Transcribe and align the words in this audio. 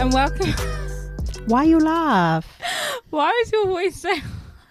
and 0.00 0.12
welcome. 0.12 0.50
Why 1.46 1.64
you 1.64 1.78
laugh? 1.78 2.60
Why 3.10 3.30
is 3.42 3.52
your 3.52 3.66
voice 3.66 3.96
so? 3.96 4.10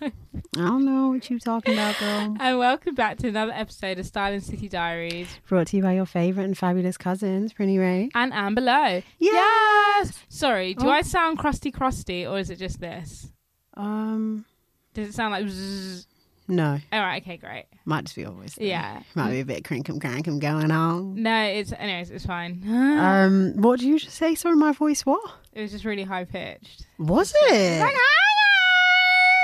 I 0.01 0.11
don't 0.55 0.85
know 0.85 1.09
what 1.09 1.29
you're 1.29 1.39
talking 1.39 1.73
about, 1.73 1.97
girl. 1.99 2.35
And 2.39 2.57
welcome 2.59 2.95
back 2.95 3.17
to 3.19 3.27
another 3.27 3.51
episode 3.53 3.99
of 3.99 4.05
Styling 4.05 4.39
City 4.39 4.67
Diaries 4.67 5.27
Brought 5.47 5.67
to 5.67 5.77
you 5.77 5.83
by 5.83 5.93
your 5.93 6.05
favorite 6.05 6.45
and 6.45 6.57
fabulous 6.57 6.97
cousins, 6.97 7.53
Prinny 7.53 7.77
Ray. 7.79 8.09
and 8.15 8.33
Amber 8.33 8.61
Lowe. 8.61 9.01
Yes! 9.19 10.13
Sorry, 10.29 10.73
do 10.73 10.87
Oh. 10.87 10.89
I 10.91 11.01
sound 11.01 11.37
crusty, 11.37 11.71
crusty, 11.71 12.25
or 12.25 12.39
is 12.39 12.49
it 12.49 12.57
just 12.57 12.79
this? 12.79 13.31
Um, 13.75 14.45
Does 14.93 15.09
it 15.09 15.13
sound 15.13 15.31
like? 15.31 15.47
Zzz? 15.47 16.07
No, 16.49 16.79
All 16.91 16.99
right, 16.99 17.21
okay, 17.21 17.37
great. 17.37 17.65
might 17.85 18.03
just 18.03 18.15
be 18.15 18.21
your 18.23 18.31
voice. 18.31 18.57
Yeah. 18.57 19.01
might 19.15 19.31
be 19.31 19.39
a 19.39 19.45
bit 19.45 19.63
crinkum 19.63 19.99
crankum 19.99 20.39
going 20.39 20.71
on. 20.71 21.21
No, 21.21 21.43
it's 21.43 21.71
anyways, 21.71 22.09
it's 22.11 22.25
fine. 22.25 22.63
Um, 22.99 23.53
what 23.55 23.79
did 23.79 23.87
you 23.87 23.99
just 23.99 24.17
say? 24.17 24.35
Sorry, 24.35 24.55
my 24.55 24.71
voice. 24.73 25.05
What 25.05 25.21
it 25.53 25.61
was 25.61 25.71
just 25.71 25.85
really 25.85 26.03
high 26.03 26.25
pitched. 26.25 26.85
was 26.97 27.33
it? 27.47 27.89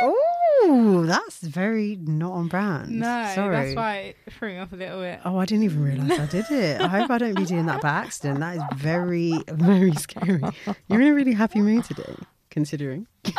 Oh, 0.02 1.04
that's 1.08 1.40
very 1.42 1.96
not 2.02 2.32
on 2.34 2.48
brand. 2.48 2.90
No, 2.92 3.32
sorry. 3.36 3.56
that's 3.56 3.76
why 3.76 3.96
it 3.98 4.18
threw 4.34 4.50
me 4.54 4.58
off 4.60 4.74
a 4.74 4.76
little 4.76 5.00
bit. 5.00 5.20
Oh, 5.24 5.38
I 5.38 5.46
didn't 5.46 5.64
even 5.64 5.84
realise 5.84 6.20
I 6.20 6.26
did 6.26 6.46
it. 6.52 6.82
I 6.82 6.88
hope 6.88 7.10
I 7.12 7.18
don't 7.18 7.36
be 7.36 7.46
doing 7.46 7.68
that 7.68 7.82
by 7.82 7.90
accident. 7.90 8.40
That 8.40 8.58
is 8.58 8.64
very, 8.76 9.34
very 9.48 9.94
scary. 9.94 10.42
You're 10.90 11.02
in 11.02 11.08
a 11.08 11.14
really 11.14 11.34
happy 11.34 11.62
mood 11.62 11.84
today, 11.86 12.16
considering. 12.50 13.08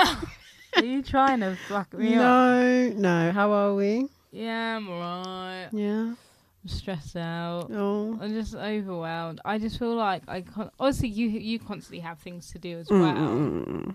Are 0.77 0.85
you 0.85 1.03
trying 1.03 1.41
to 1.41 1.57
fuck 1.69 1.93
me 1.95 2.15
up? 2.15 2.21
No, 2.21 2.89
no. 2.97 3.33
How 3.33 3.51
are 3.53 3.75
we? 3.75 4.09
Yeah, 4.33 4.77
I'm 4.77 4.89
alright. 4.89 5.69
Yeah. 5.73 6.13
I'm 6.13 6.17
stressed 6.69 7.17
out. 7.17 7.71
Oh. 7.73 8.19
I'm 8.21 8.33
just 8.33 8.55
overwhelmed. 8.55 9.41
I 9.45 9.59
just 9.59 9.79
feel 9.79 9.95
like 9.95 10.23
I 10.29 10.43
can't. 10.43 10.71
Obviously, 10.79 11.09
you 11.09 11.29
you 11.29 11.59
constantly 11.59 12.01
have 12.01 12.19
things 12.19 12.51
to 12.53 12.59
do 12.59 12.79
as 12.79 12.89
Mm, 12.89 13.01
well, 13.01 13.15
Mm-mm. 13.15 13.95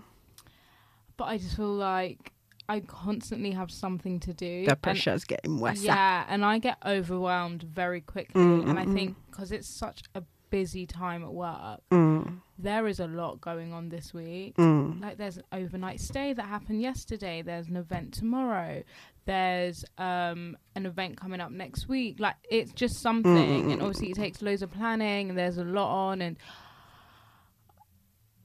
but 1.16 1.24
I 1.24 1.38
just 1.38 1.56
feel 1.56 1.72
like 1.74 2.32
I 2.68 2.80
constantly 2.80 3.50
have 3.52 3.70
something 3.70 4.18
to 4.20 4.32
do. 4.32 4.64
The 4.66 4.76
pressure's 4.76 5.24
getting 5.24 5.60
worse. 5.60 5.82
yeah, 5.82 6.24
and 6.28 6.44
I 6.44 6.58
get 6.58 6.78
overwhelmed 6.84 7.62
very 7.62 8.00
quickly. 8.00 8.40
Mm, 8.42 8.70
and 8.70 8.78
I 8.78 8.86
mm, 8.86 8.88
mm. 8.88 8.94
think 8.94 9.16
because 9.30 9.52
it's 9.52 9.68
such 9.68 10.02
a 10.14 10.22
busy 10.52 10.86
time 10.86 11.24
at 11.24 11.32
work, 11.32 11.80
Mm, 11.90 12.40
there 12.58 12.86
is 12.86 13.00
a 13.00 13.06
lot 13.08 13.40
going 13.40 13.72
on 13.72 13.88
this 13.88 14.12
week. 14.14 14.54
mm. 14.56 15.00
Like 15.02 15.16
there's 15.16 15.38
an 15.38 15.44
overnight 15.50 15.98
stay 15.98 16.32
that 16.34 16.44
happened 16.46 16.80
yesterday. 16.82 17.42
There's 17.42 17.66
an 17.68 17.76
event 17.76 18.12
tomorrow. 18.14 18.82
There's 19.24 19.84
um 19.98 20.56
an 20.76 20.84
event 20.86 21.16
coming 21.16 21.40
up 21.40 21.50
next 21.50 21.88
week. 21.88 22.20
Like 22.20 22.36
it's 22.50 22.72
just 22.72 23.00
something, 23.02 23.32
Mm. 23.64 23.72
and 23.72 23.82
obviously 23.82 24.10
it 24.10 24.16
takes 24.16 24.42
loads 24.42 24.62
of 24.62 24.70
planning, 24.70 25.30
and 25.30 25.38
there's 25.38 25.58
a 25.58 25.64
lot 25.64 25.90
on, 26.10 26.20
and 26.22 26.36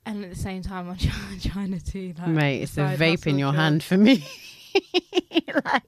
and 0.05 0.23
at 0.23 0.29
the 0.29 0.35
same 0.49 0.61
time 0.61 0.89
I'm 0.89 0.97
trying, 0.97 1.39
trying 1.51 1.79
to 1.79 2.13
like 2.19 2.27
Mate, 2.29 2.61
it's 2.63 2.77
a 2.77 2.95
vape 2.97 3.27
in 3.27 3.37
your 3.37 3.53
hand 3.53 3.83
for 3.83 3.97
me. 3.97 4.25
like, 5.65 5.83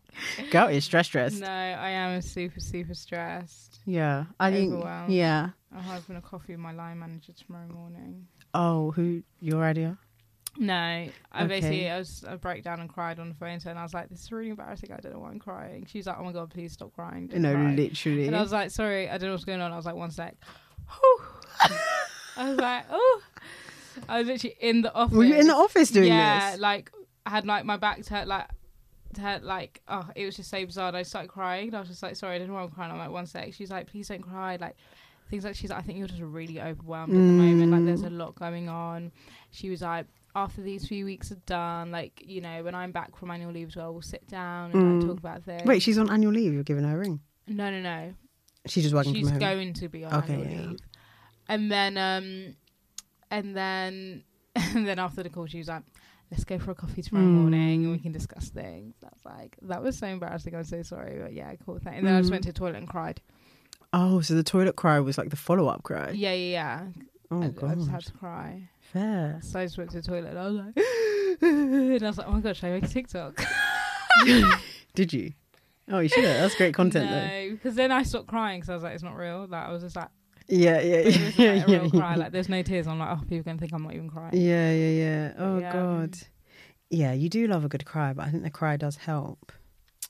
go, 0.52 0.66
it's 0.68 0.86
stress 0.86 1.08
stressed. 1.08 1.40
No, 1.42 1.48
I 1.48 1.90
am 1.90 2.22
super 2.22 2.60
super 2.60 2.94
stressed. 2.94 3.80
Yeah. 3.86 4.26
I 4.40 4.52
think, 4.52 4.74
Overwhelmed. 4.74 5.12
yeah. 5.14 5.50
I'm 5.76 5.84
having 5.84 6.16
a 6.16 6.22
coffee 6.22 6.54
with 6.54 6.60
my 6.60 6.72
line 6.72 7.00
manager 7.00 7.34
tomorrow 7.34 7.68
morning. 7.68 8.28
Oh, 8.54 8.92
who, 8.92 9.24
your 9.40 9.64
idea? 9.64 9.98
No, 10.58 10.74
I 10.74 11.12
Okay. 11.36 11.48
basically 11.48 11.90
I 11.90 12.00
was 12.00 12.26
I 12.28 12.36
broke 12.36 12.64
down 12.64 12.80
and 12.80 12.90
cried 12.90 13.20
on 13.20 13.30
the 13.30 13.36
phone 13.36 13.60
to 13.60 13.66
her, 13.66 13.70
and 13.70 13.80
I 13.80 13.84
was 13.84 13.94
like, 13.94 14.10
"This 14.10 14.22
is 14.24 14.32
really 14.32 14.50
embarrassing. 14.50 14.92
I 14.92 14.98
don't 15.00 15.14
know 15.14 15.20
why 15.20 15.30
I'm 15.30 15.40
crying." 15.40 15.86
She's 15.88 16.08
like, 16.08 16.18
"Oh 16.20 16.24
my 16.24 16.32
god, 16.34 16.50
please 16.50 16.74
stop 16.74 16.92
crying." 16.94 17.28
Don't 17.28 17.44
No, 17.44 17.54
cry." 17.54 17.76
literally. 17.76 18.28
And 18.28 18.36
I 18.36 18.42
was 18.42 18.52
like, 18.52 18.72
"Sorry, 18.72 19.08
I 19.10 19.18
don't 19.18 19.28
know 19.30 19.34
what's 19.34 19.46
going 19.46 19.62
on." 19.62 19.72
I 19.72 19.76
was 19.78 19.86
like, 19.86 19.96
"One 19.96 20.12
sec." 20.12 20.36
Whew. 20.90 21.20
I 22.36 22.50
was 22.50 22.58
like, 22.58 22.86
"Oh." 22.90 23.22
I 24.08 24.20
was 24.20 24.28
literally 24.28 24.56
in 24.60 24.82
the 24.82 24.94
office. 24.94 25.16
Were 25.16 25.24
you 25.24 25.36
in 25.36 25.48
the 25.48 25.56
office 25.56 25.92
doing 25.92 26.08
yeah, 26.08 26.52
this? 26.52 26.60
Yeah, 26.60 26.62
like 26.68 26.92
I 27.26 27.30
had 27.32 27.46
like 27.46 27.64
my 27.66 27.78
back 27.78 28.02
to 28.04 28.14
her, 28.16 28.26
like 28.26 28.48
to 28.48 28.54
her, 29.18 29.40
like 29.42 29.82
oh, 29.88 30.08
it 30.16 30.26
was 30.26 30.36
just 30.36 30.50
so 30.50 30.66
bizarre. 30.66 30.90
And 30.90 30.98
I 30.98 31.04
started 31.04 31.30
crying. 31.30 31.68
And 31.70 31.78
I 31.78 31.80
was 31.80 31.90
just 31.90 32.04
like, 32.04 32.16
"Sorry, 32.16 32.36
I 32.36 32.40
don't 32.40 32.52
want 32.52 32.62
why 32.62 32.66
I'm 32.68 32.72
crying." 32.72 32.92
I'm 32.92 32.98
like, 32.98 33.12
"One 33.12 33.26
sec." 33.26 33.54
She's 33.54 33.72
like, 33.72 33.88
"Please 33.88 34.08
don't 34.08 34.22
cry." 34.22 34.58
Like 34.58 34.76
things 35.30 35.44
like 35.44 35.56
she's 35.56 35.70
like, 35.70 35.80
"I 35.80 35.82
think 35.82 35.98
you're 36.00 36.08
just 36.08 36.22
really 36.22 36.62
overwhelmed 36.62 37.14
at 37.18 37.28
the 37.28 37.34
moment. 37.34 37.72
Like 37.72 37.86
there's 37.86 38.04
a 38.04 38.10
Mm. 38.10 38.18
lot 38.18 38.36
going 38.36 38.70
on." 38.70 39.12
She 39.52 39.70
was 39.70 39.82
like, 39.82 40.06
"After 40.36 40.62
these 40.62 40.88
few 40.88 41.06
weeks 41.06 41.32
are 41.32 41.42
done, 41.46 41.92
like 41.92 42.22
you 42.26 42.42
know, 42.42 42.64
when 42.64 42.76
I'm 42.76 42.92
back 42.92 43.16
from 43.18 43.32
annual 43.32 43.52
leave 43.52 43.70
as 43.70 43.76
well, 43.76 43.94
we'll 43.94 44.02
sit 44.02 44.28
down 44.28 44.72
and 44.72 44.82
like, 44.82 45.00
Mm. 45.02 45.06
talk 45.08 45.18
about 45.20 45.44
things." 45.44 45.66
Wait, 45.66 45.82
she's 45.82 45.98
on 45.98 46.10
annual 46.10 46.32
leave. 46.34 46.54
You're 46.54 46.64
giving 46.64 46.84
her 46.84 46.96
a 46.96 47.00
ring. 47.00 47.20
no, 47.48 47.72
no, 47.72 47.82
no. 47.82 48.14
She's 48.68 48.84
just 48.84 48.94
working 48.94 49.14
She's 49.14 49.24
from 49.30 49.40
home. 49.42 49.58
going 49.58 49.74
to 49.74 49.90
be 49.90 50.04
on 50.04 50.14
Okay, 50.24 50.34
annual 50.34 50.52
yeah. 50.52 50.68
leave. 50.68 50.80
And 51.48 51.72
then 51.72 51.98
um 51.98 52.56
and 53.32 53.56
then 53.56 54.24
and 54.56 54.88
then 54.88 55.00
after 55.00 55.24
the 55.24 55.30
call 55.30 55.46
she 55.48 55.58
was 55.60 55.68
like, 55.68 55.84
Let's 56.32 56.44
go 56.44 56.60
for 56.60 56.72
a 56.72 56.76
coffee 56.76 57.02
tomorrow 57.02 57.28
morning 57.28 57.84
and 57.84 57.92
we 57.92 57.98
Mm. 57.98 58.04
can 58.04 58.12
discuss 58.12 58.50
things. 58.50 58.96
That's 59.02 59.26
like, 59.26 59.58
that 59.64 59.82
was 59.82 59.98
so 59.98 60.06
embarrassing, 60.08 60.54
I'm 60.56 60.64
so 60.64 60.84
sorry. 60.84 61.20
But 61.20 61.34
yeah, 61.34 61.54
cool 61.66 61.80
thing. 61.80 61.96
And 61.96 62.06
then 62.08 62.14
I 62.16 62.20
just 62.20 62.30
Mm. 62.30 62.34
went 62.34 62.44
to 62.44 62.50
the 62.52 62.60
toilet 62.60 62.76
and 62.76 62.88
cried. 62.88 63.22
Oh, 63.94 64.22
so 64.22 64.36
the 64.36 64.44
toilet 64.44 64.76
cry 64.76 65.00
was 65.00 65.18
like 65.18 65.32
the 65.32 65.36
follow 65.36 65.68
up 65.68 65.82
cry. 65.84 66.12
Yeah, 66.12 66.34
yeah, 66.34 66.52
yeah. 66.52 66.88
Oh, 67.32 67.44
I, 67.44 67.48
God. 67.50 67.72
I 67.72 67.76
just 67.76 67.90
had 67.90 68.06
to 68.06 68.12
cry. 68.14 68.70
Fair. 68.80 69.40
So 69.42 69.60
I 69.60 69.66
just 69.66 69.78
went 69.80 69.90
to 69.92 70.02
the 70.02 70.08
toilet 70.08 70.30
and 70.30 70.40
I 70.40 70.48
was 70.48 70.56
like 70.58 70.78
and 71.42 72.04
I 72.04 72.08
was 72.08 72.18
like, 72.20 72.28
Oh 72.28 72.32
my 72.32 72.42
god, 72.42 72.56
should 72.56 72.68
I 72.68 72.72
make 72.74 72.84
a 72.84 72.88
TikTok? 72.88 73.42
Did 74.96 75.14
you? 75.14 75.34
Oh, 75.92 76.00
you 76.00 76.10
should 76.10 76.24
have. 76.24 76.38
That's 76.42 76.56
great 76.56 76.74
content, 76.76 77.10
though. 77.10 77.26
no, 77.28 77.50
because 77.56 77.74
then 77.76 77.92
I 77.92 78.04
stopped 78.04 78.28
crying 78.28 78.60
because 78.60 78.70
I 78.70 78.74
was 78.76 78.84
like, 78.84 78.94
it's 78.94 79.04
not 79.04 79.16
real. 79.16 79.48
Like 79.50 79.66
I 79.66 79.72
was 79.72 79.82
just 79.82 79.96
like, 79.96 80.10
Yeah, 80.50 80.80
yeah, 80.82 80.98
was 81.06 81.16
like 81.18 81.38
yeah, 81.38 81.54
yeah, 81.68 81.84
yeah. 81.84 81.90
cry. 81.90 82.16
Like 82.16 82.32
there's 82.32 82.50
no 82.50 82.62
tears. 82.64 82.88
I'm 82.88 82.98
like, 83.00 83.10
oh, 83.18 83.22
people 83.22 83.38
are 83.40 83.44
gonna 83.44 83.60
think 83.60 83.72
I'm 83.74 83.84
not 83.84 83.94
even 83.94 84.10
crying. 84.10 84.34
Yeah, 84.34 84.72
yeah, 84.72 84.90
yeah. 84.90 85.34
Oh 85.38 85.60
Yeah. 85.60 85.72
god. 85.72 86.18
Yeah, 86.90 87.14
you 87.14 87.30
do 87.30 87.46
love 87.48 87.64
a 87.64 87.70
good 87.70 87.86
cry, 87.86 88.14
but 88.14 88.26
I 88.26 88.32
think 88.32 88.42
the 88.44 88.50
cry 88.50 88.76
does 88.76 88.96
help. 88.98 89.52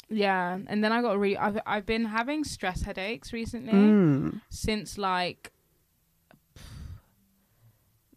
Yeah, 0.09 0.57
and 0.67 0.83
then 0.83 0.91
I 0.93 1.01
got 1.01 1.19
re. 1.19 1.35
I've 1.35 1.59
I've 1.65 1.85
been 1.85 2.05
having 2.05 2.43
stress 2.43 2.81
headaches 2.83 3.33
recently 3.33 3.73
Mm. 3.73 4.41
since 4.49 4.97
like 4.97 5.51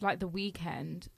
like 0.00 0.18
the 0.20 0.28
weekend. 0.28 1.08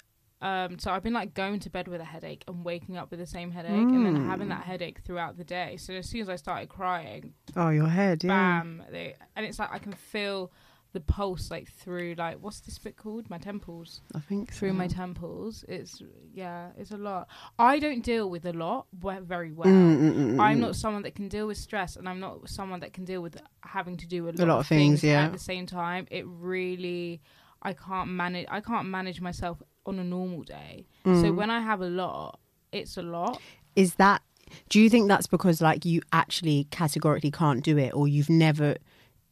Um, 0.40 0.78
so 0.78 0.90
I've 0.90 1.02
been 1.02 1.14
like 1.14 1.32
going 1.32 1.60
to 1.60 1.70
bed 1.70 1.88
with 1.88 2.00
a 2.00 2.04
headache 2.04 2.44
and 2.48 2.64
waking 2.64 2.96
up 2.96 3.10
with 3.10 3.18
the 3.20 3.26
same 3.26 3.50
headache, 3.50 3.92
and 3.92 4.04
then 4.04 4.14
having 4.16 4.48
that 4.48 4.62
Mm. 4.62 4.64
headache 4.64 4.98
throughout 5.04 5.38
the 5.38 5.44
day. 5.44 5.76
So 5.78 5.94
as 5.94 6.08
soon 6.08 6.20
as 6.20 6.28
I 6.28 6.36
started 6.36 6.68
crying, 6.68 7.34
Oh, 7.56 7.70
your 7.70 7.88
head, 7.88 8.24
yeah. 8.24 8.28
bam! 8.30 8.82
They, 8.90 9.14
and 9.36 9.46
it's 9.46 9.58
like 9.58 9.70
I 9.72 9.78
can 9.78 9.92
feel 9.92 10.50
the 10.94 11.00
pulse 11.00 11.50
like 11.50 11.68
through 11.68 12.14
like 12.16 12.38
what's 12.40 12.60
this 12.60 12.78
bit 12.78 12.96
called? 12.96 13.28
My 13.28 13.36
temples 13.36 14.00
I 14.14 14.20
think 14.20 14.52
through 14.52 14.72
my 14.72 14.86
temples. 14.86 15.64
It's 15.68 16.00
yeah, 16.32 16.68
it's 16.78 16.92
a 16.92 16.96
lot. 16.96 17.28
I 17.58 17.78
don't 17.78 18.02
deal 18.02 18.30
with 18.30 18.46
a 18.46 18.52
lot 18.52 18.86
very 18.94 19.52
well. 19.52 19.68
Mm, 19.68 19.98
mm, 19.98 20.14
mm, 20.14 20.40
I'm 20.40 20.58
mm. 20.58 20.60
not 20.60 20.76
someone 20.76 21.02
that 21.02 21.14
can 21.14 21.28
deal 21.28 21.46
with 21.48 21.58
stress, 21.58 21.96
and 21.96 22.08
I'm 22.08 22.20
not 22.20 22.48
someone 22.48 22.80
that 22.80 22.92
can 22.92 23.04
deal 23.04 23.20
with 23.20 23.36
having 23.62 23.96
to 23.98 24.06
do 24.06 24.24
a 24.28 24.30
lot, 24.30 24.48
lot 24.48 24.60
of 24.60 24.66
things, 24.66 25.02
yeah. 25.02 25.26
at 25.26 25.32
the 25.32 25.38
same 25.38 25.66
time. 25.66 26.06
It 26.10 26.24
really, 26.26 27.20
I 27.60 27.72
can't 27.74 28.08
manage. 28.10 28.46
I 28.48 28.60
can't 28.60 28.88
manage 28.88 29.20
myself 29.20 29.60
on 29.84 29.98
a 29.98 30.04
normal 30.04 30.42
day. 30.44 30.86
So 31.04 31.10
Mm. 31.10 31.36
when 31.36 31.50
I 31.50 31.60
have 31.60 31.80
a 31.82 31.88
lot, 31.88 32.40
it's 32.72 32.96
a 32.96 33.02
lot. 33.02 33.40
Is 33.76 33.96
that? 33.96 34.22
Do 34.68 34.80
you 34.80 34.88
think 34.88 35.08
that's 35.08 35.26
because 35.26 35.60
like 35.60 35.84
you 35.84 36.02
actually 36.12 36.68
categorically 36.70 37.30
can't 37.32 37.64
do 37.64 37.76
it, 37.78 37.92
or 37.94 38.06
you've 38.06 38.30
never, 38.30 38.76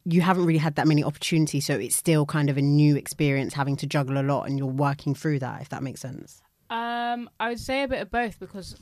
you 0.05 0.21
haven't 0.21 0.45
really 0.45 0.59
had 0.59 0.75
that 0.75 0.87
many 0.87 1.03
opportunities, 1.03 1.65
so 1.65 1.75
it's 1.75 1.95
still 1.95 2.25
kind 2.25 2.49
of 2.49 2.57
a 2.57 2.61
new 2.61 2.95
experience 2.95 3.53
having 3.53 3.75
to 3.77 3.87
juggle 3.87 4.19
a 4.19 4.23
lot, 4.23 4.47
and 4.47 4.57
you're 4.57 4.67
working 4.67 5.15
through 5.15 5.39
that. 5.39 5.61
If 5.61 5.69
that 5.69 5.83
makes 5.83 6.01
sense. 6.01 6.41
Um, 6.69 7.29
I 7.39 7.49
would 7.49 7.59
say 7.59 7.83
a 7.83 7.87
bit 7.87 8.01
of 8.01 8.11
both 8.11 8.39
because 8.39 8.75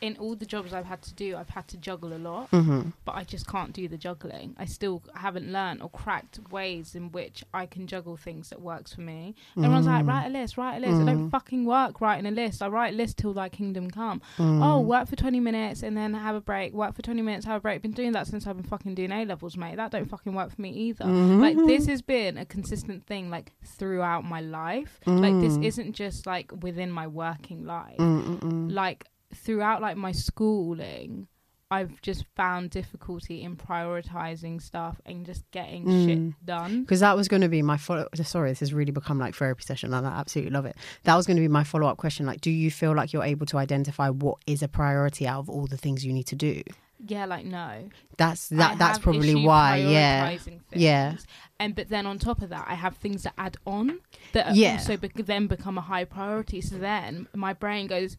in 0.00 0.16
all 0.18 0.36
the 0.36 0.46
jobs 0.46 0.72
I've 0.72 0.84
had 0.84 1.02
to 1.02 1.14
do, 1.14 1.36
I've 1.36 1.48
had 1.50 1.66
to 1.68 1.76
juggle 1.76 2.12
a 2.12 2.18
lot, 2.18 2.50
Mm-hmm. 2.52 2.90
but 3.04 3.16
I 3.16 3.24
just 3.24 3.46
can't 3.48 3.72
do 3.72 3.88
the 3.88 3.96
juggling. 3.96 4.54
I 4.58 4.64
still 4.64 5.02
haven't 5.14 5.50
learned 5.50 5.82
or 5.82 5.90
cracked 5.90 6.38
ways 6.52 6.94
in 6.94 7.10
which 7.10 7.42
I 7.52 7.66
can 7.66 7.86
juggle 7.88 8.16
things 8.16 8.50
that 8.50 8.60
works 8.60 8.94
for 8.94 9.00
me. 9.00 9.34
Everyone's 9.56 9.86
like, 9.86 10.04
Mm. 10.04 10.08
write 10.08 10.26
a 10.26 10.30
list, 10.30 10.56
write 10.56 10.76
a 10.76 10.80
list. 10.80 11.02
I 11.02 11.04
don't 11.04 11.30
fucking 11.30 11.64
work 11.64 12.00
writing 12.00 12.26
a 12.26 12.30
list. 12.30 12.62
I 12.62 12.68
write 12.68 12.94
a 12.94 12.96
list 12.96 13.18
till 13.18 13.32
thy 13.34 13.48
kingdom 13.48 13.90
come. 13.90 14.22
Oh, 14.38 14.80
work 14.80 15.08
for 15.08 15.16
20 15.16 15.40
minutes 15.40 15.82
and 15.82 15.96
then 15.96 16.14
have 16.14 16.36
a 16.36 16.40
break. 16.40 16.72
Work 16.72 16.94
for 16.94 17.02
20 17.02 17.20
minutes, 17.22 17.44
have 17.46 17.56
a 17.56 17.60
break. 17.60 17.82
Been 17.82 17.90
doing 17.90 18.12
that 18.12 18.26
since 18.28 18.46
I've 18.46 18.56
been 18.56 18.66
fucking 18.66 18.94
doing 18.94 19.10
A 19.10 19.24
levels, 19.24 19.56
mate. 19.56 19.76
That 19.76 19.90
don't 19.90 20.08
fucking 20.08 20.32
work 20.34 20.54
for 20.54 20.62
me 20.62 20.70
either. 20.70 21.04
Like, 21.06 21.56
this 21.56 21.86
has 21.86 22.02
been 22.02 22.38
a 22.38 22.44
consistent 22.44 23.04
thing, 23.06 23.30
like, 23.30 23.52
throughout 23.64 24.24
my 24.24 24.40
life. 24.40 25.00
Like, 25.06 25.40
this 25.40 25.56
isn't 25.56 25.92
just, 25.94 26.26
like, 26.26 26.52
within 26.62 26.90
my 26.92 27.06
working 27.08 27.64
life. 27.66 27.96
Like, 27.98 29.06
throughout, 29.34 29.80
like, 29.80 29.96
my 29.96 30.12
schooling, 30.12 31.28
I've 31.70 32.00
just 32.00 32.24
found 32.34 32.70
difficulty 32.70 33.42
in 33.42 33.56
prioritizing 33.56 34.62
stuff 34.62 35.00
and 35.04 35.26
just 35.26 35.50
getting 35.50 35.84
mm. 35.84 36.06
shit 36.06 36.46
done. 36.46 36.80
Because 36.80 37.00
that 37.00 37.14
was 37.14 37.28
going 37.28 37.42
to 37.42 37.48
be 37.48 37.60
my 37.60 37.76
follow. 37.76 38.08
Sorry, 38.14 38.50
this 38.50 38.60
has 38.60 38.72
really 38.72 38.90
become 38.90 39.18
like 39.18 39.34
therapy 39.34 39.62
session, 39.62 39.92
and 39.92 40.06
I 40.06 40.18
absolutely 40.18 40.52
love 40.52 40.64
it. 40.64 40.76
That 41.04 41.14
was 41.14 41.26
going 41.26 41.36
to 41.36 41.42
be 41.42 41.48
my 41.48 41.64
follow 41.64 41.86
up 41.86 41.98
question. 41.98 42.24
Like, 42.24 42.40
do 42.40 42.50
you 42.50 42.70
feel 42.70 42.94
like 42.94 43.12
you're 43.12 43.24
able 43.24 43.44
to 43.46 43.58
identify 43.58 44.08
what 44.08 44.38
is 44.46 44.62
a 44.62 44.68
priority 44.68 45.26
out 45.26 45.40
of 45.40 45.50
all 45.50 45.66
the 45.66 45.76
things 45.76 46.06
you 46.06 46.12
need 46.14 46.26
to 46.28 46.36
do? 46.36 46.62
Yeah, 47.06 47.26
like, 47.26 47.44
no. 47.44 47.90
That's 48.16 48.50
I 48.50 48.56
that. 48.56 48.78
That's 48.78 48.96
have 48.96 49.02
probably 49.02 49.34
why. 49.34 49.76
Yeah. 49.76 50.36
things. 50.38 50.62
Yeah. 50.72 51.16
And 51.60 51.74
but 51.74 51.90
then 51.90 52.06
on 52.06 52.18
top 52.18 52.40
of 52.40 52.48
that, 52.48 52.66
I 52.66 52.74
have 52.74 52.96
things 52.96 53.24
to 53.24 53.32
add 53.36 53.58
on 53.66 54.00
that 54.32 54.56
Yeah. 54.56 54.72
also 54.72 54.96
bec 54.96 55.12
then 55.14 55.46
become 55.46 55.76
a 55.76 55.82
high 55.82 56.04
priority. 56.04 56.60
So 56.60 56.78
then 56.78 57.28
my 57.34 57.52
brain 57.52 57.88
goes, 57.88 58.16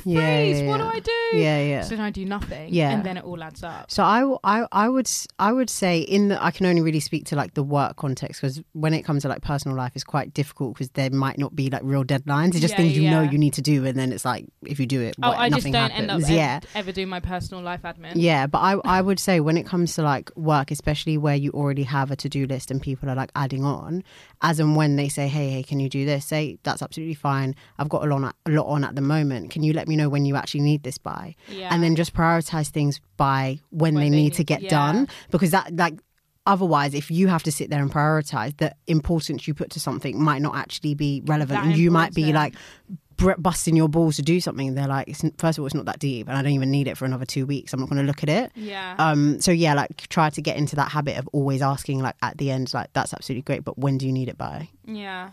freeze! 0.00 0.14
Yeah, 0.14 0.40
yeah, 0.64 0.68
What 0.68 0.78
do. 0.78 0.84
I 0.84 1.00
do? 1.00 1.36
Yeah, 1.38 1.58
yeah. 1.62 1.80
So 1.82 1.90
then 1.96 2.00
I 2.04 2.10
do 2.10 2.24
nothing. 2.24 2.72
Yeah. 2.72 2.90
And 2.90 3.04
then 3.04 3.16
it 3.16 3.24
all 3.24 3.42
adds 3.42 3.62
up. 3.62 3.90
So 3.90 4.02
I, 4.02 4.36
I, 4.44 4.66
I 4.72 4.88
would 4.88 5.08
I 5.38 5.52
would 5.52 5.70
say 5.70 6.00
in 6.00 6.28
the 6.28 6.42
I 6.42 6.50
can 6.50 6.66
only 6.66 6.82
really 6.82 7.00
speak 7.00 7.26
to 7.26 7.36
like 7.36 7.54
the 7.54 7.62
work 7.62 7.96
context 7.96 8.40
because 8.40 8.62
when 8.72 8.94
it 8.94 9.02
comes 9.02 9.22
to 9.22 9.28
like 9.28 9.42
personal 9.42 9.76
life 9.76 9.92
it's 9.94 10.04
quite 10.04 10.34
difficult 10.34 10.74
because 10.74 10.90
there 10.90 11.10
might 11.10 11.38
not 11.38 11.54
be 11.56 11.70
like 11.70 11.82
real 11.84 12.04
deadlines. 12.04 12.50
It's 12.50 12.60
just 12.60 12.72
Yeah, 12.72 12.76
things 12.78 12.96
you 12.96 13.10
know 13.10 13.22
you 13.22 13.38
need 13.38 13.54
to 13.54 13.62
do 13.62 13.84
and 13.86 13.98
then 13.98 14.12
it's 14.12 14.24
like 14.24 14.46
if 14.66 14.78
you 14.80 14.86
do 14.86 15.00
it, 15.00 15.16
Oh, 15.22 15.28
what, 15.30 15.38
I 15.38 15.48
just 15.48 15.58
nothing 15.58 15.72
don't 15.72 15.90
happens. 15.90 16.10
end 16.10 16.22
up 16.24 16.30
yeah. 16.30 16.56
ev- 16.62 16.68
ever 16.74 16.92
doing 16.92 17.08
my 17.08 17.20
personal 17.20 17.62
life 17.62 17.82
admin. 17.82 18.12
Yeah, 18.14 18.46
but 18.46 18.58
I 18.58 18.76
I 18.84 19.00
would 19.00 19.18
say 19.18 19.40
when 19.40 19.56
it 19.56 19.66
comes 19.66 19.94
to 19.94 20.02
like 20.02 20.30
work, 20.36 20.70
especially 20.70 21.16
where 21.18 21.36
you 21.36 21.50
already 21.52 21.82
have 21.84 22.10
a 22.10 22.16
to 22.16 22.28
do 22.28 22.46
list 22.46 22.70
and 22.70 22.80
people 22.80 23.08
are 23.10 23.14
like 23.16 23.30
adding 23.34 23.64
on, 23.64 24.04
as 24.42 24.60
and 24.60 24.76
when 24.76 24.96
they 24.96 25.08
say, 25.08 25.28
hey, 25.28 25.50
hey, 25.50 25.62
can 25.62 25.80
you 25.80 25.88
do 25.88 26.04
this? 26.04 26.26
Say 26.26 26.58
that's 26.62 26.82
absolutely 26.82 27.14
fine. 27.14 27.54
I've 27.78 27.88
got 27.88 28.04
a 28.04 28.06
lot 28.06 28.22
on, 28.22 28.32
a 28.46 28.50
lot 28.50 28.66
on 28.66 28.84
at 28.84 28.94
the 28.94 29.00
moment. 29.00 29.50
Can 29.50 29.62
you 29.62 29.72
let 29.72 29.81
me 29.88 29.96
know 29.96 30.08
when 30.08 30.24
you 30.24 30.36
actually 30.36 30.60
need 30.60 30.82
this 30.82 30.98
by? 30.98 31.34
Yeah. 31.48 31.68
And 31.72 31.82
then 31.82 31.96
just 31.96 32.14
prioritize 32.14 32.68
things 32.68 33.00
by 33.16 33.60
when, 33.70 33.94
When 33.94 34.04
they, 34.04 34.10
they 34.10 34.16
need 34.16 34.34
to 34.34 34.44
get 34.44 34.62
yeah. 34.62 34.70
done 34.70 35.08
because 35.30 35.50
that 35.50 35.76
like. 35.76 35.94
Otherwise, 36.44 36.92
if 36.92 37.08
you 37.08 37.28
have 37.28 37.44
to 37.44 37.52
sit 37.52 37.70
there 37.70 37.80
and 37.80 37.88
prioritize, 37.88 38.56
the 38.56 38.74
importance 38.88 39.46
you 39.46 39.54
put 39.54 39.70
to 39.70 39.78
something 39.78 40.20
might 40.20 40.42
not 40.42 40.56
actually 40.56 40.92
be 40.92 41.22
relevant, 41.24 41.60
That 41.60 41.68
and 41.68 41.76
you 41.76 41.92
might 41.92 42.14
be 42.14 42.32
like, 42.32 42.56
busting 43.38 43.76
your 43.76 43.88
balls 43.88 44.16
to 44.16 44.22
do 44.22 44.40
something. 44.40 44.74
They're 44.74 44.88
like, 44.88 45.06
it's, 45.06 45.22
first 45.38 45.56
of 45.56 45.62
all, 45.62 45.66
it's 45.66 45.74
not 45.76 45.84
that 45.84 46.00
deep, 46.00 46.26
and 46.26 46.36
I 46.36 46.42
don't 46.42 46.50
even 46.50 46.72
need 46.72 46.88
it 46.88 46.98
for 46.98 47.04
another 47.04 47.24
two 47.24 47.46
weeks. 47.46 47.72
I'm 47.72 47.78
not 47.78 47.88
going 47.88 48.00
to 48.00 48.06
look 48.06 48.24
at 48.24 48.28
it. 48.28 48.50
Yeah. 48.56 48.96
Um. 48.98 49.40
So 49.40 49.52
yeah, 49.52 49.74
like 49.74 50.08
try 50.08 50.30
to 50.30 50.42
get 50.42 50.56
into 50.56 50.74
that 50.74 50.90
habit 50.90 51.16
of 51.16 51.28
always 51.32 51.62
asking, 51.62 52.00
like 52.00 52.16
at 52.22 52.38
the 52.38 52.50
end, 52.50 52.74
like 52.74 52.92
that's 52.92 53.14
absolutely 53.14 53.42
great, 53.42 53.62
but 53.62 53.78
when 53.78 53.96
do 53.96 54.06
you 54.06 54.12
need 54.12 54.28
it 54.28 54.36
by? 54.36 54.68
yeah. 54.84 55.30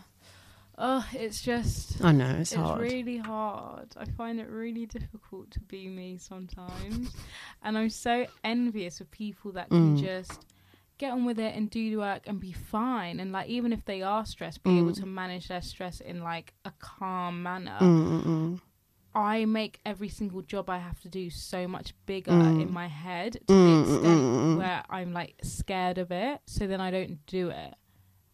Oh, 0.82 1.06
it's 1.12 1.42
just. 1.42 2.02
I 2.02 2.12
know 2.12 2.30
it's, 2.40 2.52
It's 2.52 2.60
hard. 2.60 2.80
really 2.80 3.18
hard. 3.18 3.88
I 3.98 4.06
find 4.06 4.40
it 4.40 4.48
really 4.48 4.86
difficult 4.86 5.50
to 5.50 5.60
be 5.60 5.88
me 5.88 6.16
sometimes. 6.18 7.12
and 7.62 7.76
I'm 7.76 7.90
so 7.90 8.26
envious 8.42 9.00
of 9.00 9.10
people 9.10 9.52
that 9.52 9.68
can 9.68 9.94
Mm. 9.96 10.00
just 10.00 10.46
get 10.96 11.12
on 11.12 11.24
with 11.26 11.38
it 11.38 11.54
and 11.54 11.68
do 11.70 11.90
the 11.90 11.96
work 11.96 12.22
and 12.26 12.40
be 12.40 12.52
fine. 12.52 13.20
And 13.20 13.30
like, 13.30 13.48
even 13.48 13.72
if 13.74 13.84
they 13.84 14.00
are 14.02 14.24
stressed, 14.24 14.62
be 14.62 14.78
able 14.78 14.92
Mm. 14.92 15.00
to 15.00 15.06
manage 15.06 15.48
their 15.48 15.62
stress 15.62 16.00
in 16.00 16.22
like 16.22 16.54
a 16.64 16.72
calm 16.78 17.42
manner. 17.42 17.76
Mm, 17.80 18.06
mm, 18.06 18.22
mm. 18.24 18.60
I 19.14 19.44
make 19.44 19.80
every 19.84 20.08
single 20.08 20.40
job 20.40 20.70
I 20.70 20.78
have 20.78 21.00
to 21.00 21.08
do 21.08 21.30
so 21.30 21.66
much 21.66 21.94
bigger 22.06 22.30
Mm. 22.32 22.60
in 22.62 22.72
my 22.72 22.86
head 22.86 23.32
to 23.34 23.40
the 23.46 23.80
extent 23.80 24.04
mm, 24.04 24.20
mm, 24.22 24.54
mm. 24.54 24.56
where 24.58 24.84
I'm 24.88 25.12
like 25.12 25.34
scared 25.42 25.98
of 25.98 26.10
it. 26.12 26.40
So 26.46 26.66
then 26.66 26.80
I 26.80 26.90
don't 26.90 27.18
do 27.26 27.50
it. 27.50 27.74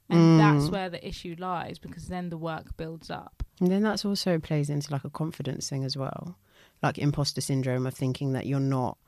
And 0.09 0.39
that's 0.39 0.69
Mm. 0.69 0.73
where 0.73 0.89
the 0.91 1.07
issue 1.07 1.35
lies 1.39 1.79
because 1.79 2.07
then 2.09 2.29
the 2.31 2.39
work 2.39 2.77
builds 2.77 3.11
up. 3.11 3.43
And 3.61 3.71
then 3.71 3.83
that's 3.83 4.05
also 4.05 4.39
plays 4.39 4.71
into 4.71 4.93
like 4.93 5.05
a 5.05 5.11
confidence 5.11 5.69
thing 5.69 5.83
as 5.85 5.97
well, 5.97 6.37
like 6.83 6.97
imposter 6.99 7.41
syndrome 7.41 7.87
of 7.87 7.95
thinking 7.95 8.33
that 8.33 8.47
you're 8.47 8.61
not, 8.61 8.99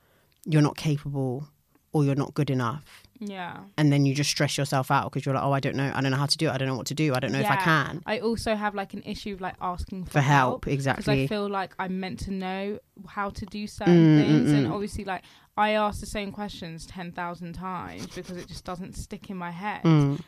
you're 0.44 0.62
not 0.62 0.76
capable 0.76 1.46
or 1.92 2.04
you're 2.04 2.14
not 2.14 2.34
good 2.34 2.50
enough, 2.50 3.02
Yeah. 3.18 3.60
and 3.78 3.90
then 3.90 4.04
you 4.04 4.14
just 4.14 4.28
stress 4.28 4.58
yourself 4.58 4.90
out 4.90 5.04
because 5.10 5.24
you're 5.24 5.34
like, 5.34 5.42
oh, 5.42 5.52
I 5.52 5.58
don't 5.60 5.74
know, 5.74 5.90
I 5.94 6.02
don't 6.02 6.10
know 6.10 6.18
how 6.18 6.26
to 6.26 6.36
do 6.36 6.48
it, 6.48 6.52
I 6.52 6.58
don't 6.58 6.68
know 6.68 6.76
what 6.76 6.86
to 6.88 6.94
do, 6.94 7.14
I 7.14 7.18
don't 7.18 7.32
know 7.32 7.40
if 7.40 7.50
I 7.50 7.56
can 7.56 8.02
I 8.04 8.18
also 8.18 8.54
have 8.56 8.74
like 8.74 8.92
an 8.92 9.02
issue 9.06 9.32
of 9.32 9.40
like 9.40 9.54
asking 9.60 10.04
for, 10.04 10.10
for 10.12 10.20
help. 10.20 10.66
Exactly. 10.66 11.00
Because 11.02 11.08
Exactly. 11.08 11.24
I 11.24 11.26
feel 11.28 11.48
like 11.48 11.74
I'm 11.78 11.98
meant 11.98 12.18
to 12.20 12.30
know 12.30 12.78
how 13.06 13.30
to 13.30 13.46
do 13.46 13.66
certain 13.66 14.18
Mm, 14.18 14.22
things, 14.26 14.50
mm, 14.50 14.54
and 14.54 14.66
mm. 14.66 14.72
obviously, 14.72 15.04
like 15.04 15.22
I 15.56 15.70
ask 15.70 16.00
the 16.00 16.06
same 16.06 16.30
questions 16.30 16.84
ten 16.86 17.10
thousand 17.10 17.54
times 17.54 18.06
because 18.14 18.36
it 18.36 18.48
just 18.48 18.64
doesn't 18.66 18.94
stick 18.94 19.30
in 19.30 19.36
my 19.38 19.50
head. 19.50 19.82
Mm. 19.84 20.20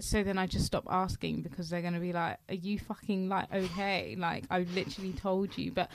So 0.00 0.22
then 0.22 0.38
I 0.38 0.46
just 0.46 0.64
stop 0.66 0.86
asking 0.90 1.42
because 1.42 1.68
they're 1.68 1.82
gonna 1.82 2.00
be 2.00 2.12
like, 2.12 2.38
"Are 2.48 2.54
you 2.54 2.78
fucking 2.78 3.28
like 3.28 3.52
okay?" 3.52 4.16
Like 4.18 4.44
I 4.50 4.60
literally 4.60 5.12
told 5.12 5.56
you, 5.58 5.72
but. 5.72 5.90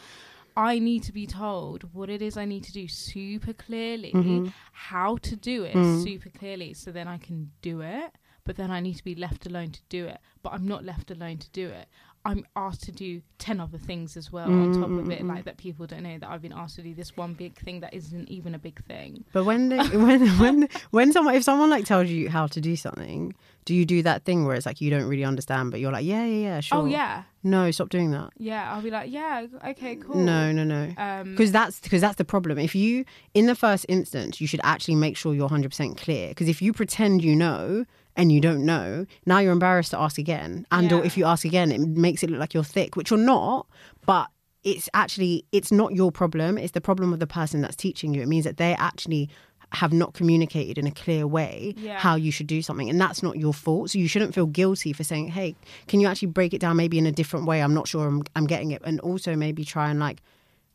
I 0.59 0.79
need 0.79 1.03
to 1.03 1.11
be 1.13 1.27
told 1.27 1.93
what 1.93 2.09
it 2.09 2.19
is 2.19 2.35
I 2.35 2.45
need 2.45 2.63
to 2.63 2.73
do 2.73 2.87
super 2.87 3.53
clearly, 3.53 4.11
Mhm. 4.15 4.51
how 4.71 5.17
to 5.17 5.35
do 5.35 5.63
it 5.63 5.75
Mm. 5.75 6.03
super 6.03 6.31
clearly, 6.31 6.73
so 6.73 6.91
then 6.91 7.07
I 7.07 7.19
can 7.19 7.51
do 7.61 7.81
it. 7.81 8.11
But 8.43 8.55
then 8.55 8.71
I 8.71 8.79
need 8.79 8.95
to 8.95 9.03
be 9.03 9.13
left 9.13 9.45
alone 9.45 9.69
to 9.73 9.81
do 9.87 10.07
it. 10.07 10.19
But 10.41 10.53
I'm 10.53 10.67
not 10.67 10.83
left 10.83 11.11
alone 11.11 11.37
to 11.37 11.49
do 11.51 11.67
it. 11.67 11.87
I'm 12.27 12.45
asked 12.55 12.83
to 12.83 12.91
do 12.91 13.21
10 13.39 13.59
other 13.59 13.77
things 13.77 14.17
as 14.17 14.31
well 14.31 14.49
on 14.49 14.71
top 14.73 14.89
of 14.89 15.09
it, 15.09 15.25
like 15.25 15.45
that 15.45 15.57
people 15.57 15.87
don't 15.87 16.03
know 16.03 16.17
that 16.19 16.29
I've 16.29 16.41
been 16.41 16.51
asked 16.53 16.75
to 16.75 16.81
do 16.81 16.93
this 16.93 17.15
one 17.15 17.33
big 17.33 17.55
thing 17.55 17.79
that 17.79 17.93
isn't 17.93 18.27
even 18.29 18.53
a 18.53 18.59
big 18.59 18.83
thing. 18.83 19.23
But 19.31 19.45
when 19.45 19.69
they, 19.69 19.77
when 20.05 20.27
when 20.37 20.67
when 20.91 21.11
someone 21.13 21.35
if 21.35 21.43
someone 21.43 21.69
like 21.69 21.85
tells 21.85 22.09
you 22.09 22.29
how 22.29 22.47
to 22.47 22.59
do 22.59 22.75
something, 22.75 23.33
do 23.63 23.73
you 23.73 23.85
do 23.85 24.03
that 24.03 24.23
thing 24.25 24.45
where 24.45 24.55
it's 24.55 24.65
like 24.65 24.81
you 24.81 24.89
don't 24.89 25.07
really 25.07 25.23
understand, 25.23 25.71
but 25.71 25.79
you're 25.79 25.91
like, 25.91 26.05
yeah, 26.05 26.25
yeah, 26.25 26.41
yeah, 26.49 26.59
sure. 26.59 26.79
Oh, 26.79 26.85
yeah. 26.85 27.23
No, 27.43 27.71
stop 27.71 27.89
doing 27.89 28.11
that. 28.11 28.31
Yeah. 28.37 28.73
I'll 28.73 28.81
be 28.81 28.91
like, 28.91 29.09
yeah, 29.11 29.45
okay, 29.69 29.95
cool. 29.95 30.15
No, 30.15 30.51
no, 30.51 30.63
no. 30.65 30.91
Um, 30.97 31.31
Because 31.31 31.51
that's 31.51 31.79
because 31.79 32.01
that's 32.01 32.15
the 32.15 32.25
problem. 32.25 32.57
If 32.59 32.75
you, 32.75 33.05
in 33.33 33.45
the 33.45 33.55
first 33.55 33.85
instance, 33.87 34.41
you 34.41 34.47
should 34.47 34.61
actually 34.63 34.95
make 34.95 35.15
sure 35.15 35.33
you're 35.33 35.43
100 35.45 35.69
percent 35.69 35.97
clear. 35.97 36.29
Because 36.29 36.49
if 36.49 36.61
you 36.61 36.73
pretend 36.73 37.23
you 37.23 37.35
know 37.35 37.85
and 38.17 38.31
you 38.31 38.41
don't 38.41 38.65
know, 38.65 39.05
now 39.25 39.39
you're 39.39 39.53
embarrassed 39.53 39.91
to 39.91 39.99
ask 39.99 40.17
again. 40.17 40.65
And 40.71 40.91
or 40.91 41.05
if 41.05 41.17
you 41.17 41.23
ask 41.25 41.45
again, 41.45 41.71
it 41.71 41.79
makes 41.79 42.23
it 42.23 42.29
look 42.29 42.39
like 42.39 42.53
you're 42.53 42.63
thick, 42.63 42.95
which 42.97 43.11
you're 43.11 43.19
not. 43.19 43.67
But 44.05 44.27
it's 44.63 44.89
actually 44.93 45.45
it's 45.53 45.71
not 45.71 45.93
your 45.93 46.11
problem. 46.11 46.57
It's 46.57 46.73
the 46.73 46.81
problem 46.81 47.13
of 47.13 47.19
the 47.19 47.27
person 47.27 47.61
that's 47.61 47.75
teaching 47.77 48.13
you. 48.13 48.21
It 48.21 48.27
means 48.27 48.43
that 48.43 48.57
they 48.57 48.73
actually 48.73 49.29
have 49.73 49.91
not 49.93 50.13
communicated 50.13 50.77
in 50.77 50.87
a 50.87 50.91
clear 50.91 51.27
way 51.27 51.73
Yeah. 51.77 51.99
how 51.99 52.15
you 52.15 52.31
should 52.31 52.47
do 52.47 52.61
something 52.61 52.89
and 52.89 52.99
that's 53.01 53.21
not 53.21 53.35
your 53.37 53.53
fault 53.53 53.89
so 53.89 53.99
you 53.99 54.07
shouldn't 54.07 54.33
feel 54.33 54.45
guilty 54.45 54.93
for 54.93 55.03
saying 55.03 55.27
hey 55.27 55.55
can 55.87 55.99
you 55.99 56.07
actually 56.07 56.29
break 56.29 56.53
it 56.53 56.61
down 56.61 56.77
maybe 56.77 56.97
in 56.97 57.05
a 57.05 57.11
different 57.11 57.45
way 57.47 57.61
i'm 57.61 57.73
not 57.73 57.85
sure 57.85 58.07
i'm, 58.07 58.23
I'm 58.33 58.47
getting 58.47 58.71
it 58.71 58.81
and 58.85 59.01
also 59.01 59.35
maybe 59.35 59.65
try 59.65 59.89
and 59.89 59.99
like 59.99 60.21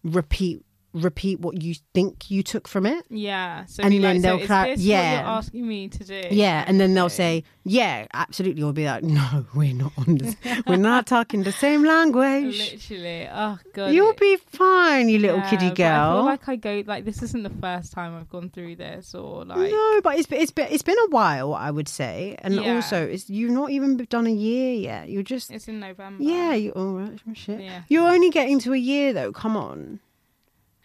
repeat 0.05 0.63
repeat 0.95 1.41
what 1.41 1.63
you 1.63 1.75
think 1.95 2.31
you 2.31 2.43
took 2.43 2.69
from 2.69 2.85
it 2.87 3.05
yeah. 3.09 3.65
So 3.67 3.83
and 3.83 3.93
then 3.95 4.03
like, 4.03 4.23
they'll 4.23 4.41
so 4.41 4.47
cla- 4.47 4.67
is 4.69 4.79
this 4.81 4.87
yeah. 4.87 5.23
asking 5.25 5.67
me 5.67 5.89
to 5.89 6.05
do? 6.05 6.23
yeah 6.31 6.65
and 6.67 6.79
then 6.81 6.93
they'll 6.95 7.09
say 7.09 7.45
yeah 7.65 8.07
absolutely 8.13 8.63
or 8.63 8.73
be 8.73 8.85
like 8.85 9.03
no 9.03 9.47
we're 9.55 9.73
not 9.75 9.93
on 9.97 10.17
this 10.19 10.37
we're 10.67 10.77
not 10.77 11.07
talking 11.07 11.45
the 11.45 11.53
same 11.53 11.85
language 11.85 12.59
Literally. 12.59 13.29
Oh, 13.33 13.59
God. 13.73 13.87
you'll 13.95 14.13
be 14.15 14.37
fine 14.37 15.09
you 15.09 15.19
little 15.19 15.39
Yeah, 15.39 15.51
kiddie 15.51 15.69
but 15.71 15.73
I 15.73 15.75
feel 15.75 16.15
girl 16.15 16.25
like 16.25 16.49
I 16.49 16.57
go, 16.57 16.83
like, 16.87 17.05
this 17.05 17.23
isn't 17.23 17.43
the 17.43 17.51
first 17.61 17.93
time 17.93 18.15
I've 18.17 18.29
gone 18.29 18.51
through 18.51 18.77
this 18.77 19.15
or 19.15 19.45
like. 19.45 19.71
no, 19.71 20.01
but 20.03 20.19
it's 20.19 20.29
it's 20.31 20.51
been 20.51 20.69
it's 20.71 20.83
been 20.83 20.99
a 20.99 21.09
while, 21.09 21.55
I 21.55 21.71
would 21.71 21.89
say, 21.89 22.37
and 22.41 22.55
Yeah. 22.55 22.75
also 22.75 23.03
it's 23.07 23.31
you've 23.31 23.51
not 23.53 23.71
even 23.71 23.97
done 24.11 24.27
a 24.27 24.31
year 24.31 24.75
yet. 24.75 25.09
You're 25.09 25.23
just 25.23 25.51
It's 25.51 25.69
in 25.69 25.81
November. 25.81 26.23
yeah, 26.23 26.53
you 26.55 26.71
all 26.73 26.93
right, 26.95 27.19
shit. 27.35 27.61
Yeah. 27.61 27.83
You're 27.89 28.09
only 28.09 28.31
getting 28.31 28.59
to 28.61 28.73
a 28.73 28.77
year 28.79 29.13
though. 29.13 29.33
Come 29.33 29.57
on, 29.57 30.01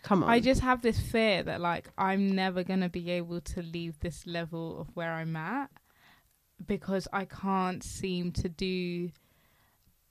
come 0.08 0.24
on. 0.24 0.30
I 0.30 0.40
just 0.40 0.62
have 0.62 0.82
this 0.82 1.00
fear 1.00 1.44
that 1.44 1.60
like 1.60 1.90
I'm 1.98 2.34
never 2.34 2.64
gonna 2.64 2.90
be 2.90 3.12
able 3.12 3.42
to 3.42 3.62
leave 3.62 4.00
this 4.00 4.26
level 4.26 4.80
of 4.80 4.96
where 4.96 5.12
I'm 5.12 5.36
at 5.36 5.70
because 6.66 7.08
I 7.12 7.26
can't 7.26 7.84
seem 7.84 8.32
to 8.34 8.50
do 8.50 9.12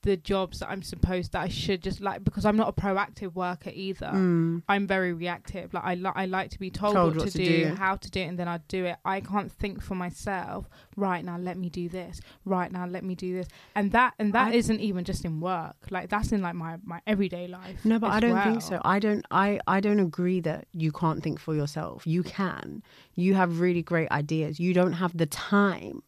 the 0.02 0.16
jobs 0.16 0.60
that 0.60 0.70
I'm 0.70 0.82
supposed 0.82 1.32
that 1.32 1.42
I 1.42 1.48
should 1.48 1.82
just 1.82 2.00
like 2.00 2.22
because 2.22 2.44
I'm 2.44 2.56
not 2.56 2.68
a 2.68 2.72
proactive 2.72 3.34
worker 3.34 3.70
either. 3.74 4.06
Mm. 4.06 4.62
I'm 4.68 4.86
very 4.86 5.12
reactive. 5.12 5.74
Like 5.74 5.84
I 5.84 5.94
li- 5.94 6.12
I 6.14 6.26
like 6.26 6.50
to 6.50 6.58
be 6.58 6.70
told, 6.70 6.94
Told 6.94 7.16
what, 7.16 7.24
what 7.24 7.32
to, 7.32 7.38
do, 7.38 7.68
do. 7.70 7.74
how 7.74 7.96
to 7.96 8.10
do 8.10 8.20
it, 8.20 8.24
and 8.24 8.38
then 8.38 8.46
I 8.48 8.58
do 8.68 8.84
it. 8.84 8.96
I 9.04 9.20
can't 9.20 9.50
think 9.50 9.82
for 9.82 9.94
myself. 9.94 10.68
Right 10.96 11.24
now, 11.24 11.38
let 11.38 11.58
me 11.58 11.68
do 11.68 11.88
this. 11.88 12.20
Right 12.44 12.70
now, 12.70 12.86
let 12.86 13.04
me 13.04 13.14
do 13.14 13.34
this. 13.34 13.48
And 13.74 13.92
that 13.92 14.14
and 14.18 14.32
that 14.32 14.54
not 14.54 14.80
even 14.80 15.04
just 15.04 15.24
in 15.24 15.40
work. 15.40 15.76
Like 15.90 16.08
that's 16.08 16.32
in 16.32 16.40
like 16.42 16.54
my 16.54 16.76
my 16.84 17.00
everyday 17.06 17.48
life. 17.48 17.84
No, 17.84 17.98
but 17.98 18.10
I 18.10 18.20
don't 18.20 18.32
well. 18.32 18.44
think 18.44 18.62
so. 18.62 18.80
I 18.84 18.98
don't. 18.98 19.24
I 19.30 19.60
I 19.66 19.80
don't 19.80 20.00
agree 20.00 20.40
that 20.40 20.66
you 20.72 20.92
can't 20.92 21.22
think 21.22 21.40
for 21.40 21.54
yourself. 21.54 22.06
You 22.06 22.22
can. 22.22 22.82
You 23.14 23.34
have 23.34 23.60
really 23.60 23.82
great 23.82 24.10
ideas. 24.10 24.60
You 24.60 24.72
don't 24.72 24.92
have 24.94 25.16
the 25.16 25.26
time. 25.26 26.02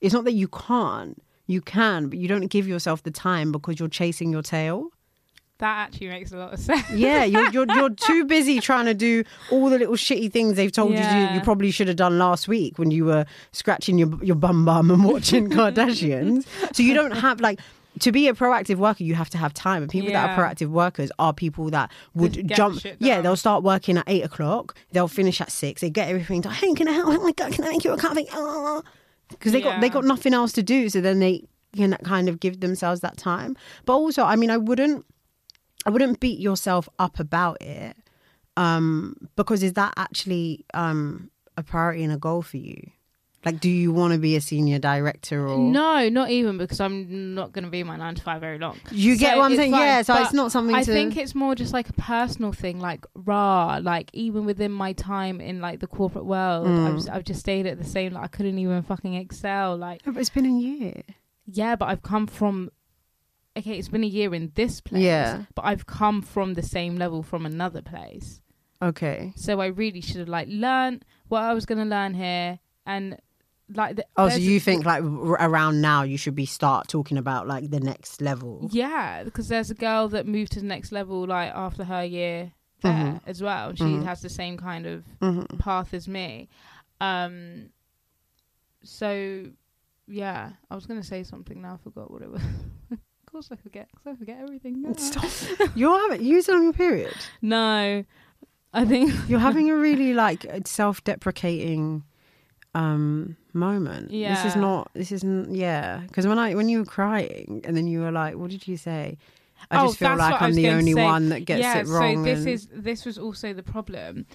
It's 0.00 0.14
not 0.14 0.24
that 0.24 0.32
you 0.32 0.48
can't. 0.48 1.20
You 1.50 1.60
can, 1.60 2.08
but 2.08 2.18
you 2.18 2.28
don't 2.28 2.46
give 2.46 2.68
yourself 2.68 3.02
the 3.02 3.10
time 3.10 3.50
because 3.52 3.78
you're 3.80 3.88
chasing 3.88 4.30
your 4.30 4.42
tail. 4.42 4.90
That 5.58 5.88
actually 5.88 6.08
makes 6.08 6.32
a 6.32 6.36
lot 6.38 6.54
of 6.54 6.58
sense. 6.68 6.88
Yeah, 6.90 7.24
you're 7.24 7.50
you're, 7.50 7.66
you're 7.74 7.90
too 7.90 8.24
busy 8.36 8.60
trying 8.60 8.86
to 8.86 8.94
do 8.94 9.24
all 9.50 9.68
the 9.68 9.78
little 9.78 9.94
shitty 9.96 10.32
things 10.32 10.54
they've 10.56 10.72
told 10.72 10.92
you 10.92 11.02
to 11.02 11.10
do. 11.28 11.34
You 11.34 11.40
probably 11.42 11.70
should 11.70 11.88
have 11.88 11.96
done 11.96 12.18
last 12.18 12.48
week 12.48 12.78
when 12.78 12.90
you 12.90 13.04
were 13.04 13.26
scratching 13.52 13.98
your 13.98 14.10
your 14.22 14.36
bum 14.36 14.64
bum 14.64 14.90
and 14.90 15.04
watching 15.04 15.48
Kardashians. 15.56 16.46
So 16.74 16.82
you 16.82 16.94
don't 16.94 17.10
have 17.16 17.40
like 17.40 17.60
to 17.98 18.12
be 18.12 18.28
a 18.28 18.32
proactive 18.34 18.76
worker. 18.76 19.02
You 19.04 19.14
have 19.16 19.28
to 19.30 19.38
have 19.38 19.52
time, 19.52 19.82
and 19.82 19.90
people 19.90 20.10
that 20.12 20.14
Yeah. 20.14 20.34
are 20.34 20.38
proactive 20.54 20.68
workers 20.68 21.10
are 21.18 21.32
people 21.34 21.68
that 21.70 21.90
would 22.14 22.34
get 22.46 22.56
jump. 22.56 22.80
shit 22.80 22.96
Yeah, 23.00 23.16
done. 23.16 23.24
they'll 23.24 23.36
start 23.36 23.62
working 23.64 23.98
at 23.98 24.04
eight 24.06 24.22
o'clock. 24.24 24.74
They'll 24.92 25.08
finish 25.08 25.40
at 25.40 25.50
six. 25.50 25.80
They 25.82 25.90
get 25.90 26.08
everything 26.08 26.40
done. 26.42 26.54
Hey, 26.54 26.72
can 26.74 26.86
I 26.88 26.92
help? 26.92 27.08
Oh 27.08 27.20
my 27.22 27.32
god, 27.32 27.52
can 27.52 27.64
I 27.64 27.70
make 27.70 27.84
you 27.84 27.92
a 27.92 27.98
coffee? 27.98 28.28
Because 29.30 29.52
they 29.52 29.60
got 29.60 29.80
they 29.80 29.88
got 29.88 30.04
nothing 30.04 30.34
else 30.34 30.52
to 30.52 30.62
do. 30.62 30.88
So 30.88 31.00
then 31.00 31.18
they 31.20 31.44
can 31.74 31.96
kind 32.04 32.28
of 32.28 32.40
give 32.40 32.60
themselves 32.60 33.00
that 33.00 33.16
time. 33.16 33.56
But 33.84 33.94
also, 33.94 34.24
I 34.24 34.36
mean, 34.36 34.50
I 34.50 34.56
wouldn't. 34.56 35.04
I 35.86 35.90
wouldn't 35.90 36.20
beat 36.20 36.38
yourself 36.38 36.90
up 36.98 37.18
about 37.18 37.62
it 37.62 37.96
um, 38.56 39.16
because 39.36 39.62
is 39.62 39.72
that 39.74 39.94
actually 39.96 40.66
um, 40.74 41.30
a 41.56 41.62
priority 41.62 42.04
and 42.04 42.12
a 42.12 42.18
goal 42.18 42.42
for 42.42 42.58
you? 42.58 42.90
Like, 43.42 43.58
do 43.58 43.70
you 43.70 43.90
want 43.90 44.12
to 44.12 44.18
be 44.18 44.36
a 44.36 44.40
senior 44.42 44.78
director 44.78 45.48
or 45.48 45.58
No, 45.58 46.10
not 46.10 46.28
even 46.28 46.58
because 46.58 46.78
I'm 46.78 47.34
not 47.34 47.52
going 47.52 47.64
to 47.64 47.70
be 47.70 47.82
my 47.82 47.96
nine 47.96 48.14
to 48.16 48.22
five 48.22 48.40
very 48.42 48.58
long. 48.58 48.78
You 48.90 49.16
get 49.16 49.32
So 49.32 49.38
what 49.38 49.50
I'm 49.50 49.56
saying? 49.56 49.72
fine, 49.72 49.80
Yeah, 49.80 50.02
so 50.02 50.14
it's 50.22 50.34
not 50.34 50.52
something 50.52 50.76
I 50.76 50.82
to. 50.82 50.92
think 50.92 51.16
it's 51.16 51.34
more 51.34 51.54
just 51.54 51.72
like 51.72 51.88
a 51.88 51.94
personal 51.94 52.52
thing, 52.52 52.80
like 52.80 53.06
raw. 53.14 53.78
Like 53.80 54.10
even 54.12 54.44
within 54.44 54.70
my 54.72 54.92
time 54.92 55.40
in 55.40 55.60
like 55.62 55.80
the 55.80 55.86
corporate 55.86 56.26
world, 56.26 56.66
Mm. 56.66 57.08
I've, 57.08 57.16
I've 57.16 57.24
just 57.24 57.40
stayed 57.40 57.66
at 57.66 57.78
the 57.78 57.84
same. 57.84 58.12
Like 58.12 58.24
I 58.24 58.28
couldn't 58.28 58.58
even 58.58 58.82
fucking 58.82 59.14
excel. 59.14 59.74
Like 59.76 60.02
but 60.04 60.18
it's 60.18 60.28
been 60.28 60.44
a 60.44 60.58
year. 60.58 61.02
yeah, 61.46 61.76
but 61.76 61.88
I've 61.88 62.02
come 62.02 62.26
from. 62.26 62.70
Okay, 63.56 63.72
it's 63.78 63.88
been 63.88 64.04
a 64.04 64.06
year 64.06 64.34
in 64.34 64.52
this 64.54 64.80
place. 64.82 65.02
Yeah. 65.02 65.44
but 65.54 65.64
I've 65.64 65.86
come 65.86 66.20
from 66.22 66.54
the 66.54 66.62
same 66.62 66.96
level 66.96 67.22
from 67.22 67.46
another 67.46 67.80
place. 67.82 68.40
Okay. 68.82 69.32
So 69.34 69.60
I 69.60 69.66
really 69.66 70.00
should 70.02 70.16
have 70.18 70.28
like 70.28 70.46
learned 70.50 71.04
what 71.28 71.42
I 71.42 71.52
was 71.54 71.64
going 71.66 71.78
to 71.78 71.84
learn 71.84 72.12
here, 72.14 72.58
and 72.86 73.18
like 73.74 73.96
the, 73.96 74.04
Oh, 74.16 74.28
so 74.28 74.36
you 74.36 74.58
think 74.60 74.84
like 74.84 75.02
r- 75.02 75.08
around 75.48 75.80
now 75.80 76.02
you 76.02 76.16
should 76.18 76.34
be 76.34 76.46
start 76.46 76.88
talking 76.88 77.16
about 77.18 77.46
like 77.46 77.70
the 77.70 77.80
next 77.80 78.20
level? 78.20 78.68
Yeah, 78.70 79.22
because 79.24 79.48
there's 79.48 79.70
a 79.70 79.74
girl 79.74 80.08
that 80.08 80.26
moved 80.26 80.52
to 80.52 80.60
the 80.60 80.66
next 80.66 80.92
level 80.92 81.26
like 81.26 81.52
after 81.54 81.84
her 81.84 82.04
year 82.04 82.52
there 82.82 82.92
Mhm. 82.92 83.20
as 83.26 83.42
well. 83.42 83.68
and 83.70 83.78
She 83.78 83.84
Mhm. 83.84 84.04
has 84.04 84.22
the 84.22 84.28
same 84.28 84.56
kind 84.56 84.86
of 84.86 85.04
Mhm. 85.20 85.58
path 85.58 85.92
as 85.94 86.08
me. 86.08 86.48
Um 87.00 87.70
so 88.82 89.44
yeah, 90.06 90.52
I 90.70 90.74
was 90.74 90.86
gonna 90.86 91.02
say 91.02 91.22
something 91.22 91.60
now, 91.62 91.74
I 91.74 91.76
forgot 91.78 92.10
what 92.10 92.22
it 92.22 92.30
was. 92.30 92.42
of 92.90 92.98
course 93.30 93.48
I 93.52 93.56
forget, 93.56 93.88
because 93.92 94.06
I 94.06 94.14
forget 94.16 94.38
everything. 94.40 94.82
No. 94.82 94.92
Stop. 94.94 95.30
You're 95.76 95.98
having 96.10 96.24
you 96.26 96.42
on 96.48 96.62
your 96.64 96.72
period. 96.72 97.14
no. 97.42 98.04
I 98.72 98.84
think 98.84 99.12
You're 99.28 99.40
having 99.40 99.68
a 99.70 99.76
really 99.88 100.14
like 100.14 100.46
self-deprecating 100.66 102.04
um 102.74 103.36
moment. 103.54 104.10
Yeah. 104.10 104.34
This 104.34 104.52
is 104.54 104.56
not. 104.60 104.90
This 104.94 105.12
isn't. 105.12 105.54
Yeah. 105.54 106.00
Because 106.06 106.26
when 106.26 106.38
I 106.38 106.54
when 106.54 106.68
you 106.68 106.78
were 106.80 106.84
crying 106.84 107.62
and 107.64 107.76
then 107.76 107.86
you 107.86 108.00
were 108.00 108.12
like, 108.12 108.36
"What 108.36 108.50
did 108.50 108.66
you 108.68 108.76
say?" 108.76 109.18
I 109.70 109.82
Oh, 109.82 109.86
just 109.88 109.98
feel 109.98 110.16
like 110.16 110.40
I'm 110.40 110.54
the 110.54 110.70
only 110.70 110.94
one 110.94 111.28
that 111.28 111.44
gets 111.44 111.60
yeah, 111.60 111.78
it 111.80 111.86
wrong. 111.86 112.24
So 112.24 112.34
this 112.34 112.46
is 112.46 112.68
this 112.72 113.04
was 113.04 113.18
also 113.18 113.52
the 113.52 113.62
problem. 113.62 114.26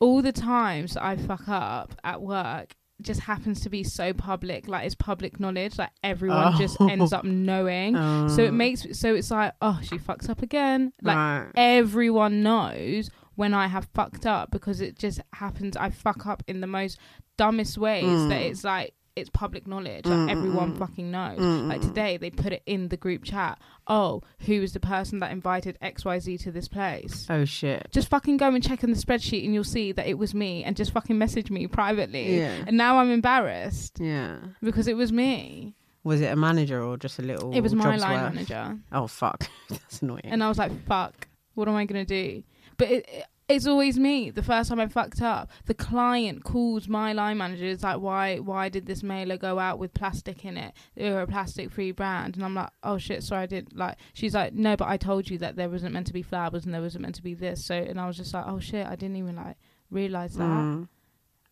All 0.00 0.20
the 0.22 0.32
times 0.32 0.96
I 0.96 1.16
fuck 1.16 1.48
up 1.48 1.94
at 2.04 2.20
work 2.20 2.74
just 3.00 3.20
happens 3.20 3.60
to 3.62 3.70
be 3.70 3.82
so 3.82 4.12
public, 4.12 4.68
like 4.68 4.84
it's 4.86 4.94
public 4.94 5.40
knowledge, 5.40 5.78
like 5.78 5.90
everyone 6.04 6.56
just 6.58 6.76
Oh. 6.80 6.88
ends 6.88 7.12
up 7.12 7.24
knowing. 7.24 7.94
so 8.28 8.42
Oh. 8.42 8.46
it 8.46 8.52
makes 8.52 8.86
so 8.98 9.14
it's 9.14 9.30
like, 9.30 9.54
oh, 9.62 9.80
she 9.82 9.96
fucks 9.98 10.28
up 10.28 10.42
again. 10.42 10.92
Like 11.02 11.16
right. 11.16 11.50
everyone 11.56 12.42
knows 12.42 13.10
when 13.36 13.52
I 13.52 13.66
have 13.66 13.88
fucked 13.94 14.26
up 14.26 14.50
because 14.52 14.80
it 14.80 14.96
just 14.98 15.20
happens. 15.32 15.76
I 15.76 15.90
fuck 15.90 16.26
up 16.26 16.42
in 16.46 16.60
the 16.60 16.66
most 16.68 16.98
dumbest 17.36 17.78
ways 17.78 18.04
that 18.28 18.40
Mm. 18.40 18.50
it's 18.50 18.64
like 18.64 18.94
it's 19.16 19.30
public 19.30 19.64
knowledge. 19.68 20.06
Like 20.06 20.18
Mm, 20.18 20.30
everyone 20.30 20.72
mm, 20.74 20.78
fucking 20.78 21.08
knows. 21.12 21.38
mm, 21.38 21.68
Like 21.68 21.80
mm. 21.82 21.86
today, 21.86 22.16
they 22.16 22.30
put 22.30 22.52
it 22.52 22.64
in 22.66 22.88
the 22.88 22.96
group 22.96 23.22
chat. 23.22 23.60
Oh, 23.86 24.22
who 24.40 24.54
is 24.54 24.72
the 24.72 24.80
person 24.80 25.20
that 25.20 25.30
invited 25.30 25.78
X 25.80 26.04
Y 26.04 26.18
Z 26.18 26.38
to 26.38 26.50
this 26.50 26.66
place? 26.66 27.26
Oh 27.30 27.44
shit. 27.44 27.86
Just 27.92 28.08
fucking 28.08 28.38
go 28.38 28.48
and 28.52 28.60
check 28.62 28.82
in 28.82 28.90
the 28.90 28.96
spreadsheet, 28.96 29.44
and 29.44 29.54
you'll 29.54 29.62
see 29.62 29.92
that 29.92 30.08
it 30.08 30.18
was 30.18 30.34
me. 30.34 30.64
And 30.64 30.74
just 30.74 30.90
fucking 30.90 31.16
message 31.16 31.48
me 31.48 31.68
privately. 31.68 32.38
Yeah. 32.38 32.64
And 32.66 32.76
now 32.76 32.98
I'm 32.98 33.10
embarrassed 33.12 33.98
Yeah. 34.00 34.38
because 34.60 34.88
it 34.88 34.96
was 34.96 35.12
me. 35.12 35.74
Was 36.02 36.20
it 36.20 36.32
a 36.32 36.36
manager 36.36 36.82
or 36.82 36.96
just 36.96 37.18
a 37.20 37.22
little? 37.22 37.54
It 37.54 37.60
was 37.60 37.72
my 37.74 37.94
line 37.96 38.20
worth? 38.20 38.34
manager. 38.34 38.78
Oh 38.90 39.06
fuck. 39.06 39.48
That's 39.70 40.02
annoying. 40.02 40.22
And 40.24 40.42
I 40.42 40.48
was 40.48 40.58
like, 40.58 40.72
fuck, 40.86 41.28
what 41.54 41.68
am 41.68 41.76
I 41.76 41.86
to 41.86 42.04
do? 42.04 42.42
But 42.76 42.90
it, 42.90 43.08
it, 43.08 43.24
it's 43.54 43.66
always 43.66 43.98
me. 43.98 44.30
The 44.30 44.42
first 44.42 44.68
time 44.68 44.80
I 44.80 44.86
fucked 44.88 45.22
up, 45.22 45.50
the 45.66 45.74
client 45.74 46.44
calls 46.44 46.88
my 46.88 47.12
line 47.12 47.38
manager. 47.38 47.66
It's 47.66 47.82
like, 47.82 48.00
why 48.00 48.38
why 48.38 48.68
did 48.68 48.86
this 48.86 49.02
mailer 49.02 49.36
go 49.36 49.58
out 49.58 49.78
with 49.78 49.94
plastic 49.94 50.44
in 50.44 50.56
it? 50.56 50.74
They 50.94 51.10
were 51.10 51.22
a 51.22 51.26
plastic 51.26 51.70
free 51.70 51.92
brand. 51.92 52.36
And 52.36 52.44
I'm 52.44 52.54
like, 52.54 52.70
oh 52.82 52.98
shit, 52.98 53.22
sorry, 53.22 53.42
I 53.42 53.46
didn't." 53.46 53.76
Like, 53.76 53.96
she's 54.12 54.34
like, 54.34 54.52
no, 54.54 54.76
but 54.76 54.88
I 54.88 54.96
told 54.96 55.30
you 55.30 55.38
that 55.38 55.56
there 55.56 55.68
wasn't 55.68 55.92
meant 55.92 56.06
to 56.08 56.12
be 56.12 56.22
flowers 56.22 56.64
and 56.64 56.74
there 56.74 56.82
wasn't 56.82 57.02
meant 57.02 57.14
to 57.16 57.22
be 57.22 57.34
this. 57.34 57.64
So, 57.64 57.74
and 57.74 58.00
I 58.00 58.06
was 58.06 58.16
just 58.16 58.34
like, 58.34 58.44
oh 58.46 58.60
shit, 58.60 58.86
I 58.86 58.96
didn't 58.96 59.16
even 59.16 59.36
like 59.36 59.56
realize 59.90 60.34
that. 60.34 60.44
Mm, 60.44 60.88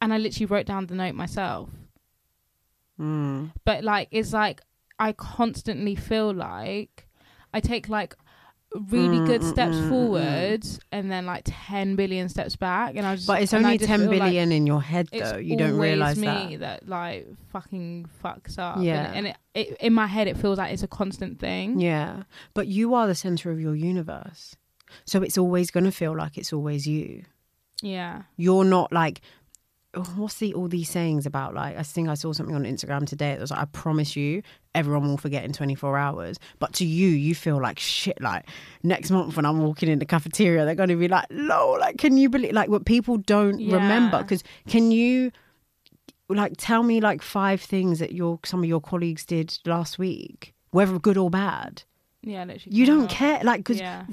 And 0.00 0.12
I 0.12 0.18
literally 0.18 0.46
wrote 0.46 0.66
down 0.66 0.86
the 0.86 0.94
note 0.94 1.14
myself. 1.14 1.70
mm. 3.00 3.52
but 3.64 3.84
like 3.84 4.08
it's 4.10 4.32
like 4.32 4.60
I 4.98 5.12
constantly 5.12 5.94
feel 5.94 6.32
like 6.32 7.08
I 7.54 7.60
take 7.60 7.88
like 7.88 8.14
really 8.88 9.18
Mm, 9.18 9.26
good 9.26 9.40
mm, 9.42 9.50
steps 9.50 9.76
mm, 9.76 9.82
mm, 9.82 9.88
forward 9.90 10.66
and 10.92 11.10
then 11.12 11.26
like 11.26 11.42
10 11.44 11.94
billion 11.96 12.28
steps 12.28 12.56
back 12.56 12.94
and 12.96 13.06
I 13.06 13.16
just 13.16 13.26
But 13.26 13.42
it's 13.42 13.52
only 13.52 13.76
just 13.76 13.88
ten 13.88 14.00
feel 14.00 14.10
billion 14.10 14.48
like 14.48 14.56
in 14.56 14.66
your 14.66 14.80
head 14.80 15.08
though. 15.12 15.36
You 15.36 15.56
don't 15.56 15.76
realize 15.76 16.16
me 16.16 16.56
that. 16.56 16.88
like 16.88 17.26
fucking 17.52 18.06
fucks 18.24 18.58
up 18.58 18.78
Yeah. 18.80 19.12
and, 19.12 19.26
and 19.26 19.26
it, 19.28 19.36
it, 19.72 19.76
in 19.80 19.92
my 19.92 20.06
head 20.06 20.26
it 20.26 20.36
feels 20.38 20.56
like 20.58 20.72
it's 20.72 20.82
a 20.82 20.88
constant 20.88 21.38
thing 21.38 21.80
Yeah. 21.80 22.22
But 22.54 22.66
you 22.68 22.94
are 22.94 23.06
the 23.06 23.14
center 23.14 23.50
of 23.50 23.60
your 23.60 23.74
universe. 23.74 24.56
So 25.04 25.22
it's 25.22 25.36
always 25.36 25.70
going 25.70 25.84
to 25.84 25.92
feel 25.92 26.16
like 26.16 26.38
it's 26.38 26.52
always 26.52 26.86
you. 26.86 27.24
yeah 27.82 28.22
You're 28.36 28.64
not 28.64 28.90
like 28.92 29.20
what's 30.16 30.36
the 30.36 30.54
all 30.54 30.68
these 30.68 30.88
sayings 30.88 31.26
about 31.26 31.52
like 31.54 31.76
I 31.76 31.82
think 31.82 32.08
I 32.08 32.14
saw 32.14 32.32
something 32.32 32.54
on 32.56 32.64
Instagram 32.64 33.06
today 33.06 33.32
that 33.32 33.40
was 33.40 33.50
like 33.50 33.60
I 33.60 33.66
promise 33.66 34.16
you 34.16 34.42
everyone 34.74 35.06
will 35.08 35.16
forget 35.18 35.44
in 35.44 35.52
24 35.52 35.98
hours. 35.98 36.38
But 36.58 36.72
to 36.74 36.84
you 36.86 37.08
you 37.08 37.34
feel 37.34 37.60
like 37.60 37.78
shit 37.78 38.20
like 38.20 38.48
next 38.82 39.10
month 39.10 39.36
when 39.36 39.44
I'm 39.44 39.60
walking 39.60 39.88
in 39.88 39.98
the 39.98 40.06
cafeteria 40.06 40.64
they're 40.64 40.74
going 40.74 40.88
to 40.88 40.96
be 40.96 41.08
like 41.08 41.26
low 41.30 41.72
like 41.78 41.98
can 41.98 42.16
you 42.16 42.28
believe 42.28 42.52
like 42.52 42.68
what 42.70 42.84
people 42.86 43.18
don't 43.18 43.58
Yeah. 43.60 43.76
remember? 43.76 44.22
Because 44.22 44.42
can 44.68 44.90
you 44.90 45.30
like 46.28 46.54
tell 46.56 46.82
me 46.82 47.00
like 47.00 47.20
five 47.22 47.60
things 47.60 47.98
that 47.98 48.12
your 48.12 48.38
some 48.44 48.60
of 48.60 48.68
your 48.68 48.80
colleagues 48.80 49.24
did 49.26 49.58
last 49.66 49.98
week 49.98 50.54
whether 50.70 50.98
good 50.98 51.18
or 51.18 51.28
bad 51.28 51.82
yeah 52.24 52.44
literally 52.44 52.76
you 52.76 52.86
don't 52.86 53.08
care 53.10 53.40
like 53.42 53.60
because 53.60 53.80
Yeah. 53.80 54.04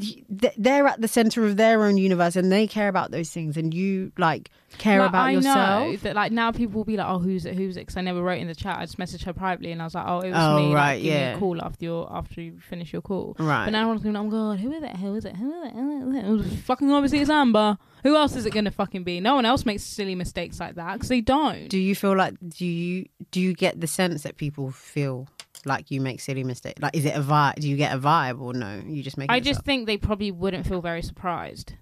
they're 0.57 0.87
at 0.87 0.99
the 0.99 1.07
center 1.07 1.45
of 1.45 1.57
their 1.57 1.83
own 1.83 1.97
universe 1.97 2.35
and 2.35 2.51
they 2.51 2.65
care 2.67 2.87
about 2.87 3.11
those 3.11 3.29
things 3.29 3.55
and 3.57 3.73
you 3.73 4.11
like 4.17 4.49
care 4.77 4.99
Like, 4.99 5.09
about 5.09 5.25
I 5.27 5.31
yourself 5.31 5.55
know 5.91 5.95
that 5.97 6.15
like 6.15 6.31
now 6.31 6.51
people 6.51 6.75
will 6.79 6.85
be 6.85 6.95
like, 6.97 7.07
oh, 7.07 7.17
who's 7.19 7.45
it? 7.45 7.55
Who's 7.55 7.75
it? 7.77 7.81
Because 7.81 7.97
I 7.97 8.01
never 8.01 8.21
wrote 8.21 8.39
in 8.39 8.47
the 8.47 8.53
chat. 8.55 8.77
I 8.77 8.85
just 8.85 8.97
messaged 8.99 9.23
her 9.25 9.33
privately, 9.33 9.71
and 9.71 9.81
I 9.81 9.85
was 9.85 9.95
like, 9.95 10.05
oh, 10.07 10.19
it 10.19 10.29
was 10.29 10.37
Oh, 10.39 10.59
me. 10.67 10.73
right, 10.73 10.93
like, 10.95 11.03
yeah. 11.03 11.37
call 11.39 11.59
after 11.61 11.85
your 11.85 12.11
after 12.15 12.39
you 12.41 12.59
finish 12.59 12.93
your 12.93 13.01
call. 13.01 13.35
right 13.39 13.65
But 13.65 13.71
now 13.71 13.79
everyone's 13.81 14.03
going, 14.03 14.15
oh 14.15 14.23
my 14.25 14.29
god, 14.31 14.59
who 14.59 14.71
is 14.71 14.83
it? 14.83 14.95
Who 14.97 15.15
is 15.15 15.25
it? 15.25 15.35
Who 15.35 15.61
is 15.63 15.67
it? 15.67 15.73
Who 15.73 16.09
is 16.09 16.15
it? 16.15 16.25
It 16.25 16.29
was 16.29 16.53
fucking 16.61 16.91
obviously 16.91 17.19
it's 17.19 17.29
Amber. 17.31 17.77
Who 18.03 18.15
else 18.15 18.35
is 18.35 18.45
it 18.45 18.53
going 18.53 18.65
to 18.65 18.71
fucking 18.71 19.03
be? 19.03 19.19
No 19.19 19.35
one 19.35 19.45
else 19.45 19.65
makes 19.65 19.83
silly 19.83 20.15
mistakes 20.15 20.59
like 20.59 20.75
that 20.75 20.93
because 20.93 21.09
they 21.09 21.21
don't. 21.21 21.67
do 21.67 21.77
you 21.79 21.95
feel 21.95 22.15
like 22.15 22.35
do 22.47 22.65
you 22.65 23.07
do 23.31 23.41
you 23.41 23.53
get 23.53 23.81
the 23.81 23.87
sense 23.87 24.21
that 24.23 24.37
people 24.37 24.71
feel 24.71 25.27
like 25.65 25.91
you 25.91 25.99
make 26.01 26.19
silly 26.21 26.43
mistakes 26.43 26.81
like 26.81 26.95
is 26.95 27.05
it 27.05 27.15
a 27.15 27.21
vibe 27.21 27.55
do 27.55 27.67
you 27.69 27.75
get 27.77 27.93
a 27.95 27.99
vibe 27.99 28.39
or 28.39 28.53
no 28.53 28.81
you 28.85 29.01
just 29.03 29.17
make 29.17 29.29
I 29.31 29.39
just 29.39 29.59
up? 29.59 29.65
think 29.65 29.85
they 29.87 29.97
probably 29.97 30.31
wouldn't 30.31 30.65
feel 30.67 30.81
very 30.81 31.01
surprised. 31.01 31.73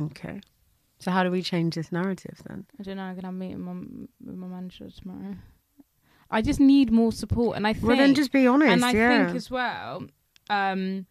okay 0.00 0.40
so 0.98 1.10
how 1.10 1.22
do 1.22 1.30
we 1.30 1.42
change 1.42 1.74
this 1.74 1.92
narrative 1.92 2.40
then 2.48 2.66
I 2.78 2.82
don't 2.82 2.96
know. 2.96 3.02
I'm 3.04 3.14
gonna 3.14 3.32
meet 3.32 3.56
my 3.56 3.72
with 4.24 4.36
my 4.36 4.46
manager 4.48 4.88
tomorrow. 4.90 5.36
I 6.30 6.42
just 6.42 6.60
need 6.60 6.90
more 6.92 7.10
support. 7.12 7.56
And 7.56 7.66
I 7.66 7.72
think 7.72 7.86
Well, 7.86 7.96
then 7.96 8.14
just 8.14 8.32
be 8.32 8.46
honest. 8.46 8.70
and 8.70 8.84
I 8.84 8.92
yeah. 8.92 9.24
think 9.26 9.36
as 9.36 9.50
well, 9.50 10.04
um, 10.50 11.06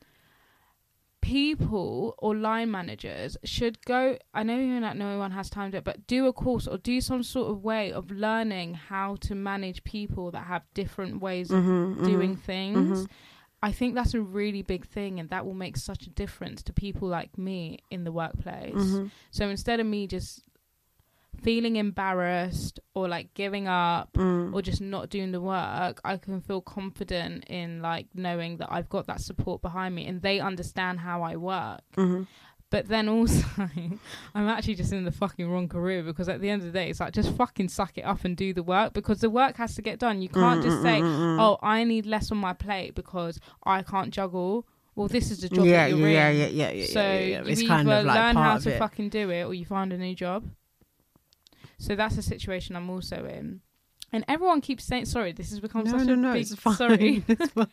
people 1.21 2.15
or 2.19 2.35
line 2.35 2.71
managers 2.71 3.37
should 3.43 3.83
go. 3.85 4.17
I 4.33 4.43
know 4.43 4.57
you're 4.57 4.79
not, 4.79 4.97
no 4.97 5.17
one 5.17 5.31
has 5.31 5.49
time 5.49 5.71
to, 5.71 5.81
but 5.81 6.07
do 6.07 6.27
a 6.27 6.33
course 6.33 6.67
or 6.67 6.77
do 6.77 7.01
some 7.01 7.23
sort 7.23 7.51
of 7.51 7.63
way 7.63 7.91
of 7.91 8.11
learning 8.11 8.75
how 8.75 9.15
to 9.21 9.35
manage 9.35 9.83
people 9.83 10.31
that 10.31 10.45
have 10.47 10.63
different 10.73 11.21
ways 11.21 11.49
Mhm, 11.51 11.97
of 11.99 12.03
doing 12.05 12.35
mhm, 12.35 12.39
things. 12.41 13.03
mhm. 13.05 13.09
I 13.63 13.71
think 13.71 13.95
that's 13.95 14.13
a 14.13 14.21
really 14.21 14.61
big 14.61 14.85
thing, 14.85 15.19
and 15.19 15.29
that 15.31 15.43
will 15.45 15.55
make 15.55 15.77
such 15.77 16.05
a 16.05 16.11
difference 16.11 16.61
to 16.63 16.73
people 16.73 17.07
like 17.07 17.37
me 17.39 17.79
in 17.89 18.03
the 18.03 18.11
workplace. 18.11 18.75
Mhm. 18.75 19.09
So 19.31 19.49
instead 19.49 19.79
of 19.79 19.87
me 19.87 20.05
just 20.05 20.43
feeling 21.41 21.75
embarrassed 21.75 22.79
or 22.93 23.07
like 23.07 23.33
giving 23.33 23.67
up 23.67 24.13
Mm. 24.13 24.53
or 24.53 24.61
just 24.61 24.81
not 24.81 25.09
doing 25.09 25.31
the 25.31 25.41
work, 25.41 25.99
I 26.03 26.17
can 26.17 26.41
feel 26.41 26.61
confident 26.61 27.45
in 27.47 27.81
like 27.81 28.07
knowing 28.13 28.57
that 28.57 28.69
I've 28.71 28.89
got 28.89 29.07
that 29.07 29.21
support 29.21 29.61
behind 29.61 29.95
me 29.95 30.05
and 30.07 30.21
they 30.21 30.39
understand 30.39 30.99
how 30.99 31.21
I 31.23 31.35
work. 31.35 31.81
Mhm. 31.95 32.27
But 32.69 32.89
then 32.89 33.07
also, 33.07 33.45
I'm 34.35 34.49
actually 34.49 34.75
just 34.75 34.91
in 34.91 35.05
the 35.05 35.11
fucking 35.11 35.49
wrong 35.49 35.69
career 35.69 36.03
because 36.03 36.27
at 36.27 36.41
the 36.41 36.49
end 36.49 36.61
of 36.63 36.65
the 36.65 36.77
day, 36.77 36.89
it's 36.89 36.99
like 36.99 37.13
just 37.13 37.33
fucking 37.35 37.69
suck 37.69 37.97
it 37.97 38.01
up 38.01 38.25
and 38.25 38.35
do 38.35 38.53
the 38.53 38.63
work 38.63 38.91
because 38.93 39.21
the 39.21 39.29
work 39.29 39.55
has 39.57 39.73
to 39.75 39.81
get 39.81 39.99
done. 39.99 40.21
You 40.21 40.27
can't 40.29 40.61
just 40.61 40.81
say. 40.81 40.99
"Oh, 41.01 41.57
I 41.61 41.85
need 41.85 42.05
less 42.05 42.29
on 42.29 42.37
my 42.39 42.51
plate 42.53 42.93
because 42.93 43.39
I 43.63 43.83
can't 43.83 44.11
juggle." 44.13 44.67
Well, 44.95 45.07
this 45.07 45.31
is 45.31 45.39
the 45.41 45.49
job 45.49 45.65
yeah, 45.65 45.87
that 45.87 45.95
you're 45.95 46.09
yeah, 46.09 46.29
in. 46.29 46.37
yeah, 46.39 46.47
yeah, 46.47 46.71
yeah, 46.71 46.85
So 46.87 46.99
yeah, 47.01 47.19
yeah. 47.19 47.41
you 47.43 47.47
It's 47.51 47.61
either 47.61 47.67
kind 47.69 47.89
of 47.89 48.05
like 48.05 48.15
learn 48.15 48.35
how 48.35 48.57
to 48.57 48.73
it. 48.75 48.79
fucking 48.79 49.09
do 49.09 49.29
it, 49.29 49.43
or 49.43 49.53
you 49.53 49.63
find 49.65 49.93
a 49.93 49.97
new 49.97 50.15
job. 50.15 50.43
So 51.77 51.95
that's 51.95 52.17
a 52.17 52.21
situation 52.21 52.75
I'm 52.75 52.89
also 52.89 53.25
in. 53.25 53.61
And 54.11 54.23
everyone 54.27 54.61
keeps 54.61 54.83
saying, 54.85 55.05
"Sorry, 55.05 55.31
this 55.31 55.49
has 55.49 55.59
become 55.59 55.83
no, 55.83 55.91
such 55.91 56.07
no, 56.07 56.13
a 56.13 56.15
no, 56.15 56.33
big 56.33 56.43
it's 56.43 56.55
fine. 56.55 56.75
sorry." 56.75 57.23
It's 57.27 57.51
fine. 57.51 57.67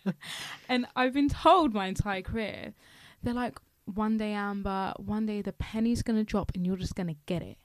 and 0.68 0.86
I've 0.96 1.12
been 1.14 1.28
told 1.28 1.72
my 1.72 1.86
entire 1.86 2.22
career, 2.22 2.74
they're 3.22 3.34
like, 3.34 3.58
"One 3.84 4.16
day, 4.16 4.32
Amber, 4.32 4.94
one 4.98 5.26
day 5.26 5.42
the 5.42 5.52
penny's 5.52 6.02
gonna 6.02 6.24
drop, 6.24 6.52
and 6.54 6.66
you're 6.66 6.76
just 6.76 6.96
gonna 6.96 7.14
get 7.26 7.42
it. 7.42 7.58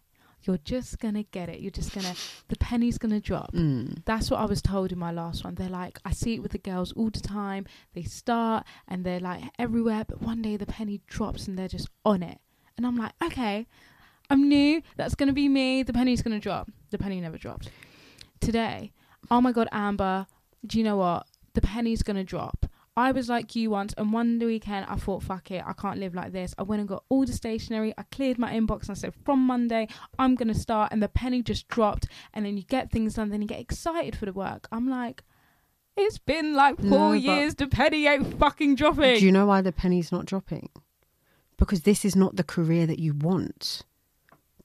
You're 0.43 0.57
just 0.57 0.99
gonna 0.99 1.23
get 1.23 1.49
it. 1.49 1.59
You're 1.59 1.71
just 1.71 1.93
gonna, 1.93 2.13
the 2.47 2.55
penny's 2.57 2.97
gonna 2.99 3.19
drop." 3.19 3.53
Mm. 3.53 4.05
That's 4.05 4.29
what 4.29 4.39
I 4.39 4.45
was 4.45 4.61
told 4.61 4.91
in 4.91 4.99
my 4.99 5.11
last 5.11 5.43
one. 5.43 5.55
They're 5.55 5.67
like, 5.67 5.99
I 6.05 6.11
see 6.11 6.35
it 6.35 6.41
with 6.43 6.51
the 6.51 6.59
girls 6.59 6.91
all 6.93 7.09
the 7.09 7.19
time. 7.19 7.65
They 7.93 8.03
start 8.03 8.65
and 8.87 9.03
they're 9.03 9.19
like 9.19 9.43
everywhere, 9.57 10.05
but 10.07 10.21
one 10.21 10.41
day 10.43 10.57
the 10.57 10.67
penny 10.67 11.01
drops 11.07 11.47
and 11.47 11.57
they're 11.57 11.67
just 11.67 11.89
on 12.05 12.21
it. 12.21 12.39
And 12.77 12.85
I'm 12.85 12.95
like, 12.95 13.11
okay, 13.21 13.67
I'm 14.29 14.47
new. 14.47 14.81
That's 14.95 15.15
going 15.15 15.27
to 15.27 15.33
be 15.33 15.49
me. 15.49 15.83
The 15.83 15.93
penny's 15.93 16.21
going 16.21 16.37
to 16.37 16.41
drop. 16.41 16.69
The 16.91 16.97
penny 16.97 17.19
never 17.19 17.37
dropped. 17.37 17.69
Today, 18.39 18.91
oh 19.31 19.41
my 19.41 19.51
God, 19.51 19.67
Amber, 19.71 20.27
do 20.65 20.77
you 20.77 20.83
know 20.83 20.97
what? 20.97 21.27
The 21.53 21.61
penny's 21.61 22.03
going 22.03 22.17
to 22.17 22.23
drop. 22.23 22.65
I 22.95 23.11
was 23.13 23.29
like 23.29 23.55
you 23.55 23.69
once, 23.69 23.93
and 23.97 24.11
one 24.11 24.39
weekend 24.39 24.85
I 24.89 24.95
thought, 24.95 25.23
fuck 25.23 25.51
it, 25.51 25.63
I 25.65 25.71
can't 25.73 25.99
live 25.99 26.13
like 26.13 26.33
this. 26.33 26.53
I 26.57 26.63
went 26.63 26.81
and 26.81 26.89
got 26.89 27.03
all 27.07 27.25
the 27.25 27.31
stationery. 27.31 27.93
I 27.97 28.03
cleared 28.11 28.37
my 28.37 28.51
inbox 28.51 28.83
and 28.83 28.91
I 28.91 28.93
said, 28.95 29.13
from 29.23 29.39
Monday, 29.39 29.87
I'm 30.17 30.35
going 30.35 30.49
to 30.49 30.59
start. 30.59 30.91
And 30.91 31.01
the 31.01 31.07
penny 31.07 31.41
just 31.41 31.69
dropped. 31.69 32.07
And 32.33 32.45
then 32.45 32.57
you 32.57 32.63
get 32.63 32.91
things 32.91 33.13
done, 33.13 33.29
then 33.29 33.41
you 33.41 33.47
get 33.47 33.59
excited 33.61 34.17
for 34.17 34.25
the 34.25 34.33
work. 34.33 34.67
I'm 34.71 34.89
like, 34.89 35.23
it's 35.95 36.17
been 36.17 36.53
like 36.53 36.77
four 36.77 37.11
but- 37.11 37.21
years. 37.21 37.55
The 37.55 37.67
penny 37.67 38.05
ain't 38.05 38.37
fucking 38.37 38.75
dropping. 38.75 39.19
Do 39.19 39.25
you 39.25 39.31
know 39.31 39.45
why 39.45 39.61
the 39.61 39.71
penny's 39.71 40.11
not 40.11 40.25
dropping? 40.25 40.69
Because 41.57 41.81
this 41.81 42.03
is 42.03 42.15
not 42.15 42.35
the 42.35 42.43
career 42.43 42.85
that 42.85 42.99
you 42.99 43.13
want. 43.13 43.83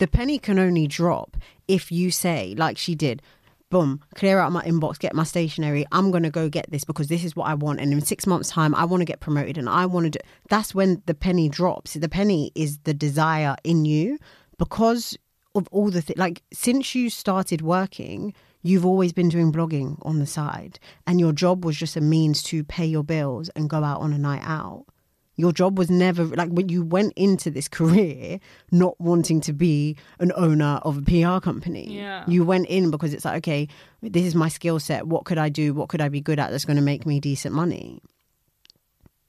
The 0.04 0.08
penny 0.08 0.38
can 0.38 0.58
only 0.58 0.86
drop 0.86 1.34
if 1.66 1.90
you 1.90 2.10
say, 2.10 2.54
like 2.58 2.76
she 2.76 2.94
did, 2.94 3.22
boom, 3.70 4.02
clear 4.14 4.38
out 4.38 4.52
my 4.52 4.62
inbox, 4.64 4.98
get 4.98 5.14
my 5.14 5.24
stationery. 5.24 5.86
I'm 5.92 6.10
going 6.10 6.24
to 6.24 6.30
go 6.30 6.50
get 6.50 6.70
this 6.70 6.84
because 6.84 7.08
this 7.08 7.24
is 7.24 7.34
what 7.34 7.46
I 7.46 7.54
want. 7.54 7.80
And 7.80 7.90
in 7.90 8.02
six 8.02 8.26
months' 8.26 8.50
time, 8.50 8.74
I 8.74 8.84
want 8.84 9.00
to 9.00 9.06
get 9.06 9.20
promoted 9.20 9.56
and 9.56 9.66
I 9.66 9.86
want 9.86 10.04
to 10.04 10.10
do. 10.10 10.18
That's 10.50 10.74
when 10.74 11.02
the 11.06 11.14
penny 11.14 11.48
drops. 11.48 11.94
The 11.94 12.10
penny 12.10 12.52
is 12.54 12.80
the 12.80 12.92
desire 12.92 13.56
in 13.64 13.86
you 13.86 14.18
because 14.58 15.16
of 15.54 15.66
all 15.70 15.88
the 15.88 16.02
things. 16.02 16.18
Like, 16.18 16.42
since 16.52 16.94
you 16.94 17.08
started 17.08 17.62
working, 17.62 18.34
you've 18.60 18.84
always 18.84 19.14
been 19.14 19.30
doing 19.30 19.52
blogging 19.52 19.96
on 20.02 20.18
the 20.18 20.26
side, 20.26 20.78
and 21.06 21.18
your 21.18 21.32
job 21.32 21.64
was 21.64 21.78
just 21.78 21.96
a 21.96 22.02
means 22.02 22.42
to 22.42 22.62
pay 22.62 22.84
your 22.84 23.04
bills 23.04 23.48
and 23.56 23.70
go 23.70 23.82
out 23.82 24.02
on 24.02 24.12
a 24.12 24.18
night 24.18 24.42
out. 24.44 24.84
Your 25.36 25.52
job 25.52 25.78
was 25.78 25.90
never 25.90 26.24
like 26.24 26.50
when 26.50 26.68
you 26.68 26.84
went 26.84 27.12
into 27.16 27.50
this 27.50 27.68
career 27.68 28.38
not 28.70 29.00
wanting 29.00 29.40
to 29.42 29.52
be 29.52 29.96
an 30.20 30.32
owner 30.36 30.80
of 30.82 30.98
a 30.98 31.02
PR 31.02 31.44
company. 31.44 31.96
Yeah. 31.96 32.24
You 32.28 32.44
went 32.44 32.66
in 32.66 32.90
because 32.90 33.12
it's 33.12 33.24
like, 33.24 33.38
okay, 33.38 33.68
this 34.02 34.24
is 34.24 34.34
my 34.34 34.48
skill 34.48 34.78
set. 34.78 35.06
What 35.06 35.24
could 35.24 35.38
I 35.38 35.48
do? 35.48 35.74
What 35.74 35.88
could 35.88 36.00
I 36.00 36.08
be 36.08 36.20
good 36.20 36.38
at 36.38 36.50
that's 36.50 36.64
going 36.64 36.76
to 36.76 36.82
make 36.82 37.04
me 37.06 37.20
decent 37.20 37.54
money? 37.54 38.00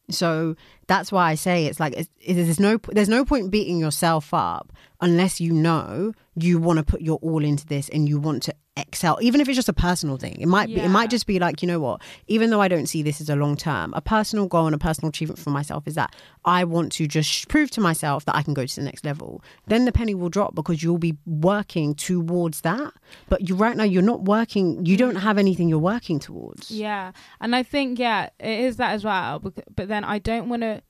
So 0.10 0.56
that's 0.88 1.12
why 1.12 1.32
I 1.32 1.36
say 1.36 1.66
it's 1.66 1.80
like 1.80 1.94
it's, 1.94 2.10
it, 2.22 2.36
there's 2.36 2.60
no 2.60 2.78
there's 2.90 3.10
no 3.10 3.26
point 3.26 3.50
beating 3.50 3.80
yourself 3.80 4.34
up 4.34 4.72
unless 5.02 5.42
you 5.42 5.52
know 5.52 6.14
you 6.36 6.60
want 6.60 6.78
to 6.78 6.84
put 6.84 7.02
your 7.02 7.18
all 7.24 7.44
into 7.44 7.66
this 7.66 7.90
and 7.90 8.08
you 8.08 8.20
want 8.20 8.44
to 8.44 8.56
excel, 8.78 9.18
even 9.22 9.40
if 9.40 9.48
it's 9.48 9.56
just 9.56 9.70
a 9.70 9.74
personal 9.74 10.18
thing. 10.18 10.38
It 10.40 10.48
might 10.48 10.68
be, 10.68 10.78
it 10.78 10.90
might 10.90 11.10
just 11.10 11.28
be 11.28 11.40
like 11.40 11.62
you 11.62 11.68
know 11.68 11.80
what, 11.80 12.02
even 12.28 12.50
though 12.50 12.62
I 12.62 12.68
don't 12.68 12.88
see 12.88 13.02
this 13.02 13.22
as 13.22 13.30
a 13.30 13.36
long 13.36 13.56
term, 13.56 13.94
a 13.94 14.02
personal 14.02 14.48
goal 14.48 14.66
and 14.66 14.76
a 14.76 14.78
personal 14.78 15.10
achievement 15.10 15.40
for 15.40 15.50
myself 15.50 15.88
is 15.88 15.96
that 15.96 16.16
I 16.44 16.64
want 16.64 16.92
to 16.94 17.08
just 17.08 17.48
prove 17.48 17.72
to 17.72 17.82
myself 17.82 18.26
that 18.26 18.36
I 18.36 18.44
can 18.44 18.54
go 18.54 18.66
to 18.66 18.76
the 18.76 18.82
next 18.82 19.06
level. 19.06 19.42
Then 19.68 19.86
the 19.86 19.92
penny 19.92 20.14
will 20.14 20.30
drop 20.30 20.56
because 20.56 20.84
you'll 20.84 20.98
be 20.98 21.18
working 21.26 21.96
towards 21.96 22.62
that. 22.62 22.94
But 23.30 23.48
you 23.48 23.56
right 23.56 23.78
now 23.78 23.84
you're 23.84 24.02
not 24.02 24.24
working. 24.24 24.86
You 24.86 24.98
don't 24.98 25.16
have 25.16 25.38
anything 25.38 25.70
you're 25.70 25.80
working 25.80 26.20
towards. 26.20 26.70
Yeah, 26.70 27.12
and 27.40 27.56
I 27.56 27.64
think 27.64 27.98
yeah, 28.00 28.30
it 28.40 28.60
is 28.60 28.78
that 28.78 28.92
as 28.92 29.04
well. 29.04 29.40
But 29.40 29.88
then 29.88 30.04
I 30.04 30.20
don't 30.20 30.50
want 30.50 30.64
to, 30.64 30.82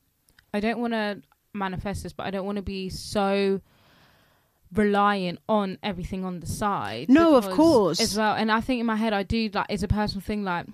I 0.53 0.59
don't 0.59 0.79
want 0.79 0.93
to 0.93 1.21
manifest 1.53 2.03
this, 2.03 2.13
but 2.13 2.25
I 2.25 2.31
don't 2.31 2.45
want 2.45 2.57
to 2.57 2.61
be 2.61 2.89
so 2.89 3.61
reliant 4.77 5.39
on 5.47 5.77
everything 5.83 6.25
on 6.25 6.39
the 6.39 6.47
side. 6.47 7.09
No, 7.09 7.35
of 7.35 7.49
course. 7.49 7.99
as 7.99 8.17
well. 8.17 8.35
And 8.35 8.51
I 8.51 8.61
think 8.61 8.79
in 8.79 8.85
my 8.85 8.95
head, 8.95 9.13
I 9.13 9.23
do 9.23 9.49
like 9.53 9.67
it's 9.69 9.83
a 9.83 9.87
personal 9.87 10.21
thing. 10.21 10.43
Like, 10.43 10.67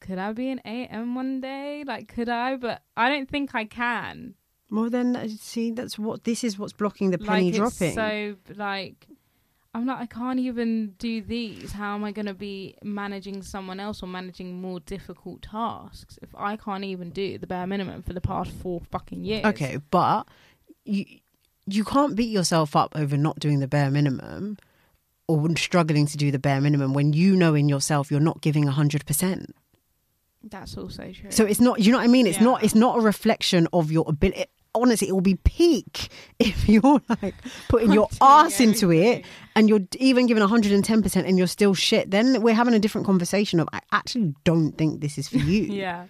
could 0.00 0.18
I 0.18 0.32
be 0.32 0.50
an 0.50 0.60
AM 0.64 1.14
one 1.14 1.40
day? 1.40 1.84
Like, 1.86 2.08
could 2.08 2.28
I? 2.28 2.56
But 2.56 2.82
I 2.96 3.08
don't 3.08 3.28
think 3.28 3.54
I 3.54 3.64
can. 3.64 4.34
Well, 4.70 4.90
then 4.90 5.16
uh, 5.16 5.28
see 5.28 5.70
that's 5.70 5.98
what 5.98 6.24
this 6.24 6.44
is. 6.44 6.58
What's 6.58 6.72
blocking 6.72 7.10
the 7.10 7.18
penny 7.18 7.52
like, 7.52 7.58
dropping? 7.58 7.94
So 7.94 8.36
like. 8.54 9.06
I'm 9.76 9.86
like, 9.86 9.98
I 9.98 10.06
can't 10.06 10.38
even 10.38 10.94
do 10.98 11.20
these. 11.20 11.72
How 11.72 11.96
am 11.96 12.04
I 12.04 12.12
going 12.12 12.26
to 12.26 12.34
be 12.34 12.76
managing 12.84 13.42
someone 13.42 13.80
else 13.80 14.04
or 14.04 14.06
managing 14.06 14.60
more 14.60 14.78
difficult 14.78 15.42
tasks 15.42 16.16
if 16.22 16.28
I 16.36 16.56
can't 16.56 16.84
even 16.84 17.10
do 17.10 17.38
the 17.38 17.48
bare 17.48 17.66
minimum 17.66 18.04
for 18.04 18.12
the 18.12 18.20
past 18.20 18.52
four 18.52 18.82
fucking 18.92 19.24
years? 19.24 19.44
Okay, 19.46 19.80
but 19.90 20.28
you 20.84 21.04
you 21.66 21.84
can't 21.84 22.14
beat 22.14 22.30
yourself 22.30 22.76
up 22.76 22.92
over 22.94 23.16
not 23.16 23.38
doing 23.38 23.60
the 23.60 23.68
bare 23.68 23.90
minimum 23.90 24.58
or 25.26 25.56
struggling 25.56 26.06
to 26.06 26.16
do 26.16 26.30
the 26.30 26.38
bare 26.38 26.60
minimum 26.60 26.92
when 26.92 27.12
you 27.12 27.34
know 27.34 27.54
in 27.54 27.68
yourself 27.68 28.10
you're 28.10 28.20
not 28.20 28.40
giving 28.40 28.64
100%. 28.64 29.50
That's 30.50 30.76
also 30.76 31.10
true. 31.12 31.30
So 31.30 31.46
it's 31.46 31.60
not 31.60 31.80
you 31.80 31.90
know 31.90 31.98
what 31.98 32.04
I 32.04 32.08
mean 32.08 32.26
it's 32.26 32.40
not 32.40 32.62
it's 32.62 32.74
not 32.74 32.98
a 32.98 33.00
reflection 33.00 33.66
of 33.72 33.90
your 33.90 34.04
ability 34.06 34.44
honestly 34.74 35.08
it 35.08 35.12
will 35.12 35.20
be 35.20 35.36
peak 35.36 36.08
if 36.38 36.68
you're 36.68 37.00
like 37.22 37.34
putting 37.68 37.92
your 37.92 38.08
ass 38.20 38.60
into 38.60 38.92
it 38.92 39.24
and 39.56 39.68
you're 39.68 39.80
even 39.98 40.26
giving 40.26 40.42
110% 40.42 41.16
and 41.16 41.38
you're 41.38 41.46
still 41.46 41.74
shit 41.74 42.10
then 42.10 42.42
we're 42.42 42.54
having 42.54 42.74
a 42.74 42.78
different 42.78 43.06
conversation 43.06 43.60
of 43.60 43.68
I 43.72 43.80
actually 43.92 44.34
don't 44.44 44.72
think 44.72 45.00
this 45.00 45.16
is 45.16 45.28
for 45.28 45.38
you. 45.38 45.62
yeah. 45.72 46.06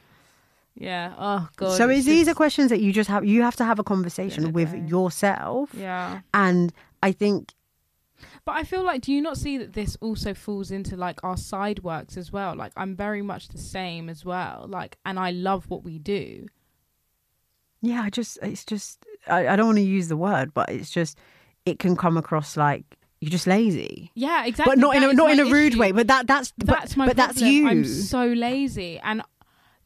Yeah. 0.77 1.15
Oh, 1.19 1.49
God. 1.57 1.77
So 1.77 1.89
it's 1.89 2.05
these 2.05 2.27
are 2.29 2.35
questions 2.35 2.71
that 2.71 2.81
you 2.81 2.93
just 2.93 3.09
have 3.09 3.25
you 3.25 3.43
have 3.43 3.57
to 3.57 3.65
have 3.65 3.79
a 3.79 3.85
conversation 3.85 4.53
with 4.53 4.73
day. 4.73 4.83
yourself 4.87 5.71
Yeah. 5.75 6.21
and 6.33 6.73
I 7.03 7.13
think 7.13 7.53
But 8.45 8.53
I 8.57 8.65
feel 8.65 8.83
like, 8.83 9.03
do 9.03 9.13
you 9.13 9.21
not 9.23 9.37
see 9.37 9.57
that 9.59 9.73
this 9.75 9.97
also 10.01 10.35
falls 10.35 10.71
into 10.71 10.97
like 10.97 11.23
our 11.23 11.37
side 11.37 11.83
works 11.85 12.17
as 12.17 12.33
well? 12.33 12.55
Like, 12.57 12.73
I'm 12.77 12.97
very 12.97 13.23
much 13.23 13.49
the 13.49 13.59
same 13.59 14.09
as 14.09 14.25
well. 14.25 14.67
Like, 14.69 14.97
and 15.07 15.19
I 15.19 15.31
love 15.31 15.69
what 15.71 15.85
we 15.85 15.99
do. 15.99 16.47
yeah, 17.83 18.03
I 18.03 18.11
just 18.11 18.39
it's 18.43 18.65
just 18.65 19.05
I, 19.27 19.49
I 19.49 19.57
don't 19.57 19.67
want 19.67 19.79
to 19.79 19.83
use 19.85 20.09
the 20.09 20.17
word, 20.17 20.53
but 20.55 20.69
it's 20.71 20.91
just 20.91 21.19
it 21.67 21.79
can 21.79 21.97
come 21.97 22.17
across 22.17 22.57
like 22.57 22.85
you're 23.21 23.31
just 23.31 23.47
lazy. 23.47 24.11
Yeah, 24.15 24.45
exactly. 24.45 24.73
But 24.73 24.79
not 24.79 24.97
in 24.97 25.03
a 25.05 25.13
not 25.13 25.31
in 25.31 25.41
a 25.41 25.45
rude 25.45 25.73
issue. 25.75 25.81
way. 25.81 25.93
But 25.93 26.09
that 26.09 26.27
that's 26.27 26.53
That's 26.59 26.91
but, 26.95 26.97
my 26.97 27.07
but 27.07 27.17
that's 27.17 27.41
you. 27.41 27.69
I'm 27.69 27.85
so 27.85 28.27
lazy, 28.27 28.99
and 29.03 29.23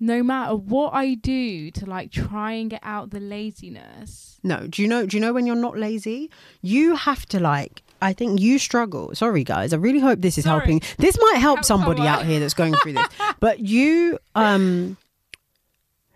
no 0.01 0.23
matter 0.23 0.55
what 0.55 0.95
I 0.95 1.15
do 1.15 1.71
to 1.73 1.87
like 1.87 2.11
try 2.11 2.53
and 2.53 2.71
get 2.71 2.81
out 2.83 3.11
the 3.11 3.21
laziness. 3.21 4.39
No, 4.43 4.67
do 4.69 4.83
you 4.83 4.89
know? 4.89 5.07
Do 5.07 5.17
you 5.17 5.21
know 5.21 5.33
when 5.33 5.47
you're 5.47 5.57
not 5.57 5.77
lazy, 5.77 6.31
you 6.63 6.95
have 6.97 7.27
to 7.27 7.41
like. 7.41 7.83
I 8.01 8.13
think 8.13 8.41
you 8.41 8.59
struggle. 8.61 9.13
Sorry, 9.15 9.43
guys. 9.43 9.73
I 9.73 9.77
really 9.77 9.99
hope 9.99 10.21
this 10.21 10.39
is 10.39 10.45
Sorry. 10.45 10.59
helping. 10.61 10.81
This 10.99 11.19
might 11.21 11.39
help 11.39 11.59
Help 11.59 11.65
somebody 11.65 11.99
someone. 11.99 12.15
out 12.15 12.25
here 12.27 12.39
that's 12.39 12.55
going 12.55 12.75
through 12.75 12.93
this. 12.93 13.07
But 13.41 13.59
you, 13.61 14.19
um, 14.37 14.97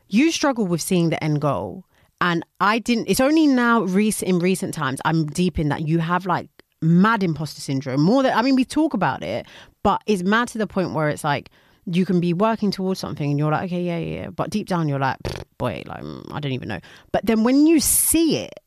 you 0.08 0.30
struggle 0.30 0.66
with 0.66 0.80
seeing 0.80 1.10
the 1.10 1.22
end 1.22 1.40
goal, 1.40 1.84
and 2.20 2.44
I 2.60 2.78
didn't. 2.78 3.08
It's 3.08 3.20
only 3.20 3.46
now, 3.48 3.82
recent 3.82 4.28
in 4.28 4.38
recent 4.38 4.74
times, 4.74 5.00
I'm 5.04 5.26
deep 5.26 5.58
in 5.58 5.68
that 5.70 5.88
you 5.88 5.98
have 5.98 6.24
like 6.26 6.48
mad 6.80 7.22
imposter 7.24 7.60
syndrome. 7.60 8.00
More 8.00 8.22
than 8.22 8.32
I 8.36 8.42
mean, 8.42 8.54
we 8.54 8.64
talk 8.64 8.94
about 8.94 9.24
it, 9.24 9.46
but 9.82 10.00
it's 10.06 10.22
mad 10.22 10.48
to 10.48 10.58
the 10.58 10.66
point 10.68 10.92
where 10.92 11.08
it's 11.08 11.24
like 11.24 11.50
you 11.86 12.04
can 12.04 12.20
be 12.20 12.32
working 12.32 12.70
towards 12.70 13.00
something 13.00 13.28
and 13.30 13.38
you're 13.38 13.50
like, 13.50 13.64
okay, 13.64 13.82
yeah, 13.82 13.98
yeah, 13.98 14.20
yeah. 14.22 14.30
but 14.30 14.50
deep 14.50 14.68
down 14.68 14.88
you're 14.88 14.98
like, 14.98 15.18
boy, 15.58 15.82
like 15.86 16.02
mm, 16.02 16.32
I 16.32 16.40
don't 16.40 16.52
even 16.52 16.68
know. 16.68 16.80
But 17.10 17.26
then 17.26 17.44
when 17.44 17.66
you 17.66 17.80
see 17.80 18.38
it, 18.38 18.60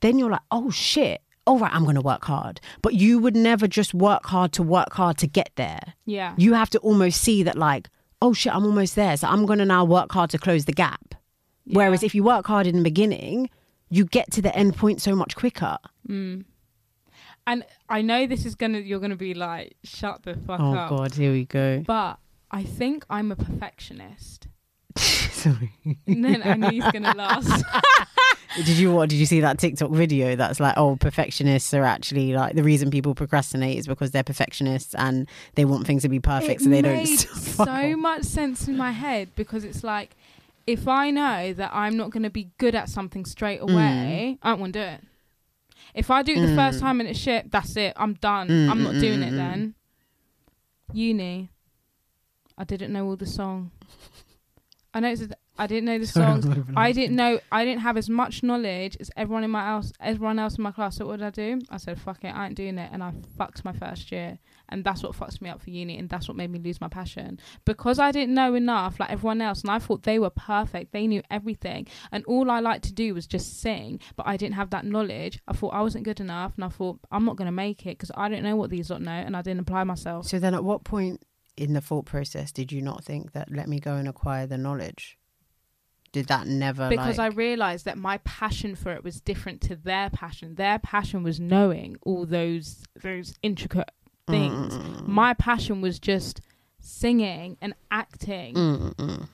then 0.00 0.18
you're 0.18 0.30
like, 0.30 0.40
oh 0.50 0.70
shit. 0.70 1.20
All 1.44 1.58
right, 1.58 1.74
I'm 1.74 1.82
going 1.82 1.96
to 1.96 2.00
work 2.00 2.24
hard. 2.24 2.60
But 2.82 2.94
you 2.94 3.18
would 3.18 3.34
never 3.34 3.66
just 3.66 3.94
work 3.94 4.26
hard 4.26 4.52
to 4.52 4.62
work 4.62 4.92
hard 4.92 5.18
to 5.18 5.26
get 5.26 5.50
there. 5.56 5.94
Yeah. 6.06 6.34
You 6.36 6.52
have 6.52 6.70
to 6.70 6.78
almost 6.78 7.20
see 7.20 7.42
that, 7.42 7.58
like, 7.58 7.88
oh 8.20 8.32
shit, 8.32 8.54
I'm 8.54 8.64
almost 8.64 8.94
there. 8.94 9.16
So 9.16 9.26
I'm 9.26 9.44
going 9.44 9.58
to 9.58 9.64
now 9.64 9.84
work 9.84 10.12
hard 10.12 10.30
to 10.30 10.38
close 10.38 10.66
the 10.66 10.72
gap. 10.72 11.16
Whereas 11.66 12.04
if 12.04 12.14
you 12.14 12.22
work 12.22 12.46
hard 12.46 12.68
in 12.68 12.76
the 12.76 12.82
beginning, 12.82 13.50
you 13.90 14.04
get 14.04 14.30
to 14.32 14.42
the 14.42 14.54
end 14.56 14.76
point 14.76 15.02
so 15.02 15.16
much 15.16 15.34
quicker. 15.34 15.78
And 17.46 17.64
I 17.88 18.02
know 18.02 18.26
this 18.26 18.46
is 18.46 18.54
gonna 18.54 18.78
you're 18.78 19.00
gonna 19.00 19.16
be 19.16 19.34
like, 19.34 19.74
shut 19.82 20.22
the 20.22 20.34
fuck 20.34 20.60
Oh 20.60 20.74
up. 20.74 20.92
Oh 20.92 20.98
god, 20.98 21.14
here 21.14 21.32
we 21.32 21.44
go. 21.44 21.82
But 21.86 22.18
I 22.52 22.62
think 22.62 23.04
I'm 23.08 23.32
a 23.32 23.36
perfectionist. 23.36 24.46
Sorry. 24.96 25.72
And 26.06 26.24
then 26.24 26.62
he's 26.70 26.84
gonna 26.92 27.14
last. 27.14 27.64
Did 28.56 28.68
you 28.68 28.92
what? 28.92 29.08
Did 29.08 29.16
you 29.16 29.24
see 29.24 29.40
that 29.40 29.58
TikTok 29.58 29.90
video 29.90 30.36
that's 30.36 30.60
like, 30.60 30.74
oh, 30.76 30.96
perfectionists 30.96 31.72
are 31.72 31.84
actually 31.84 32.34
like 32.34 32.54
the 32.54 32.62
reason 32.62 32.90
people 32.90 33.14
procrastinate 33.14 33.78
is 33.78 33.86
because 33.86 34.10
they're 34.10 34.22
perfectionists 34.22 34.94
and 34.94 35.26
they 35.54 35.64
want 35.64 35.86
things 35.86 36.02
to 36.02 36.10
be 36.10 36.20
perfect, 36.20 36.60
so 36.60 36.68
they 36.68 36.82
don't. 36.82 37.06
so 37.06 37.62
off. 37.62 37.96
much 37.96 38.24
sense 38.24 38.68
in 38.68 38.76
my 38.76 38.90
head 38.90 39.30
because 39.36 39.64
it's 39.64 39.82
like 39.82 40.14
if 40.66 40.86
I 40.86 41.10
know 41.10 41.54
that 41.54 41.70
I'm 41.72 41.96
not 41.96 42.10
going 42.10 42.22
to 42.24 42.30
be 42.30 42.50
good 42.58 42.74
at 42.74 42.88
something 42.88 43.24
straight 43.24 43.60
Mm. 43.60 43.72
away, 43.72 44.38
I 44.42 44.50
don't 44.50 44.60
want 44.60 44.74
to 44.74 44.78
do 44.80 44.84
it. 44.84 45.00
If 45.94 46.10
I 46.10 46.22
do 46.22 46.32
it 46.34 46.46
the 46.46 46.54
first 46.54 46.80
time 46.80 47.00
and 47.00 47.08
it's 47.08 47.18
shit, 47.18 47.50
that's 47.50 47.76
it. 47.76 47.94
I'm 47.96 48.14
done. 48.14 48.48
Mm, 48.48 48.70
I'm 48.70 48.82
not 48.82 48.94
mm, 48.94 49.00
doing 49.00 49.20
mm, 49.20 49.26
it 49.26 49.32
mm. 49.32 49.36
then. 49.36 49.74
Uni. 50.92 51.50
I 52.58 52.64
didn't 52.64 52.92
know 52.92 53.06
all 53.06 53.16
the 53.16 53.26
song. 53.26 53.70
I 54.94 55.00
know 55.00 55.08
it's, 55.08 55.22
I 55.58 55.66
didn't 55.66 55.84
know 55.84 55.98
the 55.98 56.06
Sorry, 56.06 56.26
I'm 56.26 56.42
songs. 56.42 56.46
not 56.46 56.56
even 56.58 56.76
I 56.76 56.92
didn't 56.92 57.16
know. 57.16 57.40
I 57.50 57.64
didn't 57.64 57.80
have 57.80 57.96
as 57.96 58.10
much 58.10 58.42
knowledge 58.42 58.96
as 59.00 59.10
everyone 59.16 59.44
in 59.44 59.50
my 59.50 59.62
house, 59.62 59.92
Everyone 60.00 60.38
else 60.38 60.56
in 60.56 60.62
my 60.62 60.70
class. 60.70 60.96
So 60.96 61.06
what 61.06 61.18
did 61.18 61.26
I 61.26 61.30
do? 61.30 61.60
I 61.70 61.76
said, 61.76 61.98
"Fuck 62.00 62.24
it, 62.24 62.28
I 62.28 62.46
ain't 62.46 62.56
doing 62.56 62.78
it," 62.78 62.90
and 62.92 63.02
I 63.02 63.12
fucked 63.36 63.64
my 63.64 63.72
first 63.72 64.10
year, 64.12 64.38
and 64.68 64.82
that's 64.84 65.02
what 65.02 65.12
fucks 65.12 65.40
me 65.40 65.48
up 65.50 65.62
for 65.62 65.70
uni, 65.70 65.98
and 65.98 66.08
that's 66.08 66.26
what 66.28 66.36
made 66.36 66.50
me 66.50 66.58
lose 66.58 66.80
my 66.80 66.88
passion 66.88 67.38
because 67.64 67.98
I 67.98 68.12
didn't 68.12 68.34
know 68.34 68.54
enough, 68.54 68.98
like 68.98 69.10
everyone 69.10 69.40
else, 69.40 69.62
and 69.62 69.70
I 69.70 69.78
thought 69.78 70.02
they 70.02 70.18
were 70.18 70.30
perfect. 70.30 70.92
They 70.92 71.06
knew 71.06 71.22
everything, 71.30 71.86
and 72.10 72.24
all 72.26 72.50
I 72.50 72.60
liked 72.60 72.84
to 72.84 72.92
do 72.92 73.14
was 73.14 73.26
just 73.26 73.60
sing, 73.60 74.00
but 74.16 74.26
I 74.26 74.36
didn't 74.36 74.54
have 74.56 74.70
that 74.70 74.84
knowledge. 74.84 75.38
I 75.46 75.52
thought 75.52 75.74
I 75.74 75.82
wasn't 75.82 76.04
good 76.04 76.20
enough, 76.20 76.54
and 76.56 76.64
I 76.64 76.68
thought 76.68 76.98
I'm 77.10 77.24
not 77.24 77.36
gonna 77.36 77.52
make 77.52 77.82
it 77.86 77.98
because 77.98 78.10
I 78.14 78.28
don't 78.28 78.42
know 78.42 78.56
what 78.56 78.70
these 78.70 78.90
lot 78.90 79.00
know, 79.02 79.10
and 79.12 79.36
I 79.36 79.42
didn't 79.42 79.60
apply 79.60 79.84
myself. 79.84 80.26
So 80.26 80.38
then, 80.38 80.54
at 80.54 80.64
what 80.64 80.84
point 80.84 81.22
in 81.56 81.74
the 81.74 81.80
thought 81.80 82.06
process 82.06 82.50
did 82.52 82.72
you 82.72 82.80
not 82.82 83.04
think 83.04 83.32
that 83.32 83.50
let 83.50 83.68
me 83.68 83.78
go 83.78 83.94
and 83.96 84.08
acquire 84.08 84.46
the 84.46 84.56
knowledge? 84.58 85.18
Did 86.12 86.26
that 86.26 86.46
never 86.46 86.88
because 86.90 87.18
I 87.18 87.28
realized 87.28 87.86
that 87.86 87.96
my 87.96 88.18
passion 88.18 88.74
for 88.74 88.92
it 88.92 89.02
was 89.02 89.20
different 89.20 89.60
to 89.62 89.76
their 89.76 90.10
passion. 90.10 90.56
Their 90.56 90.78
passion 90.78 91.22
was 91.22 91.40
knowing 91.40 91.96
all 92.02 92.26
those 92.26 92.84
those 93.02 93.34
intricate 93.42 93.90
things. 94.28 94.74
Mm, 94.74 95.06
My 95.08 95.32
passion 95.34 95.80
was 95.80 95.98
just 95.98 96.40
singing 96.80 97.56
and 97.62 97.74
acting. 97.90 98.54
mm, 98.54 98.94
mm. 98.94 99.28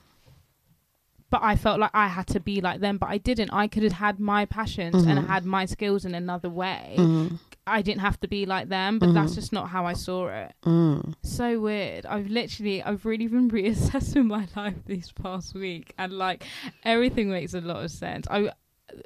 But 1.29 1.41
I 1.43 1.55
felt 1.57 1.79
like 1.79 1.91
I 1.93 2.07
had 2.07 2.25
to 2.27 2.39
be 2.39 2.59
like 2.59 2.79
them, 2.79 2.97
but 2.97 3.09
I 3.09 3.19
didn't. 3.19 3.51
I 3.53 3.67
could 3.67 3.83
have 3.83 3.93
had 3.93 4.19
my 4.19 4.45
passions 4.45 5.03
and 5.05 5.19
Mhm. 5.19 5.27
had 5.27 5.45
my 5.45 5.65
skills 5.65 6.03
in 6.05 6.15
another 6.15 6.49
way. 6.49 6.95
Mm, 6.97 7.39
I 7.69 7.81
didn't 7.81 8.01
have 8.01 8.19
to 8.21 8.27
be 8.27 8.45
like 8.45 8.69
them, 8.69 8.99
but 8.99 9.13
that's 9.13 9.35
just 9.35 9.53
not 9.53 9.69
how 9.69 9.85
I 9.85 9.93
saw 9.93 10.27
it. 10.27 10.53
mm. 10.65 11.13
so 11.23 11.59
weird. 11.59 12.05
I've 12.05 12.27
literally, 12.29 12.81
I've 12.83 13.05
really 13.05 13.27
been 13.27 13.49
reassessing 13.49 14.25
my 14.35 14.47
life 14.55 14.75
this 14.85 15.11
past 15.11 15.53
week, 15.55 15.93
and 15.97 16.13
like 16.13 16.43
everything 16.83 17.29
makes 17.29 17.53
a 17.53 17.61
lot 17.61 17.83
of 17.83 17.91
sense. 17.91 18.27
I, 18.29 18.51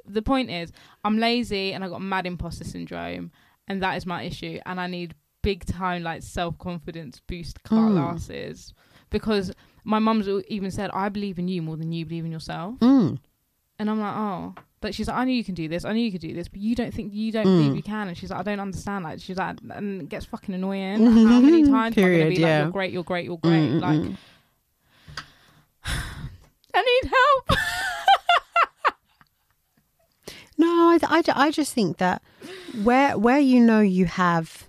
the 0.06 0.22
point 0.22 0.50
is, 0.50 0.72
I'm 1.04 1.18
lazy 1.18 1.72
and 1.72 1.84
I 1.84 1.88
got 1.88 2.00
mad 2.00 2.26
imposter 2.26 2.64
syndrome, 2.64 3.30
and 3.68 3.82
that 3.82 3.96
is 3.96 4.06
my 4.06 4.22
issue, 4.22 4.58
and 4.66 4.80
I 4.80 4.86
need 4.86 5.14
big 5.42 5.64
time 5.66 6.02
like 6.02 6.22
self 6.22 6.56
confidence 6.58 7.20
boost 7.26 7.62
classes 7.64 8.72
because 9.10 9.52
my 9.84 9.98
mum's 9.98 10.26
even 10.48 10.70
said 10.70 10.90
I 10.94 11.10
believe 11.10 11.38
in 11.38 11.48
you 11.48 11.60
more 11.62 11.76
than 11.76 11.92
you 11.92 12.06
believe 12.06 12.24
in 12.24 12.32
yourself, 12.32 12.78
Mm. 12.80 13.18
and 13.78 13.90
I'm 13.90 14.00
like, 14.00 14.14
oh. 14.16 14.54
But 14.84 14.94
she's 14.94 15.08
like, 15.08 15.16
I 15.16 15.24
knew 15.24 15.32
you 15.32 15.44
can 15.44 15.54
do 15.54 15.66
this. 15.66 15.86
I 15.86 15.94
knew 15.94 16.04
you 16.04 16.12
could 16.12 16.20
do 16.20 16.34
this, 16.34 16.46
but 16.46 16.60
you 16.60 16.74
don't 16.74 16.92
think 16.92 17.14
you 17.14 17.32
don't 17.32 17.46
Mm. 17.46 17.56
believe 17.56 17.76
you 17.76 17.82
can. 17.82 18.06
And 18.08 18.18
she's 18.18 18.28
like, 18.28 18.40
I 18.40 18.42
don't 18.42 18.60
understand. 18.60 19.04
Like, 19.04 19.18
she's 19.18 19.38
like, 19.38 19.56
and 19.70 20.02
it 20.02 20.08
gets 20.10 20.26
fucking 20.26 20.54
annoying. 20.54 21.02
How 21.02 21.40
many 21.40 21.62
times 21.62 21.96
am 21.96 22.04
I 22.04 22.18
gonna 22.18 22.28
be 22.28 22.34
yeah. 22.34 22.46
like, 22.58 22.64
you're 22.64 22.70
great, 22.70 22.92
you're 22.92 23.02
great, 23.02 23.24
you're 23.24 23.38
great? 23.38 23.70
Mm, 23.70 23.80
like. 23.80 24.18
I 26.74 26.82
need 26.82 27.10
help. 27.10 27.58
No, 30.56 30.68
I, 30.68 30.98
I, 31.02 31.22
I 31.34 31.50
just 31.50 31.72
think 31.72 31.96
that 31.96 32.22
where 32.84 33.18
where 33.18 33.40
you 33.40 33.60
know 33.60 33.80
you 33.80 34.04
have 34.04 34.68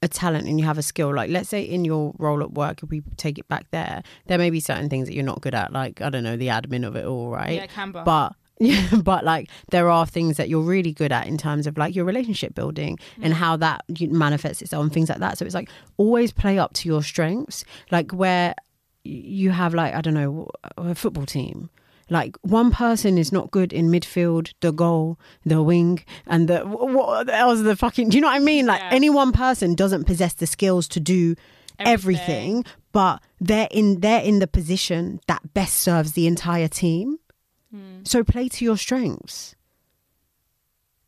a 0.00 0.08
talent 0.08 0.46
and 0.46 0.58
you 0.58 0.64
have 0.64 0.78
a 0.78 0.82
skill, 0.82 1.14
like 1.14 1.28
let's 1.28 1.50
say 1.50 1.62
in 1.62 1.84
your 1.84 2.14
role 2.18 2.42
at 2.42 2.52
work, 2.52 2.82
if 2.82 2.88
we 2.88 3.02
take 3.18 3.38
it 3.38 3.46
back 3.46 3.66
there, 3.70 4.02
there 4.26 4.38
may 4.38 4.48
be 4.48 4.58
certain 4.58 4.88
things 4.88 5.06
that 5.06 5.14
you're 5.14 5.24
not 5.24 5.42
good 5.42 5.54
at, 5.54 5.70
like 5.70 6.00
I 6.00 6.08
don't 6.08 6.24
know, 6.24 6.36
the 6.38 6.46
admin 6.48 6.86
of 6.86 6.96
it 6.96 7.04
all, 7.04 7.28
right? 7.28 7.56
Yeah, 7.56 7.66
Canva. 7.66 8.06
But 8.06 8.36
yeah, 8.60 8.88
but 9.02 9.24
like 9.24 9.48
there 9.70 9.88
are 9.88 10.06
things 10.06 10.36
that 10.36 10.48
you're 10.48 10.62
really 10.62 10.92
good 10.92 11.12
at 11.12 11.26
in 11.26 11.38
terms 11.38 11.66
of 11.66 11.76
like 11.78 11.94
your 11.94 12.04
relationship 12.04 12.54
building 12.54 12.96
mm. 12.96 13.24
and 13.24 13.34
how 13.34 13.56
that 13.56 13.84
manifests 14.00 14.62
itself 14.62 14.82
and 14.82 14.92
things 14.92 15.08
like 15.08 15.18
that. 15.18 15.38
So 15.38 15.44
it's 15.44 15.54
like 15.54 15.70
always 15.96 16.32
play 16.32 16.58
up 16.58 16.72
to 16.74 16.88
your 16.88 17.02
strengths, 17.02 17.64
like 17.90 18.12
where 18.12 18.54
you 19.04 19.50
have 19.50 19.74
like 19.74 19.94
I 19.94 20.00
don't 20.00 20.14
know 20.14 20.48
a 20.76 20.94
football 20.94 21.26
team. 21.26 21.70
Like 22.10 22.38
one 22.40 22.70
person 22.70 23.18
is 23.18 23.32
not 23.32 23.50
good 23.50 23.70
in 23.72 23.88
midfield, 23.88 24.52
the 24.60 24.72
goal, 24.72 25.18
the 25.44 25.62
wing, 25.62 26.02
and 26.26 26.48
the 26.48 26.60
wh- 26.60 26.94
what 26.94 27.28
else? 27.28 27.60
The 27.60 27.76
fucking. 27.76 28.08
Do 28.08 28.16
you 28.16 28.22
know 28.22 28.28
what 28.28 28.36
I 28.36 28.44
mean? 28.44 28.66
Like 28.66 28.80
Yeah. 28.80 28.90
any 28.92 29.10
one 29.10 29.32
person 29.32 29.74
doesn't 29.74 30.04
possess 30.04 30.32
the 30.32 30.46
skills 30.46 30.88
to 30.88 31.00
do 31.00 31.34
everything, 31.78 32.64
but 32.92 33.20
they're 33.40 33.68
in 33.70 34.00
they're 34.00 34.22
in 34.22 34.38
the 34.38 34.46
position 34.46 35.20
that 35.26 35.54
best 35.54 35.76
serves 35.76 36.12
the 36.12 36.26
entire 36.26 36.68
team. 36.68 37.17
So 38.04 38.24
play 38.24 38.48
to 38.48 38.64
your 38.64 38.76
strengths. 38.76 39.54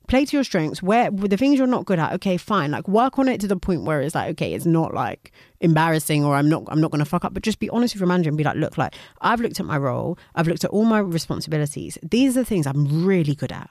Play 0.08 0.24
to 0.24 0.36
your 0.36 0.44
strengths. 0.44 0.82
Where 0.82 1.10
the 1.10 1.36
things 1.36 1.56
you're 1.56 1.66
not 1.66 1.86
good 1.86 1.98
at, 1.98 2.12
okay, 2.14 2.36
fine. 2.36 2.70
Like 2.72 2.88
work 2.88 3.18
on 3.18 3.28
it 3.28 3.40
to 3.40 3.48
the 3.48 3.56
point 3.56 3.84
where 3.84 4.00
it's 4.00 4.14
like, 4.14 4.30
okay, 4.32 4.52
it's 4.52 4.66
not 4.66 4.92
like 4.92 5.32
embarrassing 5.60 6.24
or 6.24 6.34
I'm 6.34 6.48
not 6.48 6.64
I'm 6.68 6.80
not 6.80 6.90
gonna 6.90 7.04
fuck 7.04 7.24
up. 7.24 7.32
But 7.32 7.42
just 7.42 7.60
be 7.60 7.70
honest 7.70 7.94
with 7.94 8.00
your 8.00 8.08
manager 8.08 8.28
and 8.28 8.36
be 8.36 8.44
like, 8.44 8.56
look, 8.56 8.76
like 8.76 8.94
I've 9.20 9.40
looked 9.40 9.60
at 9.60 9.66
my 9.66 9.78
role, 9.78 10.18
I've 10.34 10.48
looked 10.48 10.64
at 10.64 10.70
all 10.70 10.84
my 10.84 10.98
responsibilities. 10.98 11.96
These 12.02 12.36
are 12.36 12.40
the 12.40 12.46
things 12.46 12.66
I'm 12.66 13.04
really 13.06 13.34
good 13.34 13.52
at. 13.52 13.70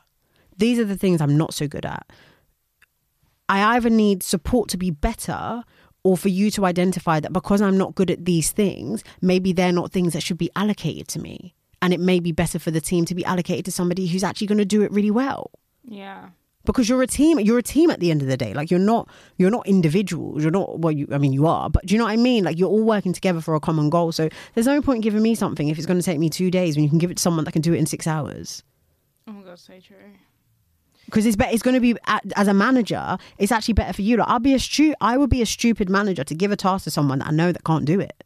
These 0.58 0.80
are 0.80 0.86
the 0.86 0.98
things 0.98 1.22
I'm 1.22 1.38
not 1.38 1.54
so 1.54 1.68
good 1.68 1.86
at. 1.86 2.10
I 3.48 3.76
either 3.76 3.90
need 3.90 4.24
support 4.24 4.70
to 4.70 4.78
be 4.78 4.92
better 4.92 5.64
or 6.04 6.18
for 6.18 6.30
you 6.30 6.52
to 6.52 6.66
identify 6.66 7.20
that 7.20 7.34
because 7.34 7.62
I'm 7.62 7.78
not 7.78 7.96
good 7.96 8.12
at 8.12 8.26
these 8.26 8.52
things, 8.52 9.04
maybe 9.22 9.54
they're 9.54 9.72
not 9.72 9.92
things 9.92 10.14
that 10.14 10.24
should 10.24 10.38
be 10.38 10.52
allocated 10.56 11.08
to 11.10 11.20
me. 11.20 11.56
And 11.82 11.94
it 11.94 12.00
may 12.00 12.20
be 12.20 12.32
better 12.32 12.60
for 12.60 12.72
the 12.72 12.82
team 12.82 13.06
to 13.06 13.16
be 13.16 13.24
allocated 13.26 13.66
to 13.66 13.72
somebody 13.72 14.08
who's 14.08 14.24
actually 14.24 14.48
going 14.48 14.58
to 14.58 14.66
do 14.66 14.82
it 14.82 14.92
really 14.92 15.12
well. 15.12 15.52
yeah. 15.86 16.30
Because 16.66 16.90
you're 16.90 17.02
a 17.02 17.08
team, 17.08 17.40
you're 17.40 17.58
a 17.58 17.64
team 17.64 17.90
at 17.90 18.00
the 18.02 18.12
end 18.12 18.22
of 18.22 18.28
the 18.28 18.36
day. 18.36 18.54
Like 18.54 18.70
you're 18.70 18.82
not, 18.82 19.10
you're 19.38 19.50
not 19.50 19.66
individuals. 19.66 20.44
You're 20.44 20.52
not. 20.52 20.80
Well, 20.80 20.92
you, 20.92 21.08
I 21.12 21.18
mean, 21.18 21.32
you 21.32 21.48
are. 21.48 21.70
But 21.70 21.86
do 21.86 21.96
you 21.96 21.98
know 21.98 22.04
what 22.04 22.12
I 22.12 22.18
mean? 22.18 22.44
Like 22.44 22.60
you're 22.60 22.70
all 22.70 22.84
working 22.84 23.14
together 23.14 23.40
for 23.42 23.56
a 23.56 23.60
common 23.62 23.90
goal. 23.90 24.12
So 24.12 24.30
there's 24.54 24.68
no 24.68 24.80
point 24.82 25.02
giving 25.02 25.24
me 25.24 25.34
something 25.36 25.70
if 25.70 25.78
it's 25.78 25.88
going 25.88 25.98
to 25.98 26.06
take 26.06 26.20
me 26.20 26.30
two 26.30 26.52
days 26.52 26.76
when 26.76 26.84
you 26.84 26.90
can 26.90 27.00
give 27.00 27.10
it 27.12 27.18
to 27.18 27.24
someone 27.24 27.46
that 27.46 27.54
can 27.54 27.62
do 27.62 27.74
it 27.74 27.78
in 27.78 27.86
six 27.86 28.06
hours 28.06 28.62
Oh 29.28 29.32
my 29.32 29.42
god, 29.44 29.58
so 29.58 29.74
true. 29.80 29.96
because 31.06 31.26
it's 31.26 31.38
better. 31.38 31.52
It's 31.54 31.64
going 31.64 31.76
to 31.76 31.80
be 31.80 31.96
as 32.36 32.48
a 32.50 32.54
manager. 32.54 33.18
It's 33.38 33.54
actually 33.54 33.76
better 33.76 33.94
for 33.94 34.02
you. 34.04 34.18
Like 34.18 34.28
I'll 34.28 34.40
be 34.40 34.54
a 34.54 34.60
stu- 34.60 34.94
I 35.02 35.18
would 35.18 35.30
be 35.30 35.42
a 35.42 35.46
stupid 35.48 35.90
manager 35.90 36.26
to 36.26 36.36
give 36.36 36.52
a 36.52 36.58
task 36.58 36.84
to 36.84 36.92
someone 36.92 37.20
that 37.20 37.30
I 37.30 37.32
know 37.32 37.52
that 37.54 37.64
can't 37.64 37.86
do 37.86 38.00
it. 38.02 38.24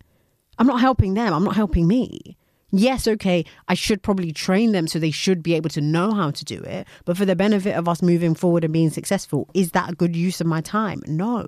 I'm 0.58 0.68
not 0.68 0.82
helping 0.82 1.13
them. 1.13 1.34
I'm 1.34 1.44
not 1.44 1.56
helping 1.56 1.88
me. 1.88 2.36
Yes, 2.76 3.08
okay, 3.08 3.46
I 3.68 3.76
should 3.76 4.02
probably 4.02 4.32
train 4.32 4.72
them 4.72 4.88
so 4.88 4.98
they 4.98 5.12
should 5.12 5.44
be 5.44 5.54
able 5.54 5.70
to 5.70 5.80
know 5.80 6.12
how 6.12 6.32
to 6.32 6.44
do 6.44 6.60
it. 6.60 6.88
But 7.06 7.18
for 7.18 7.24
the 7.24 7.36
benefit 7.36 7.76
of 7.76 7.88
us 7.88 8.02
moving 8.02 8.34
forward 8.34 8.64
and 8.64 8.74
being 8.74 8.90
successful, 8.90 9.48
is 9.54 9.72
that 9.72 9.92
a 9.92 9.96
good 9.96 10.16
use 10.16 10.42
of 10.42 10.48
my 10.48 10.60
time? 10.60 11.04
No. 11.06 11.46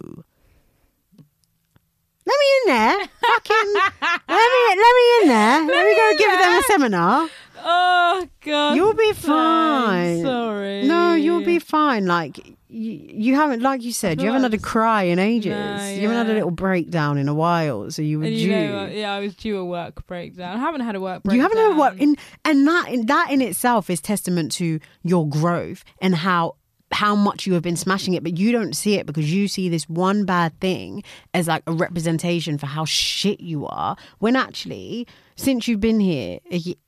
Let 2.27 2.37
me 2.39 2.47
in 2.57 2.67
there. 2.67 2.97
Fucking 3.21 3.73
let 4.01 4.51
me 4.51 4.61
let 4.69 4.95
me 4.95 5.21
in 5.21 5.27
there. 5.29 5.65
Let, 5.65 5.85
me 5.85 5.95
go 5.95 6.09
in 6.11 6.17
give 6.17 6.39
them 6.39 6.59
a 6.59 6.63
seminar. 6.67 7.29
Oh 7.63 8.27
god. 8.41 8.75
You'll 8.75 8.93
be 8.93 9.09
I'm 9.09 9.15
fine. 9.15 10.21
sorry. 10.21 10.83
No, 10.83 11.15
you'll 11.15 11.43
be 11.43 11.57
fine. 11.57 12.05
Like 12.05 12.55
you, 12.75 12.99
you 13.29 13.35
haven't, 13.35 13.61
like 13.61 13.81
you 13.83 13.93
said, 13.93 14.19
you 14.19 14.27
haven't 14.27 14.41
like 14.43 14.51
had 14.51 14.59
a 14.59 14.63
cry 14.63 15.03
in 15.03 15.17
ages. 15.19 15.51
No, 15.55 15.89
You 15.89 16.01
haven't 16.09 16.17
had 16.17 16.29
a 16.29 16.33
little 16.33 16.51
breakdown 16.51 17.17
in 17.17 17.27
a 17.29 17.33
while, 17.33 17.89
so 17.89 18.01
you 18.01 18.19
were 18.19 18.25
And 18.25 18.35
due. 18.35 18.41
you 18.41 18.51
know, 18.51 18.85
yeah, 18.87 19.13
I 19.13 19.19
was 19.21 19.33
due 19.35 19.57
a 19.57 19.65
work 19.65 20.05
breakdown. 20.07 20.57
I 20.57 20.59
haven't 20.59 20.81
had 20.81 20.95
a 20.95 20.99
work 21.01 21.23
breakdown. 21.23 21.35
you 21.37 21.41
haven't 21.41 21.57
had 21.57 21.71
a 21.71 21.79
work, 21.79 21.99
in, 21.99 22.17
and 22.43 22.67
that 22.67 22.89
in 22.89 23.05
that 23.05 23.31
in 23.31 23.41
itself 23.41 23.89
is 23.89 24.01
testament 24.01 24.51
to 24.53 24.79
your 25.03 25.27
growth 25.27 25.83
and 26.01 26.13
how 26.15 26.55
how 26.95 27.13
much 27.15 27.45
you 27.45 27.53
have 27.53 27.61
been 27.61 27.75
smashing 27.75 28.13
it, 28.13 28.23
but 28.23 28.37
you 28.37 28.51
don't 28.51 28.73
see 28.75 28.95
it 28.95 29.05
because 29.05 29.31
you 29.31 29.47
see 29.47 29.69
this 29.69 29.87
one 29.89 30.25
bad 30.25 30.59
thing 30.59 31.03
as 31.33 31.47
like 31.47 31.61
a 31.67 31.71
representation 31.73 32.57
for 32.57 32.65
how 32.65 32.85
shit 32.85 33.39
you 33.39 33.65
are. 33.67 33.95
When 34.19 34.35
actually, 34.35 35.05
since 35.35 35.67
you've 35.67 35.79
been 35.81 35.99
here, 35.99 36.39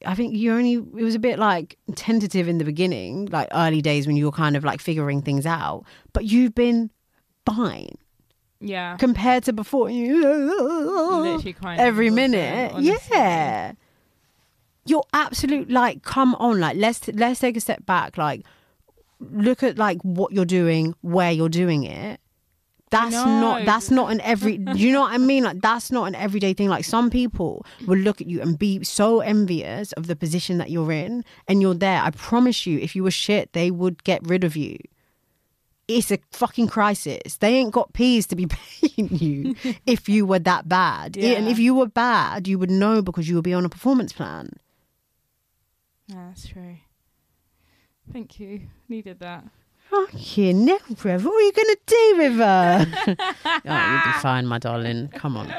I 0.06 0.16
think 0.16 0.34
you 0.36 0.54
only, 0.54 0.74
it 0.76 1.04
was 1.04 1.16
a 1.16 1.20
bit 1.20 1.38
like 1.40 1.78
tentative 1.96 2.48
in 2.48 2.58
the 2.58 2.66
beginning, 2.66 3.28
like 3.28 3.48
early 3.52 3.82
days 3.82 4.08
when 4.08 4.16
you 4.16 4.26
were 4.26 4.32
kind 4.32 4.56
of 4.56 4.64
like 4.64 4.82
figuring 4.82 5.22
things 5.22 5.46
out, 5.46 5.84
but 6.14 6.24
you've 6.26 6.56
been 6.56 6.90
fine 7.46 7.96
Yeah. 8.60 8.98
compared 8.98 9.44
to 9.44 9.54
before. 9.54 9.90
You 9.90 10.22
Literally 11.22 11.54
crying 11.54 11.80
every 11.80 12.10
minute. 12.10 12.74
Yeah. 12.80 13.74
You're 14.86 15.04
absolute 15.12 15.70
like 15.70 16.02
come 16.04 16.34
on 16.36 16.62
like 16.62 16.78
let's 16.78 17.08
let's 17.10 17.42
take 17.42 17.58
a 17.58 17.60
step 17.60 17.86
back 17.86 18.18
like 18.18 18.46
look 19.20 19.64
at 19.64 19.78
like 19.78 20.02
what 20.02 20.32
you're 20.32 20.46
doing 20.46 20.94
where 21.02 21.32
you're 21.32 21.50
doing 21.50 21.84
it 21.84 22.20
that's 22.90 23.14
not 23.14 23.66
that's 23.66 23.92
not 23.92 24.12
an 24.12 24.22
every 24.22 24.54
you 24.76 24.92
know 24.94 25.02
what 25.02 25.12
I 25.12 25.18
mean 25.18 25.44
like 25.44 25.62
that's 25.62 25.92
not 25.92 26.06
an 26.06 26.16
everyday 26.16 26.54
thing 26.54 26.70
like 26.70 26.86
some 26.86 27.10
people 27.10 27.66
will 27.86 27.98
look 27.98 28.22
at 28.22 28.28
you 28.28 28.42
and 28.42 28.58
be 28.58 28.84
so 28.84 29.20
envious 29.20 29.92
of 29.94 30.08
the 30.08 30.16
position 30.16 30.58
that 30.60 30.70
you're 30.70 30.92
in 30.92 31.26
and 31.48 31.62
you're 31.62 31.74
there 31.74 32.02
I 32.02 32.12
promise 32.12 32.66
you 32.66 32.80
if 32.80 32.96
you 32.96 33.04
were 33.04 33.12
shit 33.12 33.52
they 33.54 33.72
would 33.72 34.04
get 34.04 34.26
rid 34.26 34.44
of 34.44 34.56
you 34.56 34.78
it's 35.88 36.12
a 36.12 36.20
fucking 36.32 36.68
crisis. 36.68 37.38
They 37.38 37.56
ain't 37.56 37.72
got 37.72 37.94
peas 37.94 38.28
to 38.28 38.36
be 38.36 38.48
paying 38.48 39.10
you 39.16 39.56
if 39.86 40.10
you 40.10 40.26
were 40.26 40.40
that 40.40 40.68
bad. 40.68 41.16
Yeah. 41.16 41.32
And 41.32 41.48
if 41.48 41.60
you 41.60 41.74
were 41.74 41.88
bad, 41.88 42.48
you 42.48 42.60
would 42.60 42.72
know 42.72 43.02
because 43.02 43.30
you 43.30 43.36
would 43.36 43.44
be 43.44 43.54
on 43.54 43.66
a 43.66 43.70
performance 43.70 44.12
plan. 44.12 44.52
Yeah, 46.08 46.28
that's 46.28 46.48
true. 46.48 46.78
Thank 48.12 48.40
you. 48.40 48.62
Needed 48.90 49.20
that. 49.20 49.44
Fucking 49.90 50.66
no, 50.66 50.78
River. 51.04 51.30
What 51.30 51.36
are 51.36 51.42
you 51.42 51.52
going 51.54 51.76
to 51.76 51.80
do, 51.86 52.16
River? 52.18 52.86
oh, 53.66 53.92
you'll 53.92 54.14
be 54.14 54.20
fine, 54.20 54.46
my 54.46 54.60
darling. 54.60 55.08
Come 55.10 55.38
on. 55.38 55.54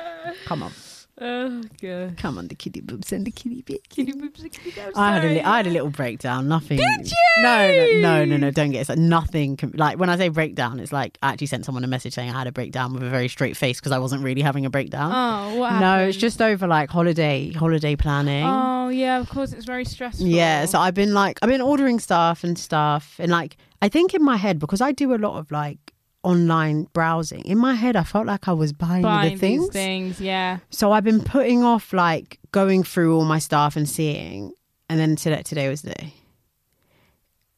Come 0.44 0.62
on. 0.62 0.72
Oh, 1.20 1.62
God. 1.82 2.16
Come 2.16 2.38
on, 2.38 2.46
the 2.48 2.54
kitty 2.54 2.80
boobs 2.80 3.10
and 3.12 3.26
the 3.26 3.30
kitty 3.32 3.62
bit. 3.62 3.88
Kitty 3.88 4.12
boobs 4.12 4.40
and 4.40 4.52
kitty 4.52 4.70
boobs. 4.70 4.96
I 4.96 5.14
had 5.14 5.24
a 5.24 5.28
li- 5.28 5.40
I 5.40 5.56
had 5.56 5.66
a 5.66 5.70
little 5.70 5.90
breakdown. 5.90 6.46
Nothing. 6.48 6.76
Did 6.78 7.12
No, 7.42 7.66
you? 7.66 8.00
no, 8.00 8.24
no, 8.24 8.24
no, 8.24 8.36
no. 8.36 8.50
Don't 8.52 8.70
get 8.70 8.80
it's 8.80 8.88
like 8.88 8.98
nothing. 8.98 9.56
com- 9.56 9.72
Like 9.74 9.98
when 9.98 10.10
I 10.10 10.16
say 10.16 10.28
breakdown, 10.28 10.78
it's 10.78 10.92
like 10.92 11.18
I 11.22 11.32
actually 11.32 11.48
sent 11.48 11.64
someone 11.64 11.82
a 11.82 11.88
message 11.88 12.14
saying 12.14 12.30
I 12.30 12.38
had 12.38 12.46
a 12.46 12.52
breakdown 12.52 12.92
with 12.94 13.02
a 13.02 13.10
very 13.10 13.28
straight 13.28 13.56
face 13.56 13.80
because 13.80 13.90
I 13.92 13.98
wasn't 13.98 14.22
really 14.22 14.42
having 14.42 14.64
a 14.64 14.70
breakdown. 14.70 15.10
Oh, 15.12 15.58
what 15.58 15.72
happened? 15.72 15.80
No, 16.02 16.06
it's 16.08 16.16
just 16.18 16.40
over 16.40 16.66
like 16.68 16.88
holiday 16.90 17.50
holiday 17.52 17.96
planning. 17.96 18.44
Oh, 18.46 18.88
yeah, 18.88 19.18
of 19.18 19.28
course. 19.28 19.52
It's 19.52 19.64
very 19.66 19.84
stressful. 19.84 20.26
Yeah, 20.26 20.66
so 20.66 20.78
I've 20.78 20.94
been 20.94 21.14
like 21.14 21.38
I've 21.42 21.48
been 21.50 21.60
ordering 21.62 21.98
stuff 21.98 22.44
and 22.44 22.56
stuff 22.58 23.16
and 23.18 23.30
like 23.32 23.56
I 23.82 23.88
think 23.88 24.14
in 24.14 24.22
my 24.22 24.36
head 24.36 24.58
because 24.58 24.80
I 24.80 24.92
do 24.92 25.14
a 25.14 25.16
lot 25.18 25.36
of 25.38 25.50
like 25.50 25.87
online 26.22 26.84
browsing. 26.92 27.40
In 27.44 27.58
my 27.58 27.74
head 27.74 27.96
I 27.96 28.02
felt 28.02 28.26
like 28.26 28.48
I 28.48 28.52
was 28.52 28.72
buying, 28.72 29.02
Buying 29.02 29.34
the 29.34 29.38
things. 29.38 29.68
things, 29.70 30.20
yeah. 30.20 30.58
So 30.70 30.92
I've 30.92 31.04
been 31.04 31.22
putting 31.22 31.62
off 31.62 31.92
like 31.92 32.38
going 32.52 32.82
through 32.82 33.16
all 33.16 33.24
my 33.24 33.38
stuff 33.38 33.76
and 33.76 33.88
seeing 33.88 34.52
and 34.88 34.98
then 34.98 35.16
today 35.16 35.42
today 35.42 35.68
was 35.68 35.82
the 35.82 35.90
day. 35.90 36.14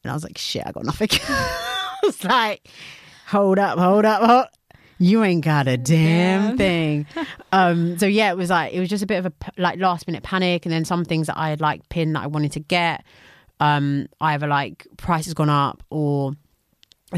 And 0.03 0.11
I 0.11 0.15
was 0.15 0.23
like, 0.25 0.39
shit, 0.39 0.63
I 0.67 0.73
got 0.73 0.85
nothing. 0.85 1.09
I 1.29 1.99
was 2.03 2.25
like, 2.25 2.69
hold 3.27 3.59
up, 3.59 3.79
hold 3.79 4.05
up, 4.05 4.23
hold 4.23 4.47
you 5.03 5.25
ain't 5.25 5.43
got 5.43 5.67
a 5.67 5.79
damn 5.79 6.49
Damn. 6.49 6.57
thing. 6.59 7.07
um, 7.53 7.99
so 7.99 8.05
yeah, 8.07 8.31
it 8.31 8.37
was 8.37 8.51
like 8.51 8.75
it 8.75 8.81
was 8.81 8.89
just 8.91 9.03
a 9.03 9.07
bit 9.07 9.25
of 9.25 9.27
a 9.27 9.33
like 9.57 9.79
last 9.79 10.07
minute 10.07 10.23
panic, 10.23 10.67
and 10.67 10.73
then 10.73 10.85
some 10.85 11.07
things 11.07 11.27
that 11.27 11.39
I 11.39 11.49
had 11.49 11.61
like 11.61 11.89
pinned 11.89 12.15
that 12.17 12.23
I 12.23 12.27
wanted 12.27 12.53
to 12.53 12.61
get, 12.61 13.03
um, 13.61 14.09
either 14.21 14.47
like 14.47 14.87
price 14.99 15.25
has 15.25 15.33
gone 15.33 15.49
up 15.49 15.83
or 15.89 16.33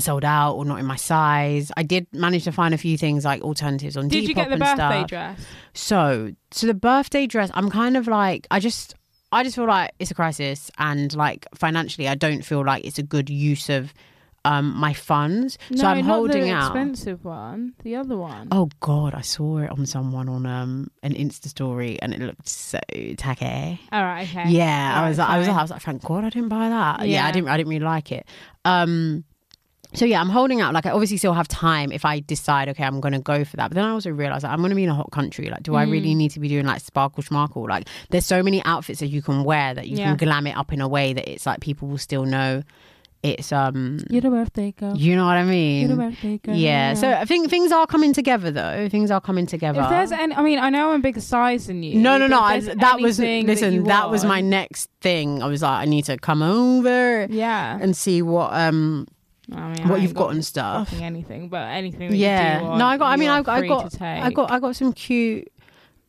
sold 0.01 0.25
out 0.25 0.55
or 0.55 0.65
not 0.65 0.79
in 0.79 0.87
my 0.87 0.97
size. 0.97 1.71
I 1.77 1.83
did 1.83 2.07
manage 2.13 2.45
to 2.45 2.53
find 2.53 2.73
a 2.73 2.79
few 2.79 2.97
things 2.97 3.25
like 3.25 3.43
alternatives 3.43 3.97
on 3.97 4.09
Did 4.09 4.25
Depop 4.25 4.29
you 4.29 4.35
get 4.35 4.49
the 4.49 4.53
and 4.55 4.61
birthday 4.61 4.77
stuff. 5.01 5.07
dress? 5.09 5.47
So, 5.75 6.33
so 6.51 6.67
the 6.67 6.75
birthday 6.75 7.27
dress, 7.27 7.51
I'm 7.55 7.71
kind 7.71 7.97
of 7.97 8.07
like, 8.07 8.47
I 8.51 8.61
just, 8.61 8.95
I 9.33 9.43
just 9.45 9.57
feel 9.57 9.67
like 9.67 9.93
it's 9.99 10.11
a 10.11 10.15
crisis, 10.15 10.71
and 10.79 11.15
like 11.17 11.47
financially, 11.55 12.07
I 12.09 12.15
don't 12.15 12.43
feel 12.43 12.65
like 12.65 12.85
it's 12.85 12.99
a 12.99 13.03
good 13.03 13.31
use 13.31 13.69
of 13.71 13.93
um 14.45 14.75
my 14.77 14.93
funds. 14.93 15.57
So 15.75 15.87
I'm 15.87 15.99
not 16.05 16.17
holding 16.17 16.43
the 16.43 16.51
out. 16.51 16.67
expensive 16.67 17.25
one. 17.25 17.75
The 17.85 17.95
other 17.95 18.17
one. 18.17 18.49
Oh 18.51 18.69
God, 18.81 19.15
I 19.15 19.21
saw 19.21 19.59
it 19.59 19.71
on 19.71 19.87
someone 19.87 20.29
on 20.29 20.45
um 20.47 20.91
an 21.03 21.15
Insta 21.15 21.47
story, 21.47 21.97
and 22.03 22.13
it 22.13 22.21
looked 22.21 22.49
so 22.49 22.79
tacky. 23.17 23.81
All 23.93 24.03
right, 24.03 24.29
okay. 24.29 24.51
Yeah, 24.51 25.01
I 25.01 25.09
was, 25.09 25.17
like, 25.19 25.29
I 25.29 25.39
was. 25.39 25.49
I 25.49 25.63
was 25.63 25.71
like, 25.71 25.81
thank 25.83 26.03
God 26.05 26.25
I 26.25 26.29
didn't 26.31 26.49
buy 26.49 26.69
that. 26.69 27.01
Yeah. 27.01 27.07
Yeah. 27.23 27.27
I 27.27 27.31
didn't, 27.31 27.49
I 27.49 27.57
didn't 27.57 27.71
really 27.71 27.85
like 27.85 28.11
it. 28.13 28.27
Um, 28.65 29.25
so 29.95 30.05
yeah, 30.05 30.21
I'm 30.21 30.29
holding 30.29 30.61
out. 30.61 30.75
Like 30.75 30.87
I 30.87 30.91
obviously 30.91 31.17
still 31.17 31.35
have 31.35 31.49
time 31.49 31.93
if 31.93 32.05
I 32.05 32.21
decide, 32.21 32.69
okay, 32.71 32.85
I'm 32.85 33.01
going 33.01 33.13
to 33.13 33.19
go 33.21 33.45
for 33.45 33.57
that. 33.57 33.69
But 33.71 33.75
then 33.77 33.85
I 33.85 33.91
also 33.91 34.11
realize 34.11 34.43
like, 34.43 34.53
I'm 34.53 34.59
going 34.59 34.71
to 34.71 34.77
be 34.77 34.85
in 34.85 34.91
a 34.91 34.95
hot 34.95 35.11
country. 35.11 35.49
Like, 35.51 35.63
do 35.63 35.75
I 35.77 35.85
Mm. 35.87 35.91
really 35.93 36.15
need 36.15 36.31
to 36.33 36.41
be 36.41 36.49
doing 36.49 36.67
like 36.67 36.81
sparkle 36.81 37.23
schmarkle? 37.23 37.69
Like, 37.69 37.89
there's 38.11 38.27
so 38.27 38.43
many 38.43 38.63
outfits 38.65 39.01
that 39.01 39.09
you 39.09 39.23
can 39.23 39.45
wear 39.45 39.75
that 39.75 39.89
you 39.89 39.97
Yeah. 39.99 40.09
can 40.09 40.17
glam 40.17 40.47
it 40.47 40.57
up 40.57 40.73
in 40.73 40.81
a 40.81 40.89
way 40.89 41.13
that 41.13 41.29
it's 41.31 41.45
like 41.47 41.61
people 41.61 41.89
will 41.89 41.99
still 41.99 42.25
know 42.25 42.63
it's 43.23 43.53
um. 43.53 43.99
You're 44.11 44.21
the 44.21 44.31
birthday 44.31 44.73
girl. 44.73 44.97
You 44.97 45.15
know 45.15 45.25
what 45.27 45.37
I 45.37 45.45
mean? 45.45 45.87
You're 45.87 45.97
the 45.97 46.03
birthday 46.11 46.39
girl. 46.39 46.57
Yeah, 46.57 46.95
so 46.95 47.09
I 47.13 47.25
think 47.25 47.51
things 47.51 47.71
are 47.71 47.87
coming 47.87 48.13
together 48.13 48.51
though. 48.51 48.89
Things 48.89 49.13
are 49.13 49.21
coming 49.21 49.47
together. 49.47 49.81
If 49.81 49.91
there's 49.91 50.11
any, 50.11 50.35
I 50.35 50.43
mean, 50.43 50.59
I 50.59 50.71
know 50.71 50.91
I'm 50.91 50.99
a 50.99 51.03
bigger 51.03 51.21
size 51.21 51.69
than 51.69 51.85
you. 51.85 52.01
no, 52.01 52.19
no, 52.19 52.27
no. 52.27 52.41
I, 52.41 52.59
that 52.59 52.99
was 53.01 53.21
listen. 53.21 53.75
you 53.75 53.83
That, 53.85 54.11
was 54.11 54.25
my 54.25 54.41
next 54.41 54.91
thing. 55.01 55.41
I 55.41 55.47
was 55.47 55.63
like, 55.63 55.83
I 55.83 55.85
need 55.85 56.05
to 56.07 56.17
come 56.17 56.43
over 56.43 57.29
Yeah. 57.31 57.79
and 57.81 57.97
see 57.97 58.23
what 58.23 58.53
um 58.55 59.07
I 59.55 59.73
mean, 59.73 59.89
what 59.89 59.95
ain't 59.97 60.03
you've 60.03 60.15
got 60.15 60.25
got 60.27 60.35
and 60.35 60.45
stuff. 60.45 60.93
anything, 61.01 61.49
but 61.49 61.69
anything. 61.69 62.15
Yeah. 62.15 62.55
You 62.55 62.61
do 62.61 62.65
want, 62.67 62.79
no, 62.79 62.87
I 62.87 62.97
got. 62.99 63.07
I 63.07 63.17
mean, 63.17 63.29
I, 63.31 63.43
got- 63.43 63.59
I 63.63 63.67
got. 63.67 64.01
I 64.03 64.31
got. 64.31 64.51
I 64.51 64.59
got 64.61 64.77
some 64.77 64.93
cute, 64.93 65.49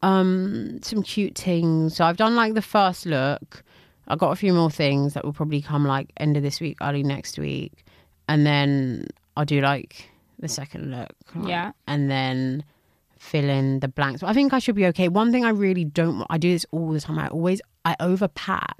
um, 0.02 0.80
some 0.82 1.04
cute 1.04 1.38
things. 1.38 1.96
So 1.96 2.06
I've 2.06 2.18
done 2.18 2.36
like 2.36 2.54
the 2.54 2.62
first 2.62 3.06
look. 3.06 3.64
I 4.08 4.16
got 4.16 4.32
a 4.32 4.36
few 4.36 4.54
more 4.54 4.70
things 4.70 5.14
that 5.14 5.24
will 5.24 5.34
probably 5.34 5.62
come 5.62 5.86
like 5.86 6.12
end 6.18 6.36
of 6.38 6.44
this 6.44 6.60
week, 6.60 6.78
early 6.82 7.04
next 7.04 7.40
week, 7.40 7.86
and 8.28 8.46
then 8.46 9.08
I'll 9.38 9.46
do 9.46 9.62
like 9.62 10.10
the 10.40 10.48
second 10.50 10.92
look. 10.92 11.14
Yeah. 11.48 11.72
and 11.88 12.12
then 12.12 12.64
fill 13.18 13.48
in 13.50 13.80
the 13.80 13.88
blanks. 13.88 14.20
But 14.20 14.28
I 14.28 14.34
think 14.34 14.52
I 14.54 14.60
should 14.60 14.76
be 14.76 14.86
okay. 14.88 15.08
One 15.08 15.32
thing 15.32 15.46
I 15.46 15.50
really 15.52 15.86
don't. 15.86 16.18
want- 16.18 16.28
I 16.30 16.38
do 16.38 16.52
this 16.52 16.66
all 16.72 16.92
the 16.92 17.00
time. 17.00 17.18
I 17.18 17.28
always 17.30 17.62
I 17.86 17.96
overpack 18.02 18.74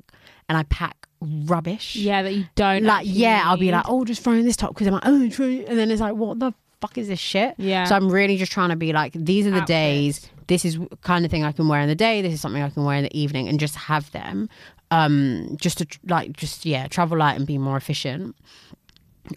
and 0.54 0.58
I 0.60 0.64
pack 0.64 1.08
rubbish. 1.20 1.96
Yeah, 1.96 2.22
that 2.22 2.34
you 2.34 2.46
don't. 2.56 2.84
like 2.84 3.00
actually 3.08 3.20
yeah, 3.22 3.42
I'll 3.46 3.58
be 3.58 3.72
like, 3.72 3.86
oh, 3.88 4.06
just 4.06 4.22
throwing 4.24 4.46
this 4.46 4.56
top 4.56 4.74
because 4.74 4.88
I'm 4.88 4.94
like, 4.94 5.04
oh, 5.06 5.22
it," 5.22 5.68
and 5.68 5.78
then 5.80 5.90
it's 5.90 6.02
like, 6.02 6.14
what 6.16 6.40
the 6.40 6.54
fuck 6.82 6.98
is 6.98 7.08
this 7.08 7.20
shit? 7.20 7.56
Yeah. 7.58 7.86
So 7.86 7.96
I'm 7.96 8.10
really 8.10 8.38
just 8.38 8.52
trying 8.52 8.70
to 8.70 8.76
be 8.76 8.94
like, 8.94 9.14
these 9.14 9.48
are 9.48 9.52
the 9.52 9.62
Outfits. 9.62 9.68
days. 9.68 10.30
This 10.48 10.66
is 10.66 10.78
kind 11.02 11.24
of 11.26 11.32
thing 11.32 11.44
I 11.44 11.52
can 11.54 11.68
wear 11.70 11.80
in 11.82 11.88
the 11.88 11.96
day. 11.96 12.22
This 12.22 12.34
is 12.34 12.42
something 12.42 12.62
I 12.62 12.70
can 12.70 12.84
wear 12.84 12.98
in 12.98 13.04
the 13.04 13.18
evening, 13.18 13.48
and 13.48 13.60
just 13.60 13.76
have 13.76 14.12
them, 14.12 14.50
um, 14.92 15.56
just 15.60 15.78
to 15.80 15.88
like, 16.06 16.34
just 16.34 16.66
yeah, 16.66 16.88
travel 16.88 17.18
light 17.18 17.36
and 17.38 17.48
be 17.48 17.58
more 17.58 17.78
efficient. 17.78 18.36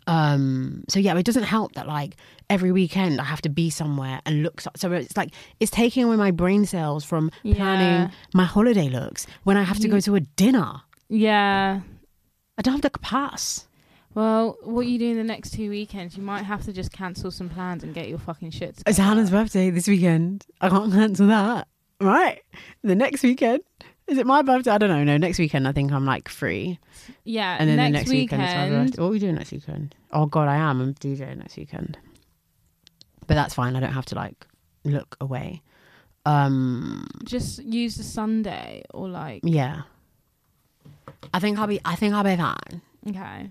Um, 0.08 0.82
so 0.88 0.98
yeah, 0.98 1.16
it 1.16 1.24
doesn't 1.24 1.44
help 1.44 1.74
that 1.74 1.86
like 1.86 2.16
every 2.50 2.72
weekend 2.72 3.20
I 3.20 3.24
have 3.24 3.40
to 3.42 3.48
be 3.48 3.70
somewhere 3.70 4.20
and 4.26 4.42
look. 4.42 4.60
So, 4.60 4.70
so 4.76 4.90
it's 4.92 5.16
like 5.16 5.30
it's 5.60 5.70
taking 5.70 6.02
away 6.04 6.16
my 6.16 6.32
brain 6.32 6.66
cells 6.66 7.04
from 7.04 7.30
planning 7.42 7.54
Yeah. 8.02 8.10
my 8.34 8.44
holiday 8.44 8.88
looks 8.88 9.26
when 9.44 9.56
I 9.56 9.62
have 9.62 9.78
to 9.78 9.88
go 9.88 10.00
to 10.00 10.16
a 10.16 10.20
dinner. 10.20 10.82
Yeah. 11.08 11.80
I 12.58 12.62
don't 12.62 12.74
have 12.74 12.82
the 12.82 12.90
pass. 12.98 13.66
Well, 14.14 14.56
what 14.62 14.80
are 14.86 14.88
you 14.88 14.98
do 14.98 15.10
in 15.10 15.16
the 15.18 15.24
next 15.24 15.52
two 15.52 15.68
weekends, 15.68 16.16
you 16.16 16.22
might 16.22 16.42
have 16.44 16.64
to 16.64 16.72
just 16.72 16.90
cancel 16.90 17.30
some 17.30 17.50
plans 17.50 17.84
and 17.84 17.92
get 17.92 18.08
your 18.08 18.18
fucking 18.18 18.50
shit. 18.50 18.82
It's. 18.86 18.98
Hannah's 18.98 19.30
birthday 19.30 19.68
this 19.68 19.86
weekend. 19.86 20.46
I 20.60 20.70
can't 20.70 20.90
cancel 20.90 21.26
that. 21.26 21.68
Right. 22.00 22.40
The 22.82 22.94
next 22.94 23.22
weekend. 23.22 23.60
Is 24.06 24.18
it 24.18 24.26
my 24.26 24.40
birthday? 24.42 24.70
I 24.70 24.78
don't 24.78 24.88
know. 24.88 25.02
No, 25.04 25.16
next 25.16 25.38
weekend 25.38 25.66
I 25.66 25.72
think 25.72 25.92
I'm 25.92 26.06
like 26.06 26.28
free. 26.28 26.78
Yeah. 27.24 27.56
And 27.58 27.68
then 27.68 27.76
next 27.76 27.88
the 27.88 27.98
next 27.98 28.10
weekend, 28.10 28.42
is 28.42 28.54
my 28.54 28.68
birthday. 28.68 29.02
What 29.02 29.08
are 29.08 29.10
we 29.10 29.18
doing 29.18 29.34
next 29.34 29.52
weekend? 29.52 29.94
Oh 30.12 30.26
god, 30.26 30.48
I 30.48 30.56
am. 30.56 30.80
I'm 30.80 30.94
DJing 30.94 31.38
next 31.38 31.56
weekend. 31.56 31.98
But 33.26 33.34
that's 33.34 33.54
fine. 33.54 33.74
I 33.74 33.80
don't 33.80 33.92
have 33.92 34.06
to 34.06 34.14
like 34.14 34.46
look 34.84 35.16
away. 35.20 35.62
Um 36.24 37.06
just 37.24 37.62
use 37.64 37.96
the 37.96 38.04
Sunday 38.04 38.84
or 38.94 39.08
like. 39.08 39.40
yeah. 39.44 39.82
I 41.34 41.38
think 41.40 41.58
I'll 41.58 41.66
be 41.66 41.80
I 41.84 41.96
think 41.96 42.14
I'll 42.14 42.24
be 42.24 42.36
fine. 42.36 42.82
Okay. 43.08 43.50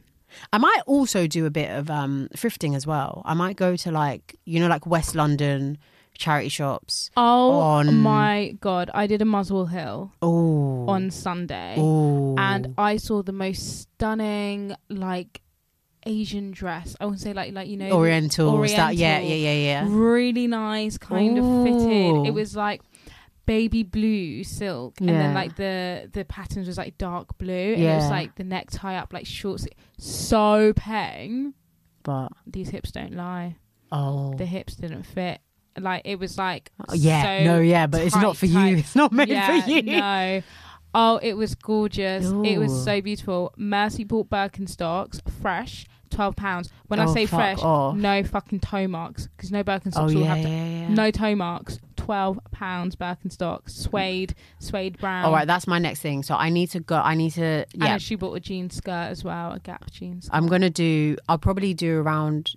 I 0.51 0.57
might 0.57 0.81
also 0.85 1.27
do 1.27 1.45
a 1.45 1.49
bit 1.49 1.69
of 1.71 1.89
um 1.89 2.27
thrifting 2.35 2.75
as 2.75 2.85
well. 2.85 3.21
I 3.25 3.33
might 3.33 3.55
go 3.55 3.75
to 3.75 3.91
like 3.91 4.35
you 4.45 4.59
know 4.59 4.67
like 4.67 4.85
West 4.85 5.15
London 5.15 5.77
charity 6.17 6.49
shops. 6.49 7.09
Oh 7.17 7.51
On- 7.59 8.01
my 8.01 8.55
god! 8.61 8.89
I 8.93 9.05
did 9.07 9.21
a 9.21 9.25
Muswell 9.25 9.65
Hill 9.65 10.11
Oh. 10.21 10.87
on 10.87 11.11
Sunday, 11.11 11.75
Oh. 11.77 12.35
and 12.37 12.73
I 12.77 12.97
saw 12.97 13.21
the 13.21 13.33
most 13.33 13.81
stunning 13.81 14.75
like 14.89 15.41
Asian 16.05 16.51
dress. 16.51 16.95
I 17.01 17.05
wouldn't 17.05 17.21
say 17.21 17.33
like 17.33 17.53
like 17.53 17.67
you 17.67 17.77
know 17.77 17.91
Oriental, 17.91 18.65
stuff. 18.67 18.93
Yeah, 18.93 19.19
yeah, 19.19 19.33
yeah, 19.35 19.53
yeah. 19.53 19.85
really 19.89 20.47
nice, 20.47 20.97
kind 20.97 21.37
of 21.39 21.63
fitted. 21.63 22.27
It 22.27 22.33
was 22.33 22.55
like 22.55 22.81
baby 23.45 23.83
blue 23.83 24.43
silk, 24.43 24.99
and 24.99 25.09
then 25.09 25.33
like 25.33 25.55
the 25.55 26.09
the 26.11 26.25
patterns 26.25 26.67
was 26.67 26.77
like 26.77 26.97
dark 26.97 27.37
blue, 27.37 27.73
and 27.73 27.81
it 27.83 27.95
was 27.95 28.09
like 28.09 28.35
the 28.35 28.43
necktie 28.43 28.95
up 28.95 29.13
like 29.13 29.25
short. 29.25 29.59
sleeve. 29.61 29.73
So 29.97 30.73
peng. 30.75 31.53
but 32.03 32.29
these 32.45 32.69
hips 32.69 32.91
don't 32.91 33.13
lie. 33.15 33.57
oh, 33.91 34.33
The 34.35 34.45
hips 34.45 34.75
didn't 34.75 35.03
fit. 35.03 35.39
Like 35.77 36.03
it 36.05 36.19
was 36.19 36.37
like 36.37 36.71
Oh, 36.87 36.93
yeah, 36.93 37.39
so 37.39 37.43
no, 37.45 37.59
yeah, 37.59 37.85
but 37.87 38.01
it's 38.01 38.15
not 38.15 38.35
tight, 38.35 38.37
for 38.37 38.45
you. 38.45 38.77
It's 38.77 38.95
not 38.95 39.11
made 39.11 39.27
yeah, 39.27 39.61
for 39.61 39.69
you. 39.69 39.81
No. 39.81 40.41
Oh, 40.97 41.19
it 41.21 41.33
was 41.33 41.55
gorgeous. 41.55 42.25
It 42.45 42.57
was 42.57 42.83
so 42.85 43.01
beautiful. 43.01 43.53
Mercy 43.57 44.05
bought 44.05 44.29
Birkenstocks, 44.29 45.19
fresh, 45.41 45.85
twelve 46.09 46.37
pounds. 46.37 46.69
When 46.87 47.01
I 47.01 47.05
Oh, 47.07 47.13
say 47.13 47.25
fresh, 47.25 47.59
off. 47.61 47.97
no 47.97 48.23
fucking 48.23 48.61
toe 48.61 48.87
marks 48.87 49.27
because 49.35 49.51
no 49.51 49.61
Birkenstocks 49.65 49.93
Oh 49.97 50.05
will 50.05 50.13
yeah, 50.21 50.27
have 50.35 50.37
yeah, 50.37 50.43
to- 50.43 50.49
yeah. 50.49 50.87
no 50.89 51.11
toe 51.11 51.35
marks. 51.35 51.79
Twelve 52.05 52.39
pounds 52.51 52.95
Birkenstocks, 52.95 53.71
suede, 53.71 54.35
suede 54.59 54.97
brown. 54.99 55.25
All 55.25 55.31
right, 55.33 55.47
that's 55.47 55.65
my 55.67 55.79
next 55.79 56.01
thing. 56.01 56.23
So 56.23 56.35
I 56.35 56.49
need 56.49 56.67
to 56.71 56.79
go. 56.79 56.97
I 56.97 57.15
need 57.15 57.31
to. 57.31 57.65
Yeah, 57.73 57.93
And 57.93 58.01
she 58.01 58.15
bought 58.15 58.33
a 58.35 58.39
jean 58.39 58.69
skirt 58.69 59.09
as 59.09 59.23
well, 59.23 59.53
a 59.53 59.59
Gap 59.59 59.89
jeans. 59.91 60.29
I'm 60.31 60.47
gonna 60.47 60.69
do. 60.69 61.17
I'll 61.27 61.37
probably 61.39 61.73
do 61.73 61.99
around 61.99 62.53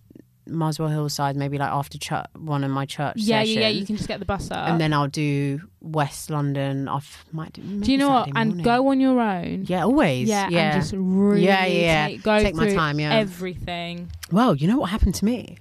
Muswell 0.46 0.88
Hillside, 0.88 1.36
maybe 1.36 1.58
like 1.58 1.70
after 1.70 1.98
church, 1.98 2.26
one 2.36 2.64
of 2.64 2.70
my 2.70 2.86
church. 2.86 3.14
yeah, 3.16 3.42
yeah, 3.42 3.60
yeah. 3.60 3.68
You 3.68 3.84
can 3.86 3.96
just 3.96 4.08
get 4.08 4.18
the 4.18 4.26
bus 4.26 4.50
up. 4.50 4.68
and 4.68 4.80
then 4.80 4.92
I'll 4.92 5.08
do 5.08 5.60
West 5.80 6.30
London. 6.30 6.88
I 6.88 7.00
might 7.32 7.52
do. 7.52 7.62
do 7.62 7.92
you 7.92 7.98
know 7.98 8.08
what? 8.08 8.20
Saturday 8.26 8.40
And 8.40 8.48
morning. 8.50 8.64
go 8.64 8.88
on 8.88 9.00
your 9.00 9.20
own. 9.20 9.64
Yeah, 9.66 9.84
always. 9.84 10.28
Yeah, 10.28 10.48
Yeah, 10.48 10.72
and 10.74 10.82
just 10.82 10.94
really 10.96 11.44
Yeah, 11.44 11.66
yeah, 11.66 11.80
yeah. 11.80 12.06
Take, 12.08 12.22
go 12.22 12.38
Take 12.40 12.54
my 12.54 12.72
time, 12.74 12.98
yeah. 12.98 13.14
everything. 13.14 14.10
Well, 14.32 14.54
you 14.54 14.68
know 14.68 14.78
what 14.78 14.90
happened 14.90 15.14
to 15.16 15.24
me 15.24 15.58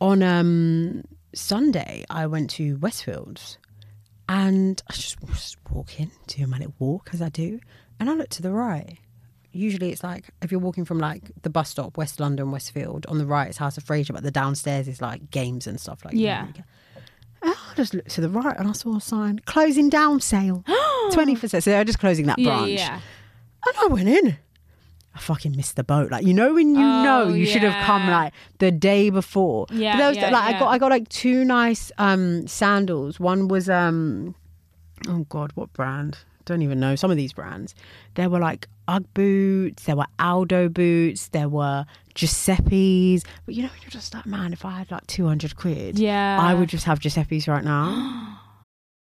on 0.00 0.22
um 0.22 1.02
Sunday? 1.34 2.04
I 2.10 2.26
went 2.26 2.50
to 2.50 2.76
Westfields, 2.78 3.56
and 4.28 4.82
I 4.88 4.94
just 4.94 5.20
was 5.22 5.56
walking, 5.70 6.10
my 6.48 6.58
little 6.58 6.74
walk 6.78 7.10
as 7.12 7.20
I 7.22 7.28
do, 7.28 7.60
and 7.98 8.08
I 8.10 8.14
looked 8.14 8.32
to 8.32 8.42
the 8.42 8.52
right. 8.52 8.98
Usually, 9.52 9.90
it's 9.90 10.04
like 10.04 10.30
if 10.42 10.52
you're 10.52 10.60
walking 10.60 10.84
from 10.84 10.98
like 10.98 11.22
the 11.42 11.50
bus 11.50 11.70
stop, 11.70 11.96
West 11.96 12.20
London, 12.20 12.52
Westfield. 12.52 13.04
On 13.06 13.18
the 13.18 13.26
right, 13.26 13.48
it's 13.48 13.58
House 13.58 13.76
of 13.76 13.82
Fraser, 13.84 14.12
but 14.12 14.22
the 14.22 14.30
downstairs 14.30 14.86
is 14.86 15.00
like 15.00 15.30
games 15.32 15.66
and 15.66 15.80
stuff 15.80 16.04
like. 16.04 16.14
Yeah. 16.14 16.46
that. 16.46 16.64
And 17.42 17.54
I 17.54 17.74
just 17.74 17.94
looked 17.94 18.10
to 18.10 18.20
the 18.20 18.28
right 18.28 18.56
and 18.56 18.68
I 18.68 18.72
saw 18.72 18.96
a 18.96 19.00
sign 19.00 19.40
closing 19.46 19.88
down 19.88 20.20
sale, 20.20 20.62
twenty 21.12 21.34
percent. 21.34 21.64
So 21.64 21.70
they're 21.70 21.84
just 21.84 21.98
closing 21.98 22.26
that 22.26 22.38
Yeah, 22.38 22.58
branch. 22.58 22.70
yeah. 22.72 22.94
And 23.66 23.76
I 23.82 23.86
went 23.92 24.08
in. 24.08 24.36
I 25.14 25.18
fucking 25.18 25.56
missed 25.56 25.76
the 25.76 25.84
boat. 25.84 26.10
Like 26.10 26.24
you 26.24 26.32
know 26.34 26.54
when 26.54 26.74
you 26.74 26.80
Oh, 26.86 27.02
know 27.02 27.28
you 27.28 27.44
should 27.46 27.62
have 27.62 27.84
come 27.84 28.08
like 28.08 28.32
the 28.58 28.70
day 28.70 29.10
before. 29.10 29.66
Yeah, 29.72 29.92
But 29.94 29.98
there 29.98 30.08
was, 30.08 30.16
yeah, 30.18 30.30
like 30.30 30.54
I 30.54 30.58
got 30.58 30.68
I 30.68 30.78
got 30.78 30.90
like 30.90 31.08
two 31.08 31.44
nice 31.44 31.90
um 31.98 32.46
sandals. 32.46 33.18
One 33.18 33.48
was 33.48 33.68
um 33.68 34.34
oh 35.08 35.26
god, 35.28 35.52
what 35.54 35.72
brand? 35.72 36.18
Don't 36.46 36.62
even 36.62 36.80
know 36.80 36.96
some 36.96 37.10
of 37.10 37.16
these 37.16 37.32
brands. 37.32 37.74
There 38.14 38.28
were 38.30 38.38
like 38.40 38.66
UGG 38.88 39.14
boots, 39.14 39.84
there 39.84 39.94
were 39.96 40.06
Aldo 40.18 40.68
boots, 40.68 41.28
there 41.28 41.48
were 41.48 41.86
Giuseppe's. 42.14 43.22
But 43.46 43.54
you 43.54 43.62
know 43.62 43.68
when 43.68 43.80
you're 43.82 43.90
just 43.90 44.14
like, 44.14 44.26
man, 44.26 44.52
if 44.52 44.64
I 44.64 44.78
had 44.78 44.90
like 44.90 45.06
two 45.06 45.26
hundred 45.26 45.56
quid, 45.56 45.98
Yeah. 45.98 46.38
I 46.40 46.54
would 46.54 46.68
just 46.68 46.84
have 46.86 46.98
Giuseppe's 47.00 47.48
right 47.48 47.64
now. 47.64 48.38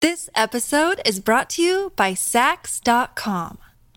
This 0.02 0.32
episode 0.34 1.00
is 1.06 1.20
brought 1.20 1.48
to 1.52 1.62
you 1.62 1.94
by 1.96 2.14
Saks.com. 2.14 3.60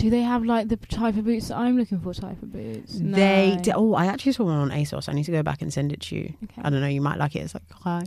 Do 0.00 0.08
they 0.08 0.22
have 0.22 0.44
like 0.46 0.68
the 0.68 0.76
type 0.76 1.18
of 1.18 1.26
boots 1.26 1.48
that 1.48 1.58
I'm 1.58 1.76
looking 1.76 2.00
for? 2.00 2.14
Type 2.14 2.42
of 2.42 2.50
boots? 2.50 2.94
No. 2.94 3.16
They 3.16 3.58
did, 3.60 3.74
oh, 3.76 3.92
I 3.92 4.06
actually 4.06 4.32
saw 4.32 4.44
one 4.44 4.54
on 4.54 4.70
ASOS. 4.70 5.10
I 5.10 5.12
need 5.12 5.24
to 5.24 5.32
go 5.32 5.42
back 5.42 5.60
and 5.60 5.70
send 5.70 5.92
it 5.92 6.00
to 6.02 6.16
you. 6.16 6.32
Okay. 6.42 6.62
I 6.62 6.70
don't 6.70 6.80
know, 6.80 6.86
you 6.86 7.02
might 7.02 7.18
like 7.18 7.36
it. 7.36 7.40
It's 7.40 7.52
like 7.52 7.70
hi. 7.70 8.02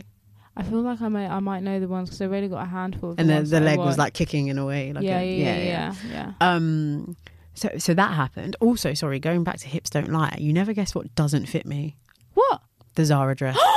I 0.56 0.64
feel 0.64 0.80
like 0.82 1.00
I 1.00 1.08
might 1.08 1.28
I 1.28 1.38
might 1.38 1.62
know 1.62 1.78
the 1.78 1.86
ones 1.86 2.08
because 2.08 2.20
I've 2.20 2.32
only 2.32 2.48
got 2.48 2.62
a 2.62 2.68
handful. 2.68 3.12
Of 3.12 3.20
and 3.20 3.30
the, 3.30 3.34
ones 3.34 3.50
the 3.50 3.60
leg 3.60 3.78
was 3.78 3.96
like 3.96 4.12
kicking 4.12 4.48
in 4.48 4.58
a 4.58 4.66
way. 4.66 4.92
Like 4.92 5.04
yeah, 5.04 5.20
a, 5.20 5.38
yeah, 5.38 5.56
yeah, 5.56 5.64
yeah, 5.64 5.94
yeah. 6.10 6.32
Um, 6.40 7.16
so 7.54 7.70
so 7.78 7.94
that 7.94 8.12
happened. 8.12 8.56
Also, 8.58 8.92
sorry, 8.94 9.20
going 9.20 9.44
back 9.44 9.58
to 9.58 9.68
hips 9.68 9.90
don't 9.90 10.10
lie. 10.10 10.36
You 10.38 10.52
never 10.52 10.72
guess 10.72 10.96
what 10.96 11.14
doesn't 11.14 11.46
fit 11.46 11.64
me. 11.64 11.96
What? 12.34 12.60
The 12.96 13.04
Zara 13.04 13.36
dress. 13.36 13.56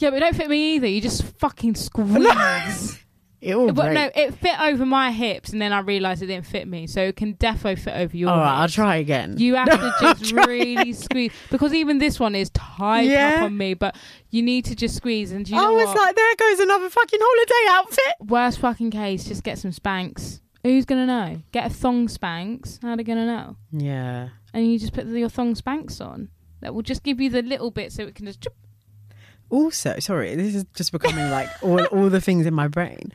Yeah, 0.00 0.10
but 0.10 0.18
it 0.18 0.20
don't 0.20 0.36
fit 0.36 0.48
me 0.48 0.76
either. 0.76 0.86
You 0.86 1.00
just 1.00 1.24
fucking 1.24 1.74
squeeze. 1.74 3.00
It 3.40 3.54
will 3.54 3.72
but 3.72 3.92
no, 3.92 4.10
it 4.16 4.34
fit 4.34 4.58
over 4.60 4.84
my 4.84 5.12
hips, 5.12 5.50
and 5.50 5.62
then 5.62 5.72
I 5.72 5.78
realised 5.78 6.22
it 6.22 6.26
didn't 6.26 6.46
fit 6.46 6.66
me. 6.66 6.88
So 6.88 7.00
it 7.02 7.14
can 7.16 7.34
defo 7.34 7.78
fit 7.78 7.94
over 7.94 8.16
your. 8.16 8.30
All 8.30 8.38
right, 8.38 8.62
I'll 8.62 8.68
try 8.68 8.96
again. 8.96 9.36
You 9.38 9.54
have 9.54 9.68
to 10.00 10.14
just 10.16 10.32
really 10.32 10.92
squeeze 10.92 11.30
because 11.50 11.72
even 11.72 11.98
this 11.98 12.18
one 12.18 12.34
is 12.34 12.50
tight 12.50 13.02
Yeah. 13.02 13.36
up 13.36 13.42
on 13.44 13.56
me, 13.56 13.74
but 13.74 13.96
you 14.30 14.42
need 14.42 14.64
to 14.64 14.74
just 14.74 14.96
squeeze. 14.96 15.30
And 15.30 15.44
do 15.44 15.52
you 15.52 15.58
I 15.58 15.62
know 15.62 15.74
was 15.74 15.94
like, 15.94 16.16
there 16.16 16.34
goes 16.36 16.58
another 16.60 16.90
fucking 16.90 17.20
holiday 17.22 17.78
outfit. 17.78 18.14
Worst 18.28 18.58
fucking 18.58 18.90
case, 18.90 19.24
just 19.24 19.44
get 19.44 19.58
some 19.58 19.70
Spanx. 19.70 20.40
Who's 20.64 20.84
gonna 20.84 21.06
know? 21.06 21.40
Get 21.52 21.66
a 21.66 21.70
thong 21.70 22.08
Spanx. 22.08 22.82
How 22.82 22.90
are 22.90 22.96
they 22.96 23.04
gonna 23.04 23.24
know? 23.26 23.56
Yeah. 23.70 24.30
And 24.52 24.66
you 24.70 24.80
just 24.80 24.92
put 24.92 25.06
your 25.06 25.28
thong 25.28 25.54
Spanx 25.54 26.04
on. 26.04 26.28
That 26.60 26.74
will 26.74 26.82
just 26.82 27.04
give 27.04 27.20
you 27.20 27.30
the 27.30 27.42
little 27.42 27.70
bit 27.70 27.92
so 27.92 28.02
it 28.02 28.16
can 28.16 28.26
just. 28.26 28.48
Also, 29.50 29.98
sorry, 29.98 30.34
this 30.34 30.54
is 30.54 30.64
just 30.74 30.92
becoming 30.92 31.30
like 31.30 31.48
all 31.62 31.82
all 31.86 32.10
the 32.10 32.20
things 32.20 32.46
in 32.46 32.54
my 32.54 32.68
brain. 32.68 33.12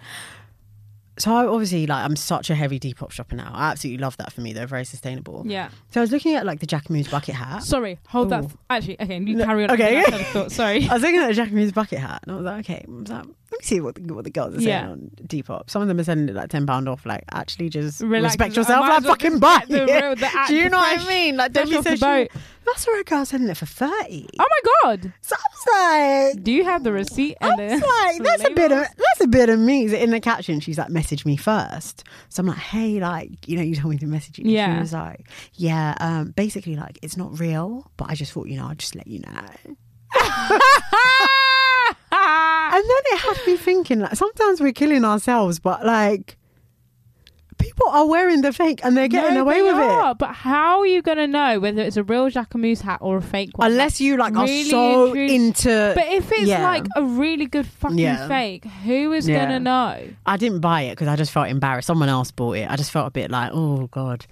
So 1.19 1.31
I 1.31 1.45
obviously 1.45 1.85
like 1.85 2.03
I'm 2.03 2.15
such 2.15 2.49
a 2.49 2.55
heavy 2.55 2.79
Depop 2.79 3.11
shopper 3.11 3.35
now. 3.35 3.51
I 3.53 3.69
absolutely 3.69 4.01
love 4.01 4.17
that 4.17 4.33
for 4.33 4.41
me. 4.41 4.51
They're 4.51 4.65
very 4.65 4.83
sustainable. 4.83 5.43
Yeah. 5.45 5.69
So 5.91 6.01
I 6.01 6.03
was 6.03 6.11
looking 6.11 6.33
at 6.33 6.43
like 6.43 6.59
the 6.59 6.65
Jacquemus 6.65 7.11
bucket 7.11 7.35
hat. 7.35 7.61
Sorry, 7.61 7.99
hold 8.07 8.31
that. 8.31 8.45
Ooh. 8.45 8.51
Actually, 8.67 8.99
okay, 8.99 9.17
you 9.19 9.35
No, 9.35 9.45
carry 9.45 9.65
on. 9.65 9.71
okay. 9.71 10.01
Thought. 10.31 10.51
Sorry. 10.51 10.87
I 10.89 10.93
was 10.93 11.03
looking 11.03 11.19
at 11.19 11.27
the 11.27 11.39
Jacquemus 11.39 11.71
bucket 11.71 11.99
hat, 11.99 12.21
and 12.23 12.31
I 12.31 12.35
was 12.35 12.45
like, 12.45 12.59
okay, 12.65 12.83
I 12.87 12.91
was 12.91 13.09
like, 13.09 13.25
let 13.25 13.27
me 13.27 13.57
see 13.61 13.79
what 13.79 13.93
the, 13.93 14.11
what 14.11 14.23
the 14.23 14.31
girls 14.31 14.55
are 14.55 14.61
saying 14.61 14.67
Yeah. 14.69 14.89
on 14.89 15.11
Depop. 15.27 15.69
Some 15.69 15.83
of 15.83 15.87
them 15.87 15.99
are 15.99 16.03
sending 16.03 16.29
it 16.29 16.35
like 16.35 16.49
ten 16.49 16.65
pound 16.65 16.89
off. 16.89 17.05
Like, 17.05 17.25
actually, 17.31 17.69
just 17.69 18.01
Relax. 18.01 18.33
respect 18.33 18.57
I 18.57 18.61
yourself. 18.61 18.79
might 18.81 18.87
Like, 18.89 18.97
as 18.97 19.03
well 19.03 19.13
fucking 19.13 19.31
just 19.33 19.41
buy 19.41 19.59
get 19.59 19.69
the 19.69 19.83
it. 19.83 20.01
real- 20.01 20.15
the 20.15 20.29
Do 20.47 20.55
you 20.55 20.69
know 20.69 20.77
what 20.79 20.95
fresh- 20.95 21.05
I 21.05 21.09
mean? 21.09 21.37
Like, 21.37 21.53
don't 21.53 21.67
fresh 21.67 21.71
be 21.73 21.77
off 21.77 21.83
so 21.83 21.91
the 21.91 22.27
boat. 22.31 22.41
That's 22.65 22.87
where 22.87 22.99
a 22.99 23.03
girl's 23.03 23.29
selling 23.29 23.47
it 23.49 23.57
for 23.57 23.65
thirty. 23.65 24.27
Oh 24.39 24.45
my 24.49 24.71
god! 24.83 25.13
So 25.21 25.35
I 25.35 25.43
was 25.51 26.33
like, 26.35 26.43
Do 26.43 26.51
you 26.51 26.63
have 26.63 26.83
the 26.83 26.91
receipt 26.91 27.37
And 27.41 27.53
I 27.59 27.63
was 27.65 27.81
the? 27.81 27.87
like, 27.87 28.23
that's 28.39 28.49
a 28.49 28.53
bit 28.53 28.71
of 28.71 28.79
that's 28.79 29.21
a 29.21 29.27
bit 29.27 29.49
of 29.49 29.59
me. 29.59 29.87
So 29.87 29.95
in 29.97 30.11
the 30.11 30.19
caption, 30.19 30.59
she's 30.59 30.77
like, 30.77 30.89
message 30.89 31.25
me 31.25 31.35
first. 31.37 32.03
So 32.29 32.41
I'm 32.41 32.47
like, 32.47 32.57
hey, 32.57 32.99
like, 32.99 33.47
you 33.47 33.57
know, 33.57 33.63
you 33.63 33.75
told 33.75 33.91
me 33.93 33.97
to 33.99 34.05
message 34.07 34.39
you. 34.39 34.49
Yeah. 34.49 34.75
She 34.75 34.79
was 34.81 34.93
like, 34.93 35.27
yeah, 35.55 35.95
um, 35.99 36.31
basically, 36.31 36.75
like, 36.75 36.99
it's 37.01 37.17
not 37.17 37.39
real, 37.39 37.91
but 37.97 38.09
I 38.09 38.15
just 38.15 38.31
thought, 38.31 38.47
you 38.47 38.57
know, 38.57 38.67
I'd 38.67 38.79
just 38.79 38.95
let 38.95 39.07
you 39.07 39.19
know. 39.19 39.45
And 42.15 42.83
then 42.83 43.01
it 43.11 43.19
had 43.19 43.37
me 43.45 43.55
thinking, 43.57 43.99
like, 43.99 44.15
sometimes 44.15 44.59
we're 44.59 44.71
killing 44.71 45.05
ourselves, 45.05 45.59
but 45.59 45.85
like, 45.85 46.37
people 47.63 47.87
are 47.89 48.05
wearing 48.05 48.41
the 48.41 48.51
fake 48.53 48.81
and 48.83 48.95
they're 48.95 49.07
getting 49.07 49.35
No, 49.35 49.41
away 49.41 49.55
they 49.55 49.63
with 49.63 49.75
are, 49.75 50.11
it. 50.11 50.17
But 50.17 50.33
how 50.33 50.79
are 50.79 50.85
you 50.87 51.01
gonna 51.01 51.27
know 51.27 51.59
whether 51.59 51.81
it's 51.81 51.97
a 51.97 52.03
real 52.03 52.29
Jacquemus 52.29 52.81
hat 52.81 52.99
or 53.01 53.17
a 53.17 53.21
fake 53.21 53.57
one? 53.57 53.71
Unless 53.71 54.01
you 54.01 54.17
like 54.17 54.35
are 54.35 54.45
Really 54.45 54.69
so 54.69 55.03
and 55.05 55.13
truly- 55.13 55.35
into. 55.35 55.91
But 55.95 56.07
if 56.07 56.31
it's 56.31 56.43
Yeah. 56.47 56.63
like 56.63 56.85
a 56.95 57.03
really 57.03 57.45
good 57.45 57.65
fucking 57.65 57.97
Yeah. 57.97 58.27
fake, 58.27 58.65
who 58.65 59.13
is 59.13 59.27
Yeah. 59.27 59.45
gonna 59.45 59.59
know? 59.59 59.97
I 60.25 60.37
didn't 60.37 60.59
buy 60.59 60.81
it 60.83 60.91
because 60.91 61.07
I 61.07 61.15
just 61.15 61.31
felt 61.31 61.47
embarrassed. 61.47 61.87
Someone 61.87 62.09
else 62.09 62.31
bought 62.31 62.53
it. 62.57 62.69
I 62.69 62.75
just 62.75 62.91
felt 62.91 63.07
a 63.07 63.11
bit 63.11 63.31
like, 63.31 63.51
oh 63.53 63.87
god, 63.91 64.25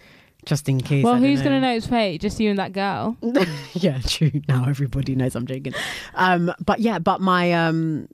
just 0.45 0.67
in 0.67 0.81
case. 0.81 1.03
Well, 1.03 1.15
who's 1.17 1.41
gonna 1.41 1.61
know 1.61 1.73
it's 1.75 1.87
fake? 1.87 2.19
Just 2.21 2.39
you 2.39 2.49
and 2.49 2.59
that 2.59 2.73
girl. 2.73 3.15
yeah, 3.73 3.99
true. 4.07 4.31
Now 4.47 4.65
everybody 4.67 5.15
knows 5.15 5.35
I'm 5.35 5.45
joking. 5.45 5.73
Um, 6.15 6.51
but 6.65 6.79
yeah, 6.79 6.99
but 6.99 7.21
my 7.21 7.53
um, 7.53 8.07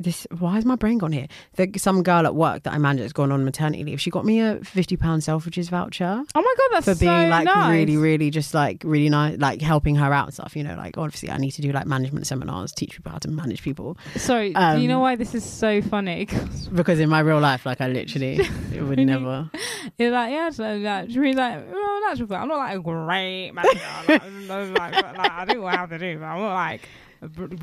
this 0.00 0.26
why 0.38 0.54
has 0.54 0.64
my 0.64 0.76
brain 0.76 0.98
gone 0.98 1.12
here? 1.12 1.26
The, 1.56 1.70
some 1.76 2.02
girl 2.02 2.24
at 2.26 2.34
work 2.34 2.62
that 2.62 2.72
I 2.72 2.78
manage 2.78 3.02
has 3.02 3.12
gone 3.12 3.32
on 3.32 3.44
maternity 3.44 3.82
leave. 3.84 4.00
She 4.00 4.10
got 4.10 4.24
me 4.24 4.40
a 4.40 4.60
fifty 4.62 4.96
pound 4.96 5.22
Selfridges 5.22 5.70
voucher 5.70 6.22
Oh 6.34 6.40
my 6.40 6.54
god, 6.56 6.68
that's 6.72 6.84
for 6.86 7.04
being 7.04 7.26
so 7.26 7.28
like 7.28 7.44
nice. 7.44 7.72
really, 7.72 7.96
really 7.96 8.30
just 8.30 8.54
like 8.54 8.82
really 8.84 9.08
nice, 9.08 9.38
like 9.38 9.60
helping 9.60 9.96
her 9.96 10.12
out 10.12 10.26
and 10.26 10.34
stuff. 10.34 10.54
You 10.56 10.62
know, 10.64 10.76
like 10.76 10.96
obviously 10.96 11.30
I 11.30 11.36
need 11.36 11.50
to 11.52 11.62
do 11.62 11.72
like 11.72 11.86
management 11.86 12.26
seminars, 12.26 12.72
teach 12.72 12.92
people 12.96 13.10
how 13.12 13.18
to 13.18 13.28
manage 13.28 13.62
people 13.62 13.98
Sorry, 14.16 14.52
do 14.52 14.58
Um, 14.60 14.80
you 14.80 14.88
know 14.88 15.00
why 15.00 15.16
this 15.16 15.34
is 15.34 15.44
so 15.44 15.82
funny? 15.82 16.28
because 16.72 17.00
in 17.00 17.08
my 17.08 17.20
real 17.20 17.40
life, 17.40 17.66
like 17.66 17.80
I 17.80 17.88
literally 17.88 18.36
it 18.74 18.82
would 18.82 18.98
never. 18.98 19.50
You're 19.98 20.10
like, 20.12 20.30
yeah, 20.32 20.50
so 20.50 20.76
like, 20.76 21.08
she's 21.10 21.16
like, 21.16 21.72
well, 21.72 22.00
that's 22.06 22.20
I'm 22.20 22.48
not 22.48 22.56
like 22.58 22.76
a 22.76 22.80
great 22.80 23.50
manager. 23.52 23.80
like, 24.08 24.22
like, 24.48 25.16
like, 25.18 25.30
I 25.30 25.44
do 25.44 25.62
what 25.62 25.74
I 25.74 25.76
have 25.78 25.90
to 25.90 25.98
do, 25.98 26.18
but 26.18 26.24
I'm 26.26 26.40
not 26.40 26.54
like, 26.54 26.88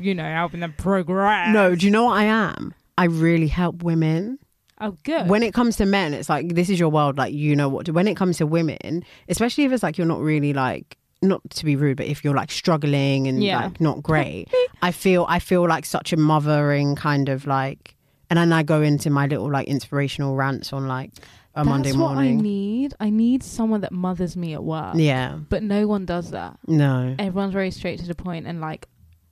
you 0.00 0.14
know, 0.14 0.24
helping 0.24 0.60
them 0.60 0.74
progress. 0.76 1.52
No, 1.52 1.74
do 1.74 1.84
you 1.86 1.92
know 1.92 2.04
what 2.04 2.18
I 2.18 2.24
am? 2.24 2.74
I 2.98 3.04
really 3.04 3.48
help 3.48 3.82
women. 3.82 4.38
Oh, 4.78 4.94
good. 5.04 5.28
when 5.28 5.42
it 5.42 5.54
comes 5.54 5.76
to 5.76 5.86
men, 5.86 6.12
it's 6.12 6.28
like 6.28 6.54
this 6.54 6.68
is 6.68 6.78
your 6.78 6.90
world. 6.90 7.16
Like 7.16 7.32
you 7.32 7.56
know 7.56 7.68
what. 7.68 7.86
To, 7.86 7.92
when 7.92 8.06
it 8.08 8.14
comes 8.16 8.36
to 8.38 8.46
women, 8.46 9.04
especially 9.28 9.64
if 9.64 9.72
it's 9.72 9.82
like 9.82 9.96
you're 9.96 10.06
not 10.06 10.20
really 10.20 10.52
like 10.52 10.98
not 11.22 11.40
to 11.50 11.64
be 11.64 11.76
rude, 11.76 11.96
but 11.96 12.06
if 12.06 12.22
you're 12.22 12.34
like 12.34 12.50
struggling 12.50 13.26
and 13.26 13.42
Yeah. 13.42 13.64
like 13.64 13.80
not 13.80 14.02
great, 14.02 14.48
I 14.82 14.92
feel 14.92 15.24
I 15.30 15.38
feel 15.38 15.66
like 15.66 15.86
such 15.86 16.12
a 16.12 16.16
mothering 16.18 16.94
kind 16.94 17.30
of 17.30 17.46
like 17.46 17.94
and 18.28 18.38
then 18.38 18.52
I 18.52 18.62
go 18.64 18.82
into 18.82 19.08
my 19.08 19.26
little 19.26 19.50
like 19.50 19.66
inspirational 19.66 20.36
rants 20.36 20.72
on 20.74 20.86
like 20.88 21.10
a 21.54 21.64
Monday 21.64 21.90
That's 21.92 21.98
what 21.98 22.18
I 22.18 22.32
need. 22.32 22.92
I 23.00 23.08
need 23.08 23.42
someone 23.42 23.80
that 23.80 23.92
mothers 23.92 24.36
me 24.36 24.52
at 24.52 24.62
work. 24.62 24.94
Yeah, 24.96 25.38
But 25.48 25.62
no 25.62 25.86
one 25.86 26.04
does 26.04 26.32
that. 26.32 26.58
no. 26.66 27.14
Everyone's 27.18 27.54
very 27.54 27.70
straight 27.70 27.98
to 28.00 28.06
the 28.06 28.14
point 28.14 28.46
and 28.46 28.60
like 28.60 28.86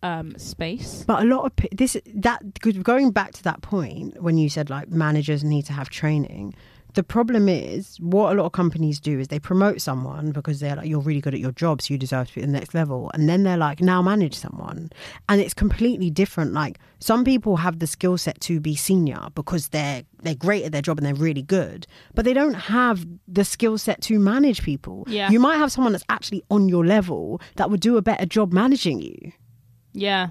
um 0.05 0.39
space. 0.39 1.03
But 1.07 1.23
a 1.23 1.27
lot 1.27 1.47
of 1.47 1.53
this 1.73 1.97
that 2.15 2.41
going 2.83 3.11
back 3.11 3.33
to 3.33 3.43
that 3.45 3.63
point 3.63 4.23
when 4.23 4.37
you 4.39 4.49
said 4.49 4.71
like 4.71 4.89
managers 4.91 5.43
need 5.43 5.65
to 5.67 5.73
have 5.73 5.89
training. 5.89 6.55
The 6.95 7.03
problem 7.03 7.49
is 7.49 7.97
what 7.99 8.33
a 8.33 8.35
lot 8.39 8.47
of 8.47 8.53
companies 8.53 9.01
do 9.01 9.19
is 9.19 9.27
they 9.27 9.41
promote 9.41 9.81
someone 9.81 10.31
because 10.31 10.61
they're 10.61 10.77
like 10.77 10.87
you're 10.89 11.01
really 11.01 11.21
good 11.21 11.35
at 11.35 11.41
your 11.41 11.51
job, 11.51 11.83
so 11.83 11.93
you 11.93 11.99
deserve 11.99 12.29
to 12.29 12.35
be 12.37 12.43
at 12.43 12.47
the 12.47 12.53
next 12.53 12.73
level, 12.73 13.11
and 13.15 13.29
then 13.29 13.43
they're 13.43 13.57
like 13.57 13.81
now 13.81 14.01
manage 14.01 14.37
someone, 14.37 14.91
and 15.29 15.41
it's 15.41 15.55
completely 15.55 16.09
different. 16.09 16.53
Like 16.53 16.79
some 17.01 17.25
people 17.25 17.57
have 17.57 17.81
the 17.81 17.89
skill 17.89 18.17
set 18.17 18.41
to 18.43 18.61
be 18.61 18.77
senior 18.77 19.27
because 19.35 19.71
they're 19.71 20.05
they're 20.23 20.37
great 20.37 20.63
at 20.65 20.71
their 20.71 20.83
job 20.83 20.99
and 20.99 21.05
they're 21.07 21.15
really 21.29 21.43
good, 21.43 21.85
but 22.15 22.25
they 22.25 22.33
don't 22.33 22.55
have 22.55 23.05
the 23.27 23.45
skill 23.45 23.77
set 23.77 24.01
to 24.03 24.21
manage 24.21 24.63
people. 24.63 25.05
Yeah. 25.09 25.31
you 25.33 25.41
might 25.41 25.57
have 25.57 25.73
someone 25.73 25.93
that's 25.95 26.05
actually 26.09 26.45
on 26.49 26.69
your 26.69 26.87
level 26.87 27.41
that 27.57 27.71
would 27.71 27.81
do 27.81 27.97
a 27.97 28.03
better 28.03 28.25
job 28.27 28.53
managing 28.53 29.01
you. 29.03 29.33
Yeah. 29.95 30.29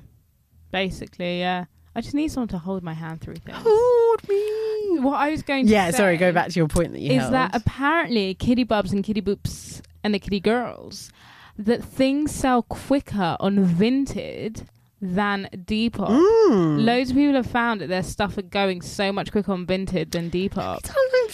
Basically, 0.72 1.40
yeah. 1.40 1.66
I 1.96 2.02
just 2.02 2.14
need 2.16 2.32
someone 2.32 2.48
to 2.50 2.58
hold 2.58 2.82
my 2.84 2.94
hand 2.94 3.22
through 3.22 3.36
things. 3.36 3.58
Hold 3.62 4.28
me. 4.28 5.00
What 5.00 5.16
I 5.18 5.30
was 5.32 5.42
going 5.44 5.66
to 5.68 5.72
Yeah, 5.72 5.92
sorry, 5.92 6.18
go 6.18 6.32
back 6.32 6.50
to 6.50 6.60
your 6.60 6.68
point 6.68 6.92
that 6.94 7.00
you 7.02 7.14
is 7.14 7.22
held. 7.22 7.34
that 7.34 7.56
apparently 7.56 8.34
kitty 8.36 8.64
bubs 8.64 8.92
and 8.92 9.04
kitty 9.04 9.22
boops 9.22 9.82
and 10.04 10.14
the 10.14 10.20
kitty 10.20 10.40
girls 10.40 11.12
that 11.58 11.84
things 11.84 12.32
sell 12.32 12.64
quicker 12.64 13.38
on 13.40 13.66
Vinted 13.66 14.66
than 15.02 15.48
Depop. 15.54 16.08
Mm. 16.10 16.84
Loads 16.84 17.12
of 17.12 17.16
people 17.18 17.36
have 17.36 17.46
found 17.48 17.82
that 17.82 17.88
their 17.88 18.04
stuff 18.04 18.38
are 18.38 18.42
going 18.44 18.82
so 18.82 19.12
much 19.12 19.32
quicker 19.32 19.52
on 19.52 19.66
Vinted 19.68 20.12
than 20.12 20.32
Depop. 20.32 20.80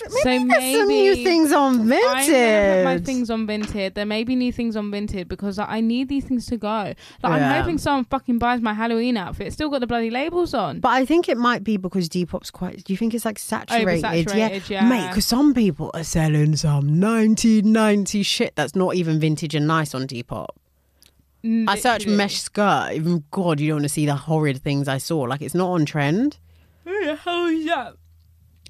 Maybe 0.02 0.40
So 0.44 0.48
there's 0.48 0.78
some 0.78 0.88
new 0.88 1.12
maybe- 1.12 1.24
things 1.24 1.52
on 1.52 1.74
I'm 1.82 1.90
gonna 1.90 2.82
my 2.86 3.00
things 3.00 3.30
on 3.30 3.48
Vinted. 3.48 3.94
There 3.96 4.06
may 4.06 4.24
be 4.24 4.36
new 4.36 4.52
things 4.52 4.76
on 4.76 4.92
Vinted 4.92 5.28
because 5.28 5.58
like, 5.58 5.70
I 5.70 5.82
need 5.82 6.10
these 6.10 6.26
things 6.26 6.46
to 6.48 6.58
go. 6.58 6.68
Like, 6.68 6.96
Yeah. 7.24 7.30
I'm 7.30 7.62
hoping 7.62 7.78
someone 7.78 8.06
fucking 8.06 8.40
buys 8.40 8.62
my 8.62 8.74
Halloween 8.74 9.18
outfit. 9.18 9.48
It's 9.48 9.56
still 9.56 9.70
got 9.70 9.80
the 9.80 9.88
bloody 9.88 10.10
labels 10.10 10.54
on. 10.54 10.80
But 10.80 10.90
I 10.90 11.06
think 11.06 11.28
it 11.30 11.38
might 11.38 11.64
be 11.64 11.78
because 11.78 12.08
Depop's 12.10 12.52
quite. 12.52 12.84
Do 12.84 12.94
you 12.94 12.98
think 12.98 13.14
it's 13.14 13.26
like 13.26 13.40
saturated? 13.40 14.04
Oversaturated, 14.04 14.70
yeah. 14.70 14.88
Mate, 14.88 15.08
because 15.10 15.26
some 15.26 15.54
people 15.54 15.92
are 15.94 16.04
selling 16.04 16.56
some 16.56 17.00
1990 17.00 18.24
shit 18.24 18.56
that's 18.56 18.76
not 18.76 18.96
even 18.96 19.20
vintage 19.20 19.56
and 19.56 19.68
nice 19.68 19.94
on 19.94 20.08
Depop. 20.08 20.48
I 21.68 21.78
searched 21.78 22.08
mesh 22.08 22.42
skirt. 22.42 22.92
Even 22.94 23.24
God, 23.32 23.60
you 23.62 23.70
don't 23.70 23.76
want 23.78 23.84
to 23.86 23.90
see 23.90 24.06
the 24.06 24.16
horrid 24.16 24.62
things 24.62 24.88
I 24.90 24.98
saw. 24.98 25.20
Like 25.22 25.42
it's 25.42 25.56
not 25.56 25.70
on 25.70 25.86
trend. 25.86 26.38
Hell 26.86 27.46
is 27.46 27.66
that? 27.66 27.94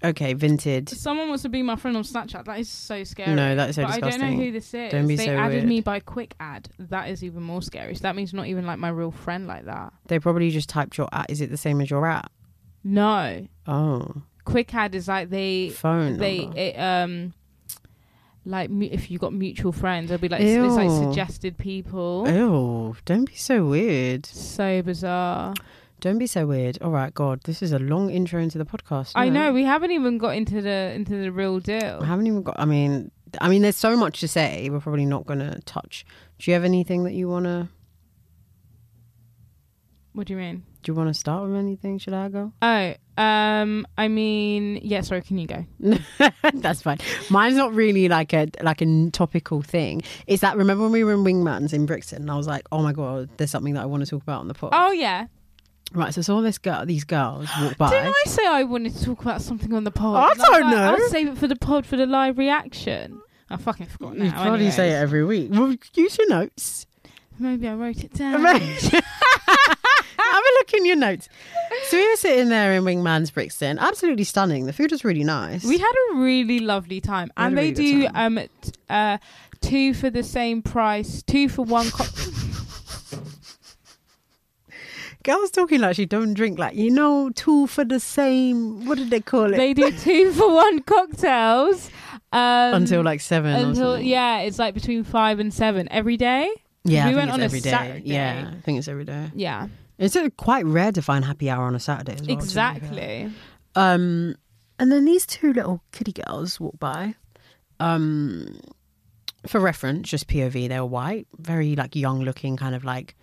Okay, 0.04 0.34
vintage. 0.34 0.90
Someone 0.90 1.28
wants 1.28 1.44
to 1.44 1.50
be 1.50 1.62
my 1.62 1.76
friend 1.76 1.98
on 1.98 2.04
Snapchat. 2.04 2.46
That 2.46 2.60
is 2.60 2.70
so 2.70 3.04
scary. 3.04 3.36
No, 3.36 3.56
that 3.56 3.70
is 3.70 3.76
so 3.76 3.84
but 3.84 3.92
I 3.92 4.00
don't 4.00 4.22
know 4.22 4.32
who 4.32 4.52
this 4.52 4.74
is. 4.74 4.92
Don't 4.92 5.08
be 5.08 5.16
they 5.18 5.26
so 5.26 5.36
added 5.36 5.56
weird. 5.56 5.68
me 5.68 5.82
by 5.82 6.00
Quick 6.00 6.36
Add. 6.40 6.70
That 6.80 7.10
is 7.10 7.24
even 7.24 7.44
more 7.44 7.62
scary. 7.62 7.96
So 7.96 8.02
that 8.04 8.16
means 8.16 8.34
not 8.34 8.48
even 8.48 8.66
like 8.66 8.80
my 8.80 8.90
real 8.90 9.12
friend 9.12 9.46
like 9.46 9.66
that. 9.66 9.92
They 10.08 10.20
probably 10.20 10.52
just 10.52 10.70
typed 10.70 10.98
your 10.98 11.10
at. 11.12 11.30
Is 11.30 11.42
it 11.42 11.50
the 11.50 11.58
same 11.58 11.82
as 11.82 11.90
your 11.90 12.06
at? 12.08 12.32
No, 12.84 13.46
Oh, 13.68 14.24
Quick 14.46 14.74
Add 14.74 14.96
is 14.96 15.08
like 15.10 15.30
they 15.30 15.70
phone 15.70 16.18
they 16.18 16.38
it, 16.56 16.80
um 16.80 17.34
like 18.46 18.70
mu- 18.70 18.88
if 18.90 19.12
you 19.12 19.20
got 19.20 19.34
mutual 19.34 19.72
friends, 19.74 20.10
it'll 20.10 20.22
be 20.22 20.30
like 20.30 20.42
it's 20.42 20.76
like 20.76 20.90
suggested 20.90 21.58
people. 21.58 22.26
Ew, 22.28 22.96
don't 23.04 23.26
be 23.26 23.36
so 23.36 23.66
weird. 23.66 24.26
So 24.26 24.82
bizarre. 24.82 25.54
Don't 26.00 26.18
be 26.18 26.28
so 26.28 26.46
weird. 26.46 26.78
All 26.82 26.92
right, 26.92 27.14
God, 27.14 27.42
this 27.44 27.62
is 27.62 27.74
a 27.74 27.80
long 27.80 28.10
intro 28.10 28.42
into 28.42 28.58
the 28.58 28.66
podcast. 28.66 29.12
I 29.16 29.30
no? 29.30 29.46
know 29.46 29.54
we 29.54 29.64
haven't 29.64 29.92
even 29.92 30.18
got 30.18 30.36
into 30.36 30.62
the 30.62 30.94
into 30.94 31.18
the 31.22 31.32
real 31.32 31.58
I 31.58 31.60
deal. 31.60 32.02
haven't 32.02 32.28
even 32.28 32.44
got. 32.44 32.56
I 32.58 32.66
mean, 32.66 33.12
I 33.42 33.50
mean, 33.50 33.62
there's 33.62 33.76
so 33.76 33.98
much 33.98 34.22
to 34.22 34.28
say. 34.28 34.70
We're 34.70 34.80
probably 34.80 35.06
not 35.06 35.26
going 35.26 35.40
to 35.40 35.60
touch. 35.62 36.06
Do 36.38 36.50
you 36.50 36.56
have 36.56 36.64
anything 36.64 37.04
that 37.04 37.14
you 37.14 37.28
want 37.28 37.46
to? 37.46 37.68
What 40.14 40.28
do 40.28 40.34
you 40.34 40.40
mean? 40.40 40.64
Do 40.82 40.92
you 40.92 40.96
want 40.96 41.10
to 41.10 41.14
start 41.14 41.48
with 41.48 41.58
anything? 41.58 41.98
Should 41.98 42.14
I 42.14 42.30
go? 42.30 42.54
Oh, 42.62 42.94
um, 43.22 43.86
I 43.98 44.08
mean, 44.08 44.80
yeah. 44.82 45.02
Sorry, 45.02 45.22
can 45.22 45.38
you 45.38 45.48
go? 45.48 45.66
That's 46.54 46.82
fine. 46.82 47.00
Mine's 47.30 47.58
not 47.58 47.74
really 47.74 48.08
like 48.08 48.34
a 48.34 48.48
like 48.62 48.82
a 48.82 49.10
topical 49.12 49.62
thing. 49.62 50.02
It's 50.28 50.42
that 50.42 50.56
remember 50.56 50.84
when 50.84 50.94
we 50.94 51.04
were 51.04 51.14
in 51.14 51.26
Wingmans 51.26 51.74
in 51.74 51.86
Brixton? 51.86 52.22
And 52.22 52.32
I 52.32 52.38
was 52.38 52.48
like, 52.48 52.66
oh 52.72 52.82
my 52.82 52.94
god, 52.94 53.30
there's 53.38 53.52
something 53.52 53.74
that 53.74 53.84
I 53.84 53.86
want 53.86 54.04
to 54.04 54.10
talk 54.10 54.22
about 54.24 54.40
on 54.40 54.48
the 54.48 54.54
pod. 54.54 54.70
Oh 54.74 54.92
yeah. 54.92 55.28
Right, 55.94 56.14
so 56.14 56.22
saw 56.22 56.42
this 56.42 56.58
girl, 56.60 56.86
these 56.86 57.04
girls 57.04 57.48
walk 57.62 57.78
by. 57.78 57.90
Didn't 57.90 58.14
I 58.26 58.30
say 58.30 58.46
I 58.46 58.64
wanted 58.64 58.96
to 58.96 59.04
talk 59.06 59.22
about 59.22 59.42
something 59.42 59.74
on 59.74 59.84
the 59.84 59.92
pod? 59.92 60.16
I 60.18 60.32
And 60.32 60.40
don't 60.40 60.70
know. 60.72 60.94
I'll 60.94 61.10
save 61.10 61.30
it 61.30 61.38
for 61.38 61.48
the 61.48 61.56
pod 61.56 61.86
for 61.86 61.98
the 61.98 62.06
live 62.06 62.38
reaction. 62.38 63.20
I 63.50 63.58
fucking 63.58 63.88
forgot 63.88 64.16
now. 64.16 64.26
you 64.26 64.32
probably 64.32 64.70
say 64.70 64.92
it 64.92 64.96
every 64.96 65.26
week. 65.26 65.50
Well, 65.52 65.76
use 65.96 66.18
your 66.20 66.30
notes. 66.30 66.86
Maybe 67.40 67.68
I 67.68 67.74
wrote 67.74 68.04
it 68.04 68.14
down. 68.14 68.44
Have 70.22 70.44
a 70.44 70.52
look 70.60 70.74
in 70.74 70.86
your 70.86 70.96
notes. 70.96 71.28
So 71.88 71.98
we 71.98 72.08
were 72.08 72.16
sitting 72.18 72.50
there 72.50 72.74
in 72.74 72.84
Wingman's 72.84 73.32
Brixton. 73.32 73.80
Absolutely 73.80 74.26
stunning. 74.26 74.68
The 74.68 74.74
food 74.74 74.92
was 74.92 75.04
really 75.04 75.24
nice. 75.24 75.64
We 75.64 75.80
had 75.80 75.92
a 76.12 76.16
really 76.18 76.60
lovely 76.60 77.02
time, 77.02 77.32
We 77.36 77.42
had 77.44 77.48
and 77.48 77.58
a 77.58 77.62
they 77.62 77.72
really 77.72 78.02
good 78.04 78.12
do 78.12 78.20
um 78.20 78.40
t- 78.62 78.72
uh 78.90 79.18
two 79.62 79.94
for 79.94 80.10
the 80.10 80.24
same 80.24 80.62
price, 80.62 81.24
two 81.24 81.50
for 81.50 81.64
one. 81.64 81.90
Co- 81.90 82.04
Girls 85.24 85.52
talking 85.52 85.82
like 85.82 85.96
she 85.96 86.06
don't 86.06 86.34
drink, 86.34 86.58
like 86.58 86.76
you 86.76 86.90
know, 86.92 87.30
two 87.36 87.68
for 87.68 87.84
the 87.84 88.00
same. 88.00 88.86
What 88.86 88.98
did 88.98 89.10
they 89.10 89.20
call 89.20 89.54
it? 89.54 89.58
they 89.58 89.74
do 89.74 89.92
two 90.00 90.32
for 90.32 90.54
one 90.54 90.82
cocktails. 90.84 91.90
Um, 92.32 92.74
until 92.76 93.02
like 93.04 93.20
seven. 93.22 93.54
until 93.54 94.00
yeah, 94.00 94.40
it's 94.42 94.58
like 94.60 94.74
between 94.74 95.04
five 95.04 95.40
and 95.40 95.54
seven 95.54 95.88
every 95.92 96.16
day. 96.16 96.50
yeah. 96.84 97.10
We 97.10 97.16
went 97.16 97.30
it's 97.30 97.34
on 97.34 97.42
a 97.42 97.46
every 97.46 97.60
day. 97.60 97.70
Saturday. 97.70 98.02
Yeah, 98.06 98.52
I 98.58 98.62
think 98.62 98.78
it's 98.80 98.88
every 98.88 99.04
day. 99.04 99.30
Yeah, 99.36 99.68
It's 99.98 100.16
uh, 100.16 100.30
quite 100.38 100.66
rare 100.66 100.92
to 100.94 101.02
find 101.02 101.26
happy 101.26 101.50
hour 101.50 101.64
on 101.66 101.76
a 101.76 101.80
Saturday. 101.80 102.14
As 102.14 102.20
well, 102.22 102.28
to 102.28 102.28
be 102.28 102.34
fair. 102.36 102.44
exactly. 102.44 103.32
Um, 103.76 104.36
and 104.78 104.92
then 104.92 105.04
these 105.06 105.26
two 105.26 105.52
little 105.52 105.82
kitty 105.92 106.14
girls 106.14 106.60
walk 106.60 106.80
by. 106.80 107.16
Um, 107.82 108.60
for 109.48 109.60
reference, 109.60 110.10
just 110.10 110.28
POV, 110.28 110.70
they 110.70 110.80
were 110.80 110.86
white, 110.86 111.28
very 111.38 111.76
like 111.76 111.96
young 111.96 112.22
looking, 112.22 112.58
kind 112.58 112.76
of 112.76 112.84
like 112.84 113.16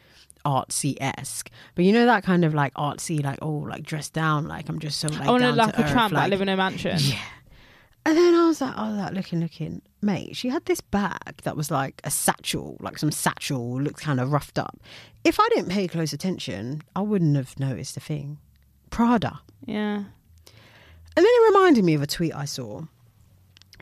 artsy 0.47 0.97
esque. 1.01 1.51
But 1.75 1.85
you 1.85 1.93
know 1.93 2.07
that 2.07 2.23
kind 2.23 2.45
of 2.45 2.55
like 2.55 2.73
artsy, 2.75 3.23
like 3.23 3.41
oh, 3.43 3.51
like 3.69 3.83
dressed 3.83 4.13
down, 4.13 4.47
like 4.47 4.69
I'm 4.69 4.79
just 4.79 5.01
so 5.01 5.09
like. 5.09 5.29
oh 5.29 5.35
like 5.35 5.75
to 5.75 5.81
a 5.81 5.85
earth, 5.85 5.93
tramp 5.93 6.13
that 6.13 6.21
like- 6.21 6.31
live 6.31 6.41
in 6.41 6.49
a 6.49 6.57
mansion. 6.57 6.99
Yeah. 7.01 7.19
And 8.07 8.17
then 8.17 8.35
I 8.37 8.47
was 8.47 8.61
like, 8.61 8.75
oh, 8.77 8.95
that 8.95 9.15
looking, 9.15 9.41
looking, 9.41 9.83
mate. 10.01 10.37
She 10.37 10.49
had 10.49 10.65
this 10.67 10.81
bag 10.81 11.39
that 11.43 11.57
was 11.57 11.73
like 11.73 12.01
a 12.05 12.11
satchel, 12.11 12.77
like 12.79 12.99
some 12.99 13.11
satchel, 13.11 13.83
looked 13.83 14.01
kind 14.01 14.21
of 14.21 14.31
roughed 14.31 14.61
up. 14.61 14.79
If 15.25 15.41
I 15.41 15.49
didn't 15.49 15.71
pay 15.71 15.89
close 15.89 16.13
attention, 16.13 16.83
I 16.95 17.01
wouldn't 17.01 17.35
have 17.35 17.59
noticed 17.59 17.97
a 17.97 18.01
thing. 18.01 18.39
Prada. 18.91 19.41
Yeah. 19.65 19.97
And 19.97 20.07
then 21.17 21.25
it 21.27 21.47
reminded 21.49 21.85
me 21.85 21.95
of 21.95 22.03
a 22.03 22.07
tweet 22.07 22.33
I 22.33 22.45
saw. 22.45 22.83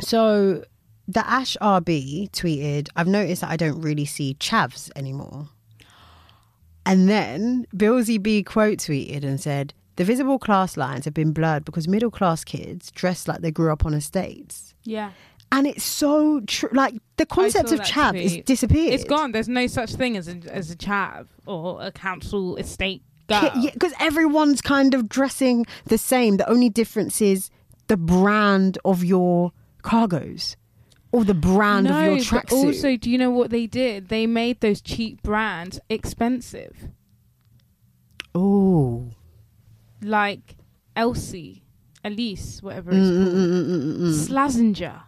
So 0.00 0.64
the 1.06 1.28
Ash 1.28 1.58
RB 1.60 2.30
tweeted, 2.30 2.88
I've 2.96 3.06
noticed 3.06 3.42
that 3.42 3.50
I 3.50 3.56
don't 3.56 3.82
really 3.82 4.06
see 4.06 4.36
chavs 4.40 4.90
anymore. 4.96 5.50
And 6.86 7.08
then 7.08 7.66
Billsy 7.74 8.22
B 8.22 8.42
quote 8.42 8.78
tweeted 8.78 9.24
and 9.24 9.40
said, 9.40 9.72
The 9.96 10.04
visible 10.04 10.38
class 10.38 10.76
lines 10.76 11.04
have 11.06 11.14
been 11.14 11.32
blurred 11.32 11.64
because 11.64 11.88
middle 11.88 12.10
class 12.10 12.44
kids 12.44 12.90
dress 12.90 13.26
like 13.26 13.40
they 13.40 13.50
grew 13.50 13.72
up 13.72 13.86
on 13.86 13.94
estates. 13.94 14.74
Yeah. 14.84 15.12
And 15.52 15.66
it's 15.66 15.84
so 15.84 16.40
true. 16.46 16.68
Like 16.72 16.94
the 17.16 17.26
concept 17.26 17.70
of 17.72 17.80
chav 17.80 18.20
is 18.20 18.38
disappeared. 18.44 18.92
It's 18.94 19.04
gone. 19.04 19.32
There's 19.32 19.48
no 19.48 19.66
such 19.66 19.94
thing 19.94 20.16
as 20.16 20.26
a, 20.28 20.36
as 20.50 20.70
a 20.70 20.76
chav 20.76 21.26
or 21.46 21.80
a 21.80 21.92
council 21.92 22.56
estate 22.56 23.02
girl. 23.28 23.40
Ki- 23.40 23.60
Yeah, 23.60 23.70
because 23.72 23.92
everyone's 24.00 24.60
kind 24.60 24.94
of 24.94 25.08
dressing 25.08 25.64
the 25.86 25.96
same. 25.98 26.38
The 26.38 26.48
only 26.50 26.68
difference 26.70 27.20
is 27.22 27.50
the 27.86 27.96
brand 27.96 28.78
of 28.84 29.04
your 29.04 29.52
cargos 29.82 30.56
or 31.14 31.24
the 31.24 31.32
brand 31.32 31.86
no, 31.86 31.96
of 31.96 32.04
your 32.06 32.16
tracksuit. 32.16 32.52
also, 32.52 32.96
do 32.96 33.08
you 33.08 33.16
know 33.16 33.30
what 33.30 33.50
they 33.50 33.68
did? 33.68 34.08
They 34.08 34.26
made 34.26 34.58
those 34.60 34.80
cheap 34.80 35.22
brands 35.22 35.78
expensive, 35.88 36.88
oh, 38.34 39.10
like 40.02 40.56
Elsie, 40.96 41.62
Elise, 42.04 42.60
whatever 42.64 42.90
it's 42.90 43.06
Mm, 43.08 43.24
called, 43.24 43.36
mm, 43.36 43.52
mm, 43.52 43.82
mm, 43.82 43.98
mm, 44.00 44.28
Slazenger, 44.28 45.02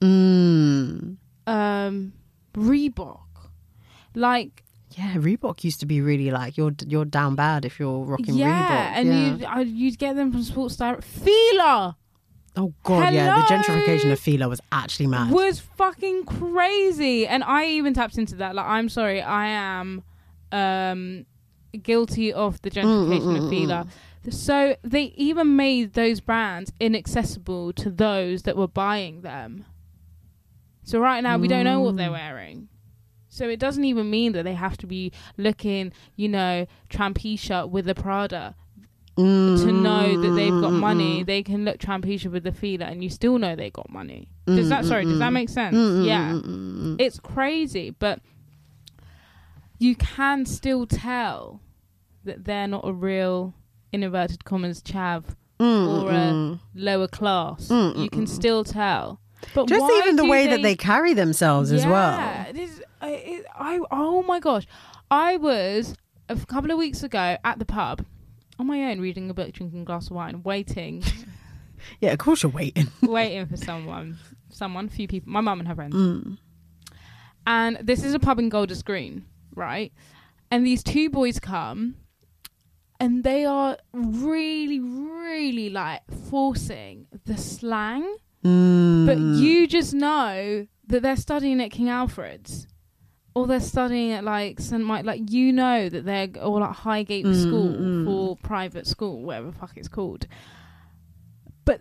mm. 0.00 1.16
um, 1.46 2.12
Reebok. 2.54 3.20
Like 4.16 4.64
Yeah, 4.98 5.14
Reebok 5.14 5.62
used 5.62 5.78
to 5.80 5.86
be 5.86 6.00
really 6.00 6.30
like 6.32 6.56
you're 6.56 6.74
you're 6.86 7.04
down 7.06 7.36
bad 7.36 7.64
if 7.64 7.78
you're 7.78 8.04
rocking 8.04 8.34
yeah, 8.34 8.50
Reebok. 8.50 8.96
and 8.98 9.08
yeah. 9.08 9.30
you'd, 9.30 9.44
I, 9.44 9.60
you'd 9.60 9.98
get 9.98 10.16
them 10.16 10.32
from 10.32 10.42
Sports 10.42 10.76
Direct. 10.76 11.04
Fila 11.04 11.96
oh 12.56 12.72
god, 12.82 13.12
yeah, 13.14 13.34
the 13.34 13.54
gentrification 13.54 14.12
of 14.12 14.18
Fila 14.20 14.48
was 14.48 14.60
actually 14.70 15.06
mad. 15.06 15.30
was 15.32 15.60
fucking 15.60 16.24
crazy, 16.24 17.26
and 17.26 17.42
I 17.44 17.66
even 17.66 17.94
tapped 17.94 18.18
into 18.18 18.36
that. 18.36 18.54
Like, 18.54 18.66
I'm 18.66 18.88
sorry, 18.88 19.22
I 19.22 19.46
am 19.46 20.02
um 20.52 21.26
guilty 21.82 22.32
of 22.32 22.60
the 22.62 22.70
gentrification 22.70 23.22
Mm, 23.22 23.22
mm, 23.22 23.36
of 23.38 23.42
mm, 23.44 23.50
Fila. 23.50 23.86
So 24.30 24.76
they 24.82 25.04
even 25.16 25.56
made 25.56 25.94
those 25.94 26.20
brands 26.20 26.72
inaccessible 26.78 27.72
to 27.72 27.90
those 27.90 28.42
that 28.42 28.56
were 28.56 28.68
buying 28.68 29.22
them. 29.22 29.64
So 30.84 31.00
right 31.00 31.22
now 31.22 31.38
we 31.38 31.48
don't 31.48 31.64
know 31.64 31.80
what 31.80 31.96
they're 31.96 32.10
wearing. 32.10 32.68
So 33.28 33.48
it 33.48 33.58
doesn't 33.58 33.84
even 33.84 34.10
mean 34.10 34.32
that 34.32 34.42
they 34.44 34.54
have 34.54 34.76
to 34.78 34.86
be 34.86 35.10
looking, 35.38 35.92
you 36.16 36.28
know, 36.28 36.66
trampisha 36.90 37.68
with 37.68 37.88
a 37.88 37.94
Prada 37.94 38.54
to 39.16 39.72
know 39.72 40.20
that 40.22 40.30
they've 40.30 40.50
got 40.50 40.70
mm, 40.70 40.76
mm, 40.76 40.80
money. 40.80 41.22
Mm, 41.22 41.26
they 41.26 41.42
can 41.42 41.64
look 41.64 41.78
trampisha 41.78 42.30
with 42.30 42.44
the 42.44 42.52
Fila, 42.52 42.86
and 42.86 43.02
you 43.02 43.10
still 43.10 43.38
know 43.38 43.54
they 43.54 43.70
got 43.70 43.90
money. 43.90 44.28
Does 44.46 44.68
that 44.68 44.84
sorry? 44.84 45.04
Does 45.04 45.18
that 45.18 45.32
make 45.32 45.48
sense? 45.48 45.76
Yeah, 46.06 46.40
it's 46.98 47.18
crazy, 47.20 47.90
but 47.90 48.20
you 49.78 49.94
can 49.96 50.46
still 50.46 50.86
tell 50.86 51.60
that 52.24 52.44
they're 52.44 52.68
not 52.68 52.86
a 52.86 52.92
real 52.92 53.54
in 53.92 54.02
inverted 54.02 54.44
commas 54.44 54.80
chav 54.80 55.24
or 55.60 56.10
a 56.10 56.58
lower 56.74 57.08
class. 57.08 57.70
You 57.70 58.08
can 58.10 58.26
still 58.26 58.64
tell. 58.64 59.20
But 59.54 59.66
Just 59.66 59.92
even 59.98 60.16
the 60.16 60.24
way 60.24 60.46
that 60.46 60.62
they 60.62 60.76
carry 60.76 61.14
themselves 61.14 61.72
as 61.72 61.84
well. 61.84 62.46
This, 62.52 62.80
I, 63.00 63.10
it, 63.10 63.46
I, 63.54 63.80
oh 63.90 64.22
my 64.22 64.38
gosh. 64.38 64.66
I 65.10 65.36
was 65.36 65.94
a 66.28 66.36
couple 66.46 66.70
of 66.70 66.78
weeks 66.78 67.02
ago 67.02 67.36
at 67.44 67.58
the 67.58 67.64
pub 67.64 68.06
on 68.62 68.66
my 68.68 68.90
own 68.90 69.00
reading 69.00 69.28
a 69.28 69.34
book, 69.34 69.52
drinking 69.52 69.82
a 69.82 69.84
glass 69.84 70.06
of 70.06 70.12
wine, 70.12 70.42
waiting, 70.42 71.04
Yeah, 72.00 72.12
of 72.12 72.18
course 72.18 72.42
you're 72.42 72.52
waiting. 72.52 72.88
waiting 73.02 73.46
for 73.46 73.56
someone. 73.56 74.18
Someone, 74.50 74.88
few 74.88 75.08
people, 75.08 75.32
my 75.32 75.40
mum 75.40 75.60
and 75.60 75.68
her 75.68 75.74
friends. 75.74 75.94
Mm. 75.94 76.38
And 77.46 77.78
this 77.82 78.04
is 78.04 78.14
a 78.14 78.18
pub 78.18 78.38
in 78.38 78.48
Golders 78.48 78.82
Green, 78.82 79.24
right? 79.54 79.92
And 80.50 80.66
these 80.66 80.82
two 80.82 81.10
boys 81.10 81.40
come 81.40 81.96
and 83.00 83.24
they 83.24 83.44
are 83.44 83.78
really, 83.92 84.78
really 84.78 85.70
like 85.70 86.02
forcing 86.28 87.06
the 87.24 87.36
slang. 87.36 88.16
Mm. 88.44 89.06
But 89.06 89.18
you 89.18 89.66
just 89.66 89.94
know 89.94 90.66
that 90.86 91.02
they're 91.02 91.16
studying 91.16 91.60
at 91.60 91.70
King 91.70 91.88
Alfred's. 91.88 92.66
Or 93.34 93.46
they're 93.46 93.60
studying 93.60 94.12
at 94.12 94.24
like 94.24 94.60
St. 94.60 94.84
Mike, 94.84 95.06
like 95.06 95.30
you 95.30 95.52
know 95.52 95.88
that 95.88 96.04
they're 96.04 96.28
all 96.42 96.62
at 96.62 96.72
Highgate 96.74 97.24
Mm, 97.24 97.42
School 97.42 97.72
mm. 97.72 98.04
for 98.04 98.36
private 98.36 98.86
school, 98.86 99.22
whatever 99.22 99.50
the 99.50 99.56
fuck 99.56 99.72
it's 99.76 99.88
called. 99.88 100.26
But 101.64 101.80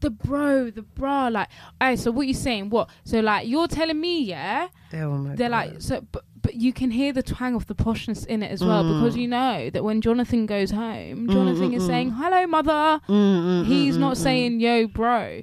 the 0.00 0.10
bro, 0.10 0.70
the 0.70 0.82
bra, 0.82 1.28
like, 1.28 1.48
hey, 1.80 1.96
so 1.96 2.10
what 2.10 2.26
you 2.26 2.34
saying? 2.34 2.70
What? 2.70 2.90
So 3.04 3.20
like, 3.20 3.46
you're 3.46 3.68
telling 3.68 4.00
me, 4.00 4.22
yeah, 4.24 4.68
Oh 4.92 5.24
they're 5.36 5.48
God. 5.48 5.50
like, 5.50 5.80
so, 5.80 6.00
but 6.12 6.24
but 6.42 6.54
you 6.54 6.72
can 6.72 6.90
hear 6.90 7.12
the 7.12 7.22
twang 7.22 7.54
of 7.54 7.66
the 7.66 7.74
poshness 7.74 8.26
in 8.26 8.42
it 8.42 8.50
as 8.50 8.64
well 8.64 8.82
because 8.82 9.14
Mm. 9.14 9.20
you 9.20 9.28
know 9.28 9.70
that 9.70 9.84
when 9.84 10.00
Jonathan 10.00 10.46
goes 10.46 10.70
home, 10.70 11.28
Jonathan 11.28 11.72
is 11.74 11.82
mm, 11.84 11.86
saying, 11.86 12.10
"Hello, 12.10 12.46
mother." 12.46 13.00
Mm, 13.08 13.62
mm, 13.62 13.64
He's 13.66 13.96
mm, 13.96 14.00
not 14.00 14.14
mm, 14.16 14.20
saying 14.22 14.60
"Yo, 14.60 14.86
bro." 14.88 15.42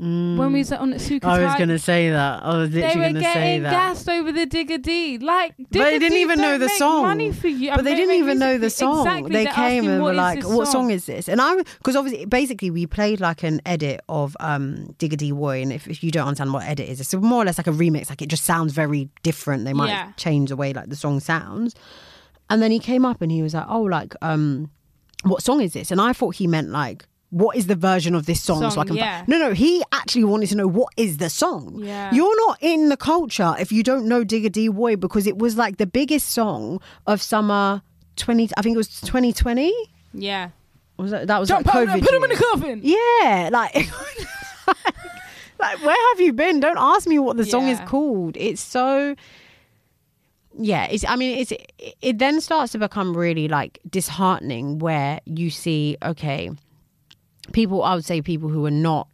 Mm. 0.00 0.36
When 0.36 0.52
we 0.52 0.58
was 0.58 0.72
on 0.72 0.92
at 0.92 1.00
Sukatai, 1.00 1.24
I 1.24 1.44
was 1.44 1.54
going 1.54 1.70
to 1.70 1.78
say 1.78 2.10
that. 2.10 2.42
I 2.42 2.58
was 2.58 2.70
they 2.70 2.82
literally 2.82 2.98
were 2.98 3.02
going 3.04 3.14
to 3.14 3.20
say 3.20 3.32
getting 3.34 3.62
that. 3.62 3.70
gassed 3.70 4.08
over 4.10 4.30
the 4.30 4.46
Digga 4.46 4.82
D. 4.82 5.16
Like, 5.18 5.54
But 5.58 5.70
they 5.70 5.98
didn't 5.98 6.16
D 6.16 6.20
even 6.20 6.38
know 6.38 6.58
the 6.58 6.68
song. 6.68 7.02
Money 7.04 7.32
for 7.32 7.48
you. 7.48 7.74
But 7.74 7.84
they 7.84 7.94
didn't 7.94 8.16
even 8.16 8.38
know 8.38 8.58
the 8.58 8.68
song. 8.68 9.06
Exactly. 9.06 9.32
They 9.32 9.44
They're 9.44 9.52
came 9.54 9.88
and 9.88 10.02
were 10.02 10.12
like, 10.12 10.44
"What 10.44 10.68
song 10.68 10.90
is 10.90 11.06
this?" 11.06 11.28
And 11.30 11.40
I, 11.40 11.56
because 11.56 11.96
obviously, 11.96 12.26
basically, 12.26 12.70
we 12.70 12.86
played 12.86 13.20
like 13.20 13.42
an 13.42 13.62
edit 13.64 14.00
of 14.08 14.36
um, 14.40 14.94
Digga 14.98 15.16
D 15.16 15.32
Woi, 15.32 15.62
and 15.62 15.72
if, 15.72 15.88
if 15.88 16.04
you 16.04 16.10
don't 16.10 16.26
understand 16.26 16.52
what 16.52 16.64
edit 16.64 16.88
is, 16.88 17.00
it's 17.00 17.14
more 17.14 17.42
or 17.42 17.46
less 17.46 17.56
like 17.58 17.66
a 17.66 17.70
remix. 17.72 18.10
Like 18.10 18.20
it 18.20 18.28
just 18.28 18.44
sounds 18.44 18.74
very 18.74 19.08
different. 19.22 19.64
They 19.64 19.72
might 19.72 19.88
Yeah. 19.88 20.12
change 20.18 20.50
the 20.50 20.56
way 20.56 20.74
like 20.74 20.90
the 20.90 20.96
song 20.96 21.20
sounds. 21.20 21.74
And 22.50 22.60
then 22.62 22.70
he 22.70 22.78
came 22.78 23.06
up 23.06 23.22
and 23.22 23.32
he 23.32 23.42
was 23.42 23.54
like, 23.54 23.66
"Oh, 23.68 23.82
like, 23.82 24.14
um, 24.20 24.70
what 25.24 25.42
song 25.42 25.62
is 25.62 25.72
this?" 25.72 25.90
And 25.90 26.02
I 26.02 26.12
thought 26.12 26.34
he 26.36 26.46
meant 26.46 26.68
like. 26.68 27.06
What 27.30 27.56
is 27.56 27.66
the 27.66 27.74
version 27.74 28.14
of 28.14 28.26
this 28.26 28.40
song? 28.42 28.70
so 28.70 28.80
I 28.80 28.84
can. 28.84 28.96
yeah. 28.96 29.24
No, 29.26 29.38
no. 29.38 29.52
He 29.52 29.82
actually 29.92 30.24
wanted 30.24 30.48
to 30.50 30.54
know 30.56 30.68
what 30.68 30.92
is 30.96 31.18
the 31.18 31.28
song. 31.28 31.80
Yeah. 31.82 32.12
You're 32.14 32.36
not 32.46 32.58
in 32.62 32.88
the 32.88 32.96
culture 32.96 33.54
if 33.58 33.72
you 33.72 33.82
don't 33.82 34.06
know 34.06 34.24
Digga 34.24 34.50
D 34.52 34.68
Woi 34.70 34.98
because 34.98 35.26
it 35.26 35.36
was 35.38 35.56
like 35.56 35.76
the 35.78 35.86
biggest 35.86 36.28
song 36.30 36.80
of 37.06 37.20
summer 37.20 37.82
20 38.16 38.50
I 38.56 38.62
think 38.62 38.74
it 38.74 38.78
was 38.78 39.00
2020 39.00 39.72
Yeah. 40.14 40.50
was 40.98 41.10
that 41.10 41.26
that 41.26 41.38
was 41.40 41.48
Jump 41.48 41.66
like 41.66 41.88
COVID 41.88 42.00
put 42.02 42.14
him 42.14 42.24
in 42.24 42.30
the 42.30 42.36
coffin. 42.36 42.80
yeah 42.82 43.48
like 43.52 43.74
like 45.58 45.82
where 45.84 45.96
have 46.12 46.20
you 46.20 46.32
been 46.32 46.60
don't 46.60 46.78
ask 46.78 47.06
me 47.06 47.18
what 47.18 47.36
the 47.36 47.44
song 47.44 47.68
is 47.68 47.80
called 47.86 48.36
it's 48.38 48.60
so 48.62 49.14
yeah 50.58 50.84
it's 50.86 51.04
i 51.06 51.16
mean 51.16 51.38
it's 51.38 51.52
it, 51.52 51.72
it 52.00 52.18
then 52.18 52.40
starts 52.40 52.72
to 52.72 52.78
become 52.78 53.16
really 53.16 53.48
like 53.48 53.78
disheartening 53.88 54.78
where 54.78 55.20
you 55.26 55.50
see 55.50 55.96
okay 56.02 56.50
people 57.52 57.82
i 57.82 57.94
would 57.94 58.04
say 58.04 58.20
people 58.22 58.48
who 58.48 58.64
are 58.66 58.70
not 58.70 59.08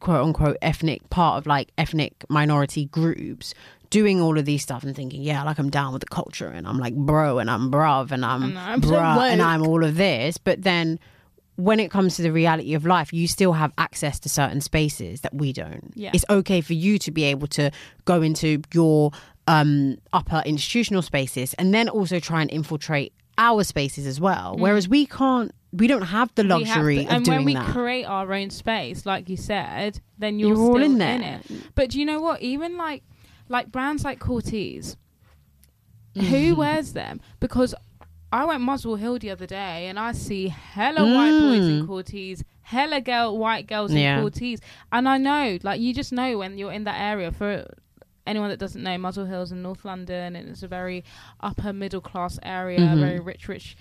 quote 0.00 0.24
unquote 0.24 0.56
ethnic 0.62 1.08
part 1.10 1.38
of 1.38 1.46
like 1.46 1.70
ethnic 1.76 2.24
minority 2.28 2.86
groups 2.86 3.54
doing 3.90 4.20
all 4.20 4.38
of 4.38 4.44
these 4.44 4.62
stuff 4.62 4.82
and 4.84 4.94
thinking 4.94 5.22
yeah 5.22 5.42
like 5.42 5.58
i'm 5.58 5.70
down 5.70 5.92
with 5.92 6.00
the 6.00 6.06
culture 6.08 6.48
and 6.48 6.66
i'm 6.68 6.78
like 6.78 6.94
bro 6.94 7.38
and 7.38 7.50
i'm 7.50 7.70
bruv 7.70 8.10
and 8.12 8.24
i'm, 8.24 8.42
And 8.42 8.58
I'm 8.58 8.82
so 8.82 8.90
bruh 8.90 9.30
and 9.30 9.42
i'm 9.42 9.66
all 9.66 9.82
of 9.82 9.96
this. 9.96 10.38
But 10.38 10.62
then 10.62 10.98
when 11.56 11.80
it 11.80 11.90
comes 11.90 12.14
to 12.16 12.22
the 12.22 12.30
reality 12.30 12.74
of 12.74 12.86
life 12.86 13.12
you 13.12 13.26
still 13.26 13.54
have 13.54 13.72
access 13.78 14.20
to 14.20 14.28
certain 14.28 14.60
spaces 14.60 15.22
that 15.22 15.34
we 15.34 15.52
don't. 15.52 15.92
Yeah. 15.96 16.10
it's 16.14 16.24
okay 16.30 16.60
for 16.60 16.74
you 16.74 16.98
to 17.00 17.10
be 17.10 17.24
able 17.24 17.48
to 17.48 17.70
go 18.04 18.22
into 18.22 18.62
your 18.72 19.10
um 19.48 19.96
upper 20.12 20.42
institutional 20.46 21.02
spaces 21.02 21.54
and 21.54 21.72
then 21.74 21.88
also 21.88 22.20
try 22.20 22.42
and 22.42 22.50
infiltrate 22.50 23.12
our 23.38 23.64
spaces 23.64 24.06
as 24.06 24.20
well. 24.20 24.56
Whereas 24.58 24.88
we 24.88 25.06
can't 25.06 25.52
we 25.72 25.86
don't 25.86 26.02
have 26.02 26.34
the 26.34 26.42
Mm. 26.42 26.58
We 26.58 26.64
have 26.64 26.76
luxury 26.76 26.96
to- 26.96 27.04
of 27.04 27.10
and 27.10 27.26
when 27.28 27.44
we 27.44 27.54
that 27.54 27.66
create 27.66 28.04
our 28.04 28.32
own 28.32 28.50
space, 28.50 29.04
like 29.04 29.28
you 29.28 29.36
said, 29.36 30.00
then 30.18 30.38
you're, 30.38 30.50
You're 30.50 30.58
all 30.58 30.72
still 30.74 30.82
in 30.82 30.92
in, 30.92 30.98
there. 30.98 31.40
it. 31.48 31.74
But 31.74 31.90
do 31.90 31.98
you 32.00 32.06
know 32.06 32.20
what? 32.20 32.40
Even 32.42 32.76
like 32.78 33.02
like 33.48 33.70
brands 33.72 34.04
like 34.04 34.18
Cortez, 34.18 34.96
who 36.14 36.54
wears 36.56 36.92
them? 36.92 37.20
Because 37.40 37.74
I 38.32 38.44
went 38.44 38.60
Muswell 38.62 38.96
Hill 38.96 39.18
the 39.18 39.30
other 39.30 39.46
day 39.46 39.86
and 39.88 39.98
I 39.98 40.12
see 40.12 40.48
hella 40.48 41.02
white 41.04 41.30
boys 41.40 41.66
in 41.66 41.86
Cortez, 41.86 42.44
hella 42.62 43.00
girl 43.00 43.36
white 43.38 43.66
girls 43.66 43.90
Mm. 43.92 44.00
Yeah. 44.00 44.16
in 44.16 44.20
Cortez, 44.22 44.60
and 44.92 45.08
I 45.08 45.16
know 45.18 45.58
like 45.62 45.80
you 45.80 45.94
just 45.94 46.12
know 46.12 46.38
when 46.38 46.58
you're 46.58 46.72
in 46.72 46.84
that 46.84 47.00
area 47.00 47.30
for. 47.32 47.66
Anyone 48.26 48.50
that 48.50 48.58
doesn't 48.58 48.82
know, 48.82 48.98
Muswell 48.98 49.24
Hills 49.24 49.52
in 49.52 49.62
North 49.62 49.86
London, 49.86 50.36
and 50.36 50.50
it's 50.50 50.62
a 50.62 50.68
very 50.68 51.02
upper 51.40 51.72
middle 51.72 52.02
class 52.02 52.38
area, 52.42 52.78
Mm-hmm. 52.78 53.00
very 53.00 53.20
rich, 53.20 53.48
rich. 53.48 53.74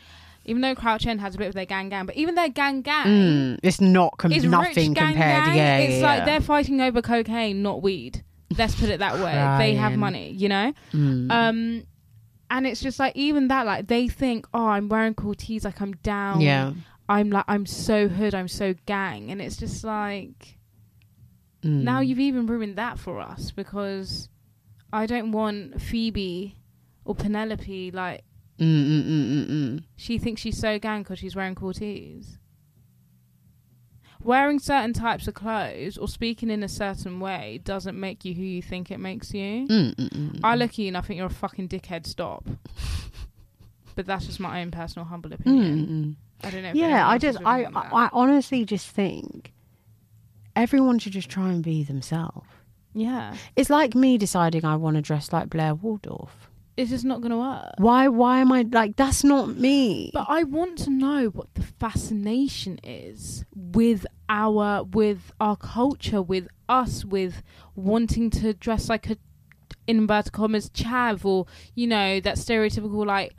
Even 0.47 0.61
though 0.61 0.73
Crouch 0.75 1.05
End 1.05 1.19
has 1.21 1.35
a 1.35 1.37
bit 1.37 1.47
of 1.47 1.53
their 1.53 1.65
gang 1.65 1.89
gang, 1.89 2.05
but 2.05 2.15
even 2.15 2.35
their 2.35 2.49
gang 2.49 2.81
gang, 2.81 3.05
Mm, 3.05 3.59
it's 3.63 3.79
not 3.81 4.17
com- 4.17 4.31
it's 4.31 4.45
nothing 4.45 4.93
gang 4.93 5.13
compared. 5.13 5.45
gang. 5.45 5.55
Yeah, 5.57 5.77
it's 5.77 5.97
yeah, 5.99 6.07
like 6.07 6.19
yeah. 6.19 6.25
they're 6.25 6.41
fighting 6.41 6.81
over 6.81 7.01
cocaine, 7.01 7.61
not 7.61 7.81
weed. 7.81 8.23
Let's 8.57 8.73
put 8.75 8.89
it 8.89 8.99
that 8.99 9.15
way. 9.15 9.33
They 9.59 9.75
have 9.75 9.97
money, 9.97 10.31
you 10.31 10.47
know. 10.49 10.73
Mm. 10.93 11.29
Um, 11.31 11.83
and 12.49 12.65
it's 12.65 12.79
just 12.81 12.97
like 12.97 13.13
even 13.15 13.49
that, 13.49 13.65
like 13.65 13.87
they 13.87 14.07
think, 14.07 14.47
oh, 14.53 14.67
I'm 14.67 14.87
wearing 14.89 15.13
Cortez, 15.15 15.65
like 15.65 15.81
I'm 15.81 15.91
down. 15.97 16.41
yeah. 16.41 16.71
I'm 17.09 17.29
like 17.29 17.45
I'm 17.47 17.65
so 17.65 18.07
hood, 18.09 18.33
I'm 18.35 18.47
so 18.49 18.73
gang, 18.85 19.31
and 19.31 19.41
it's 19.41 19.57
just 19.57 19.83
like 19.83 20.57
Mm. 21.63 21.81
now 21.83 22.01
you've 22.01 22.19
even 22.19 22.45
ruined 22.45 22.75
that 22.77 22.99
for 22.99 23.19
us 23.19 23.49
because 23.51 24.29
I 24.93 25.05
don't 25.07 25.31
want 25.31 25.81
Phoebe 25.81 26.55
or 27.03 27.15
Penelope 27.15 27.91
like 27.91 28.23
Mm, 28.59 28.87
mm, 28.87 29.03
mm, 29.05 29.27
mm, 29.27 29.47
mm. 29.49 29.83
she 29.95 30.17
thinks 30.17 30.41
she's 30.41 30.57
so 30.59 30.79
gang 30.79 31.03
because 31.03 31.19
she's 31.19 31.35
wearing 31.35 31.55
Cortez. 31.55 32.37
Wearing 34.23 34.57
certain 34.59 34.93
types 34.93 35.27
of 35.27 35.35
clothes 35.35 35.97
or 35.97 36.07
speaking 36.07 36.49
in 36.49 36.63
a 36.63 36.67
certain 36.67 37.19
way 37.19 37.61
doesn't 37.63 37.97
make 37.97 38.25
you 38.25 38.33
who 38.33 38.41
you 38.41 38.61
think 38.63 38.89
it 38.89 38.99
makes 38.99 39.31
you. 39.33 39.67
Mm, 39.67 39.95
mm, 39.95 40.09
mm, 40.09 40.39
I 40.43 40.55
look 40.55 40.71
at 40.71 40.77
you 40.79 40.87
and 40.87 40.97
I 40.97 41.01
think 41.01 41.17
you're 41.17 41.27
a 41.27 41.29
fucking 41.29 41.69
dickhead. 41.69 42.05
Stop. 42.05 42.45
But 43.95 44.05
that's 44.05 44.27
just 44.27 44.39
my 44.39 44.61
own 44.61 44.69
personal 44.69 45.07
humble 45.07 45.33
opinion. 45.33 45.87
mm, 45.87 45.89
mm. 45.89 46.15
I 46.47 46.51
don't 46.51 46.61
know. 46.61 46.71
Yeah, 46.75 47.07
I 47.09 47.17
just, 47.17 47.39
I, 47.43 47.59
me 47.61 47.65
on 47.65 47.73
that. 47.73 47.89
I, 47.91 48.05
I 48.05 48.09
honestly 48.13 48.63
just 48.63 48.87
think 48.87 49.53
everyone 50.55 50.99
should 50.99 51.13
just 51.13 51.29
try 51.29 51.49
and 51.51 51.63
be 51.63 51.81
themselves. 51.81 52.45
yeah, 52.93 53.33
It's 53.55 53.71
like 53.71 53.95
me 53.95 54.19
deciding 54.19 54.65
I 54.65 54.75
want 54.75 54.97
to 54.97 55.01
dress 55.01 55.33
like 55.33 55.49
Blair 55.49 55.73
Waldorf. 55.73 56.46
It's 56.77 56.91
just 56.91 57.03
not 57.05 57.21
gonna 57.21 57.37
work. 57.37 57.73
Why? 57.79 58.07
Why 58.07 58.39
am 58.39 58.51
I 58.51 58.61
like? 58.71 58.95
That's 58.95 59.23
not 59.23 59.57
me. 59.57 60.11
But 60.13 60.27
I 60.29 60.43
want 60.43 60.77
to 60.79 60.89
know 60.91 61.25
what 61.27 61.53
the 61.55 61.63
fascination 61.63 62.79
is 62.83 63.43
with 63.55 64.05
our 64.29 64.83
with 64.83 65.31
our 65.41 65.55
culture, 65.57 66.21
with 66.21 66.47
us, 66.69 67.03
with 67.03 67.41
wanting 67.75 68.29
to 68.29 68.53
dress 68.53 68.89
like 68.89 69.09
a 69.09 69.17
in 69.87 69.97
inverted 69.99 70.33
commas 70.33 70.69
chav 70.69 71.23
or 71.25 71.45
you 71.73 71.87
know 71.87 72.19
that 72.19 72.35
stereotypical 72.35 73.05
like 73.05 73.35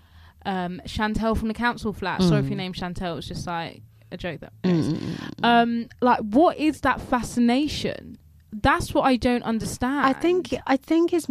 um 0.47 0.81
Chantel 0.87 1.37
from 1.37 1.49
the 1.49 1.55
council 1.55 1.93
flat. 1.93 2.23
Sorry 2.23 2.41
if 2.41 2.49
your 2.49 2.57
name 2.57 2.73
Chantel. 2.73 3.19
It's 3.19 3.29
just 3.29 3.47
like 3.47 3.83
a 4.11 4.17
joke 4.17 4.41
that. 4.41 4.53
Mm, 4.63 5.19
Um, 5.43 5.89
like 6.01 6.21
what 6.21 6.57
is 6.57 6.81
that 6.81 7.01
fascination? 7.01 8.19
That's 8.53 8.95
what 8.95 9.03
I 9.03 9.17
don't 9.17 9.43
understand. 9.43 10.07
I 10.07 10.13
think 10.13 10.55
I 10.67 10.77
think 10.77 11.13
it's 11.13 11.27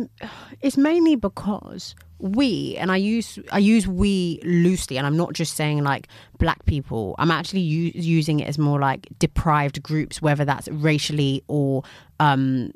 it's 0.61 0.78
mainly 0.78 1.15
because 1.15 1.95
we 2.20 2.76
and 2.78 2.91
i 2.91 2.97
use 2.97 3.38
i 3.51 3.59
use 3.59 3.88
we 3.88 4.39
loosely 4.43 4.97
and 4.97 5.05
i'm 5.05 5.18
not 5.18 5.34
just 5.34 5.55
saying 5.55 5.84
like 5.84 6.07
black 6.39 6.65
people 6.65 7.13
i'm 7.20 7.30
actually 7.30 7.59
u- 7.59 7.91
using 7.93 8.39
it 8.39 8.47
as 8.47 8.57
more 8.57 8.80
like 8.80 9.07
deprived 9.20 9.84
groups 9.84 10.22
whether 10.22 10.43
that's 10.43 10.68
racially 10.70 11.43
or 11.47 11.84
um 12.20 12.72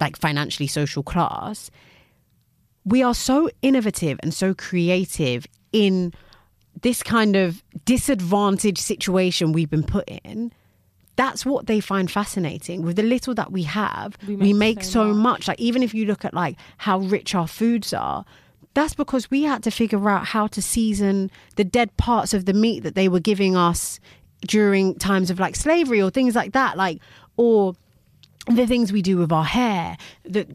like 0.00 0.16
financially 0.16 0.66
social 0.66 1.02
class 1.02 1.70
we 2.84 3.02
are 3.02 3.14
so 3.14 3.50
innovative 3.62 4.18
and 4.22 4.32
so 4.32 4.54
creative 4.54 5.46
in 5.72 6.12
this 6.80 7.02
kind 7.02 7.36
of 7.36 7.62
disadvantaged 7.84 8.78
situation 8.78 9.52
we've 9.52 9.70
been 9.70 9.82
put 9.82 10.08
in 10.08 10.52
that's 11.16 11.44
what 11.46 11.66
they 11.66 11.80
find 11.80 12.10
fascinating 12.10 12.82
with 12.82 12.96
the 12.96 13.02
little 13.02 13.34
that 13.34 13.50
we 13.50 13.62
have 13.62 14.16
we 14.28 14.36
We 14.36 14.52
make, 14.52 14.76
make 14.76 14.84
so, 14.84 14.90
so 14.90 15.04
much. 15.14 15.16
much. 15.22 15.48
like 15.48 15.60
even 15.60 15.82
if 15.82 15.94
you 15.94 16.04
look 16.06 16.24
at 16.24 16.34
like 16.34 16.56
how 16.78 16.98
rich 16.98 17.34
our 17.34 17.48
foods 17.48 17.92
are 17.92 18.24
that's 18.74 18.94
because 18.94 19.30
we 19.30 19.44
had 19.44 19.62
to 19.62 19.70
figure 19.70 20.08
out 20.10 20.26
how 20.26 20.46
to 20.48 20.60
season 20.60 21.30
the 21.56 21.64
dead 21.64 21.96
parts 21.96 22.34
of 22.34 22.44
the 22.44 22.52
meat 22.52 22.82
that 22.82 22.94
they 22.94 23.08
were 23.08 23.20
giving 23.20 23.56
us 23.56 23.98
during 24.46 24.94
times 24.96 25.30
of 25.30 25.40
like 25.40 25.56
slavery 25.56 26.00
or 26.02 26.10
things 26.10 26.34
like 26.34 26.52
that 26.52 26.76
like 26.76 27.00
or 27.38 27.74
the 28.46 28.66
things 28.66 28.92
we 28.92 29.02
do 29.02 29.16
with 29.16 29.32
our 29.32 29.44
hair 29.44 29.96
the 30.24 30.46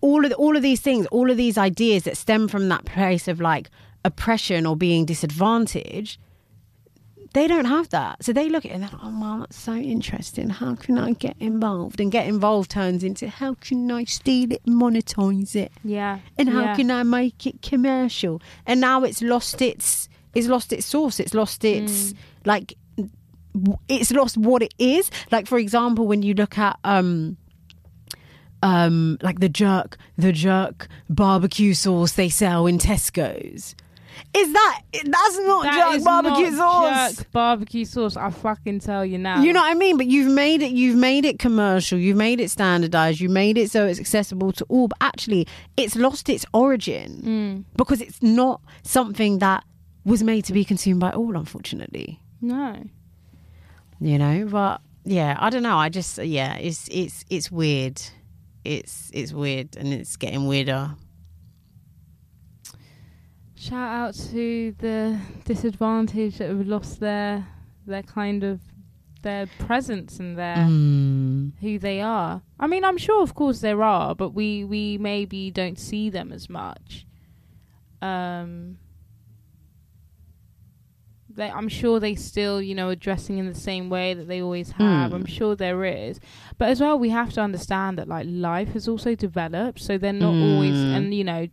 all 0.00 0.24
of 0.24 0.32
all 0.34 0.56
of 0.56 0.62
these 0.62 0.80
things 0.80 1.06
all 1.06 1.30
of 1.30 1.36
these 1.36 1.58
ideas 1.58 2.04
that 2.04 2.16
stem 2.16 2.46
from 2.46 2.68
that 2.68 2.84
place 2.84 3.26
of 3.26 3.40
like 3.40 3.68
oppression 4.04 4.66
or 4.66 4.76
being 4.76 5.04
disadvantaged 5.04 6.18
they 7.34 7.48
don't 7.48 7.64
have 7.64 7.88
that. 7.90 8.24
So 8.24 8.32
they 8.32 8.48
look 8.48 8.64
at 8.64 8.70
it 8.70 8.74
and 8.74 8.82
they're 8.84 8.90
like, 8.90 9.00
oh, 9.02 9.20
wow, 9.20 9.38
that's 9.40 9.58
so 9.58 9.74
interesting. 9.74 10.50
How 10.50 10.76
can 10.76 10.96
I 10.96 11.12
get 11.12 11.36
involved? 11.40 12.00
And 12.00 12.10
get 12.10 12.26
involved 12.26 12.70
turns 12.70 13.02
into 13.02 13.28
how 13.28 13.54
can 13.54 13.90
I 13.90 14.04
steal 14.04 14.52
it, 14.52 14.64
monetize 14.64 15.56
it? 15.56 15.72
Yeah. 15.82 16.20
And 16.38 16.48
how 16.48 16.62
yeah. 16.62 16.76
can 16.76 16.90
I 16.92 17.02
make 17.02 17.44
it 17.46 17.60
commercial? 17.60 18.40
And 18.66 18.80
now 18.80 19.02
it's 19.02 19.20
lost 19.20 19.60
its 19.60 20.08
it's 20.32 20.46
lost 20.46 20.72
its 20.72 20.86
source. 20.86 21.20
It's 21.20 21.34
lost 21.34 21.64
its 21.64 22.12
Mm. 22.12 22.16
like 22.44 22.74
it's 23.88 24.10
lost 24.12 24.36
what 24.36 24.62
it 24.62 24.74
is. 24.78 25.10
Like 25.30 25.46
for 25.46 25.58
example, 25.58 26.06
when 26.06 26.22
you 26.22 26.34
look 26.34 26.56
at 26.56 26.78
um 26.84 27.36
um 28.62 29.18
like 29.22 29.40
the 29.40 29.48
jerk 29.48 29.96
the 30.16 30.32
jerk 30.32 30.88
barbecue 31.08 31.74
sauce 31.74 32.12
they 32.12 32.28
sell 32.28 32.66
in 32.66 32.78
Tesco's. 32.78 33.74
Is 34.34 34.52
that 34.52 34.80
that's 34.92 35.38
not 35.40 35.62
That 35.64 35.92
jerk 35.94 36.04
barbecue 36.04 36.50
not 36.50 36.56
sauce? 36.56 37.16
jerk 37.16 37.32
barbecue 37.32 37.84
sauce. 37.84 38.16
I 38.16 38.30
fucking 38.30 38.80
tell 38.80 39.04
you 39.04 39.18
now. 39.18 39.42
You 39.42 39.52
know 39.52 39.60
what 39.60 39.70
I 39.70 39.74
mean? 39.74 39.96
But 39.96 40.06
you've 40.06 40.32
made 40.32 40.62
it 40.62 40.72
you've 40.72 40.96
made 40.96 41.24
it 41.24 41.38
commercial, 41.38 41.98
you've 41.98 42.16
made 42.16 42.40
it 42.40 42.50
standardized, 42.50 43.20
you 43.20 43.28
made 43.28 43.58
it 43.58 43.70
so 43.70 43.86
it's 43.86 44.00
accessible 44.00 44.52
to 44.52 44.64
all, 44.68 44.88
but 44.88 44.98
actually 45.00 45.46
it's 45.76 45.96
lost 45.96 46.28
its 46.28 46.44
origin 46.52 47.22
Mm. 47.24 47.64
because 47.76 48.00
it's 48.00 48.22
not 48.22 48.60
something 48.82 49.38
that 49.38 49.64
was 50.04 50.22
made 50.22 50.44
to 50.46 50.52
be 50.52 50.64
consumed 50.64 51.00
by 51.00 51.10
all, 51.10 51.36
unfortunately. 51.36 52.20
No. 52.40 52.76
You 54.00 54.18
know, 54.18 54.46
but 54.50 54.80
yeah, 55.04 55.36
I 55.38 55.50
don't 55.50 55.62
know. 55.62 55.76
I 55.78 55.88
just 55.88 56.18
yeah, 56.18 56.56
it's 56.56 56.88
it's 56.90 57.24
it's 57.30 57.50
weird. 57.50 58.00
It's 58.64 59.10
it's 59.14 59.32
weird 59.32 59.76
and 59.76 59.92
it's 59.92 60.16
getting 60.16 60.46
weirder. 60.46 60.90
Shout 63.68 63.90
out 64.00 64.14
to 64.32 64.74
the 64.78 65.18
disadvantaged 65.44 66.38
that 66.38 66.48
have 66.48 66.66
lost 66.66 67.00
their 67.00 67.46
their 67.86 68.02
kind 68.02 68.44
of 68.44 68.60
their 69.22 69.46
presence 69.58 70.20
and 70.20 70.36
their 70.36 70.56
Mm. 70.56 71.52
who 71.62 71.78
they 71.78 72.02
are. 72.02 72.42
I 72.60 72.66
mean, 72.66 72.84
I'm 72.84 72.98
sure, 72.98 73.22
of 73.22 73.34
course, 73.34 73.60
there 73.60 73.82
are, 73.82 74.14
but 74.14 74.30
we 74.30 74.64
we 74.64 74.98
maybe 74.98 75.50
don't 75.50 75.78
see 75.78 76.10
them 76.10 76.30
as 76.30 76.50
much. 76.50 77.06
Um, 78.02 78.76
they, 81.36 81.50
I'm 81.50 81.68
sure 81.68 81.98
they 82.00 82.14
still, 82.14 82.60
you 82.60 82.74
know, 82.74 82.90
are 82.90 82.94
dressing 82.94 83.38
in 83.38 83.46
the 83.46 83.54
same 83.54 83.88
way 83.88 84.12
that 84.14 84.28
they 84.28 84.42
always 84.42 84.72
have. 84.72 85.10
Hmm. 85.10 85.16
I'm 85.16 85.26
sure 85.26 85.56
there 85.56 85.84
is, 85.84 86.20
but 86.58 86.68
as 86.68 86.80
well, 86.82 86.98
we 86.98 87.08
have 87.10 87.32
to 87.32 87.40
understand 87.40 87.98
that 87.98 88.08
like 88.08 88.26
life 88.28 88.74
has 88.74 88.86
also 88.86 89.14
developed, 89.14 89.80
so 89.80 89.96
they're 89.96 90.12
not 90.12 90.34
always, 90.34 90.74
Mm. 90.74 90.96
and 90.96 91.14
you 91.14 91.24
know, 91.24 91.46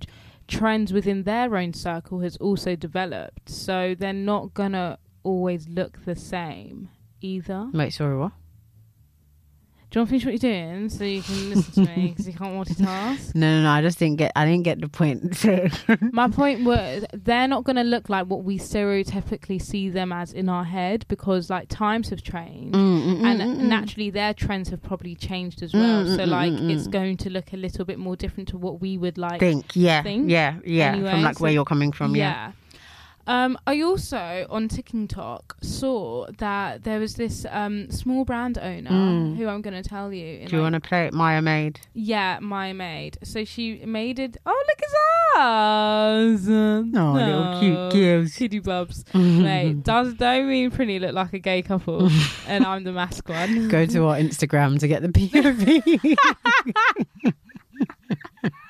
trends 0.51 0.91
within 0.91 1.23
their 1.23 1.55
own 1.55 1.73
circle 1.73 2.19
has 2.19 2.37
also 2.37 2.75
developed, 2.75 3.49
so 3.49 3.95
they're 3.97 4.13
not 4.13 4.53
gonna 4.53 4.99
always 5.23 5.67
look 5.67 6.03
the 6.05 6.15
same 6.15 6.89
either. 7.21 7.69
Wait, 7.73 7.93
sorry, 7.93 8.17
what? 8.17 8.33
Do 9.91 9.99
you 9.99 10.01
want 10.03 10.07
to 10.07 10.11
finish 10.11 10.25
what 10.25 10.41
you're 10.41 10.53
doing 10.53 10.87
so 10.87 11.03
you 11.03 11.21
can 11.21 11.49
listen 11.49 11.85
to 11.85 11.91
me 11.97 12.07
because 12.11 12.25
you 12.25 12.31
can't 12.31 12.53
multitask? 12.53 13.35
No, 13.35 13.57
no, 13.57 13.63
no. 13.63 13.69
I 13.71 13.81
just 13.81 13.99
didn't 13.99 14.19
get. 14.19 14.31
I 14.37 14.45
didn't 14.45 14.63
get 14.63 14.79
the 14.79 14.87
point. 14.87 15.43
My 16.13 16.29
point 16.29 16.63
was 16.63 17.03
they're 17.11 17.49
not 17.49 17.65
going 17.65 17.75
to 17.75 17.83
look 17.83 18.07
like 18.07 18.27
what 18.27 18.45
we 18.45 18.57
stereotypically 18.57 19.61
see 19.61 19.89
them 19.89 20.13
as 20.13 20.31
in 20.31 20.47
our 20.47 20.63
head 20.63 21.03
because 21.09 21.49
like 21.49 21.67
times 21.67 22.07
have 22.09 22.23
changed 22.23 22.73
Mm, 22.73 23.23
and 23.25 23.69
naturally 23.69 24.09
their 24.09 24.33
trends 24.33 24.69
have 24.69 24.81
probably 24.81 25.13
changed 25.13 25.61
as 25.61 25.73
well. 25.73 26.05
Mm, 26.05 26.15
so 26.15 26.23
mm, 26.23 26.27
like 26.27 26.53
mm, 26.53 26.71
it's 26.71 26.87
mm. 26.87 26.91
going 26.91 27.17
to 27.17 27.29
look 27.29 27.51
a 27.51 27.57
little 27.57 27.83
bit 27.83 27.99
more 27.99 28.15
different 28.15 28.47
to 28.49 28.57
what 28.57 28.79
we 28.79 28.97
would 28.97 29.17
like. 29.17 29.41
think. 29.41 29.75
Yeah, 29.75 30.03
think. 30.03 30.29
yeah, 30.29 30.55
yeah. 30.63 30.93
Anyway, 30.93 31.11
from 31.11 31.21
like 31.23 31.37
so- 31.37 31.43
where 31.43 31.51
you're 31.51 31.65
coming 31.65 31.91
from. 31.91 32.15
Yeah. 32.15 32.31
yeah. 32.31 32.51
Um, 33.27 33.57
I 33.67 33.81
also 33.81 34.45
on 34.49 34.67
TikTok 34.67 35.57
saw 35.61 36.27
that 36.37 36.83
there 36.83 36.99
was 36.99 37.15
this 37.15 37.45
um, 37.49 37.89
small 37.91 38.25
brand 38.25 38.57
owner 38.57 38.89
Mm. 38.91 39.37
who 39.37 39.47
I'm 39.47 39.61
going 39.61 39.81
to 39.81 39.87
tell 39.87 40.11
you. 40.11 40.45
Do 40.47 40.55
you 40.57 40.61
like, 40.61 40.73
want 40.73 40.83
to 40.83 40.87
play 40.87 41.05
it, 41.07 41.13
Maya 41.13 41.41
Made? 41.41 41.79
Yeah, 41.93 42.39
my 42.41 42.73
maid. 42.73 43.17
So 43.23 43.45
she 43.45 43.83
made 43.85 44.19
it. 44.19 44.37
Oh, 44.45 44.63
look 44.67 44.79
at 44.81 44.91
us! 45.41 46.47
Oh, 46.47 47.11
little 47.13 47.59
cute 47.59 47.91
girls. 47.93 48.33
Kitty 48.33 48.59
bubs. 48.59 49.05
Mate, 49.13 49.83
does 49.83 50.13
don't 50.15 50.47
me 50.47 50.65
and 50.65 50.73
Prinny 50.73 50.99
look 50.99 51.13
like 51.13 51.33
a 51.33 51.39
gay 51.39 51.61
couple? 51.61 52.09
and 52.47 52.65
I'm 52.65 52.83
the 52.83 52.91
mask 52.91 53.29
one. 53.29 53.67
Go 53.69 53.85
to 53.85 54.05
our 54.07 54.17
Instagram 54.17 54.79
to 54.79 54.87
get 54.87 55.01
the 55.01 55.09
POV. 55.09 56.15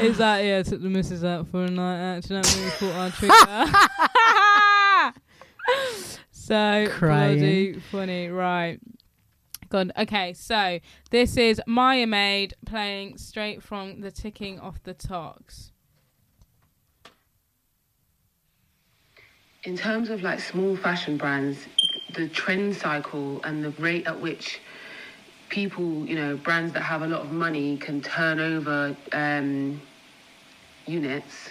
Is 0.00 0.18
that 0.18 0.44
yeah? 0.44 0.62
Took 0.62 0.82
the 0.82 0.88
missus 0.88 1.24
out 1.24 1.48
for 1.48 1.64
a 1.64 1.70
night 1.70 2.00
out. 2.00 2.16
Accidentally 2.18 2.70
caught 2.78 2.94
our 2.94 3.10
trigger. 3.10 3.32
so 6.30 6.86
Crying. 6.90 7.38
bloody 7.38 7.80
funny, 7.90 8.28
right? 8.28 8.80
God. 9.68 9.92
Okay, 9.96 10.32
so 10.32 10.80
this 11.10 11.36
is 11.36 11.60
Maya 11.66 12.06
Made 12.06 12.54
playing 12.66 13.18
straight 13.18 13.62
from 13.62 14.00
the 14.00 14.10
ticking 14.10 14.58
off 14.58 14.82
the 14.82 14.94
talks. 14.94 15.70
In 19.62 19.76
terms 19.76 20.10
of 20.10 20.22
like 20.22 20.40
small 20.40 20.76
fashion 20.76 21.16
brands, 21.16 21.58
the 22.14 22.28
trend 22.28 22.74
cycle 22.76 23.40
and 23.44 23.62
the 23.62 23.70
rate 23.82 24.06
at 24.06 24.20
which 24.20 24.60
people, 25.50 26.06
you 26.06 26.14
know, 26.16 26.36
brands 26.36 26.72
that 26.72 26.82
have 26.82 27.02
a 27.02 27.06
lot 27.06 27.20
of 27.20 27.32
money 27.32 27.76
can 27.76 28.00
turn 28.00 28.40
over 28.40 28.96
um, 29.12 29.80
units 30.86 31.50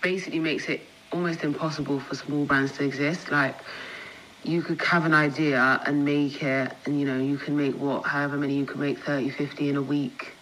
basically 0.00 0.38
makes 0.38 0.68
it 0.68 0.80
almost 1.12 1.44
impossible 1.44 2.00
for 2.00 2.14
small 2.14 2.44
brands 2.44 2.72
to 2.72 2.84
exist. 2.84 3.30
Like, 3.30 3.56
you 4.44 4.62
could 4.62 4.80
have 4.82 5.04
an 5.04 5.14
idea 5.14 5.80
and 5.86 6.04
make 6.04 6.42
it, 6.42 6.72
and 6.84 6.98
you 6.98 7.06
know, 7.06 7.18
you 7.18 7.36
can 7.36 7.56
make 7.56 7.74
what, 7.76 8.06
however 8.06 8.36
many 8.36 8.54
you 8.54 8.64
can 8.64 8.80
make 8.80 8.98
30, 8.98 9.30
50 9.30 9.68
in 9.68 9.76
a 9.76 9.82
week, 9.82 10.36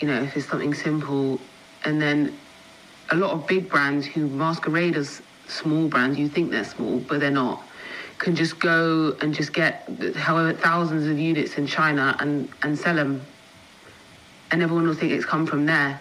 you 0.00 0.08
know, 0.08 0.20
if 0.22 0.36
it's 0.36 0.48
something 0.48 0.74
simple. 0.74 1.38
And 1.84 2.00
then 2.00 2.40
a 3.10 3.16
lot 3.16 3.30
of 3.32 3.46
big 3.46 3.68
brands 3.68 4.06
who 4.06 4.26
masquerade 4.26 4.96
as 4.96 5.22
small 5.46 5.88
brands, 5.88 6.18
you 6.18 6.28
think 6.28 6.50
they're 6.50 6.64
small, 6.64 6.98
but 6.98 7.20
they're 7.20 7.30
not, 7.30 7.62
can 8.22 8.36
just 8.36 8.60
go 8.60 9.16
and 9.20 9.34
just 9.34 9.52
get 9.52 9.88
however 10.14 10.52
thousands 10.52 11.08
of 11.08 11.18
units 11.18 11.58
in 11.58 11.66
China 11.66 12.16
and, 12.20 12.48
and 12.62 12.78
sell 12.78 12.94
them. 12.94 13.20
And 14.52 14.62
everyone 14.62 14.86
will 14.86 14.94
think 14.94 15.10
it's 15.10 15.24
come 15.24 15.44
from 15.44 15.66
there. 15.66 16.00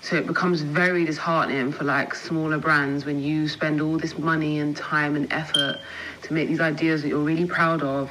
So 0.00 0.16
it 0.16 0.26
becomes 0.26 0.62
very 0.62 1.04
disheartening 1.04 1.70
for 1.70 1.84
like 1.84 2.16
smaller 2.16 2.58
brands 2.58 3.04
when 3.04 3.22
you 3.22 3.46
spend 3.46 3.80
all 3.80 3.96
this 3.96 4.18
money 4.18 4.58
and 4.58 4.76
time 4.76 5.14
and 5.14 5.32
effort 5.32 5.78
to 6.22 6.32
make 6.34 6.48
these 6.48 6.60
ideas 6.60 7.02
that 7.02 7.08
you're 7.08 7.20
really 7.20 7.46
proud 7.46 7.84
of. 7.84 8.10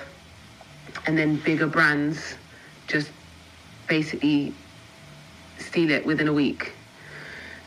And 1.06 1.18
then 1.18 1.36
bigger 1.36 1.68
brands 1.68 2.36
just 2.88 3.12
basically 3.86 4.54
steal 5.58 5.92
it 5.92 6.06
within 6.06 6.30
a 6.30 6.34
week 6.34 6.72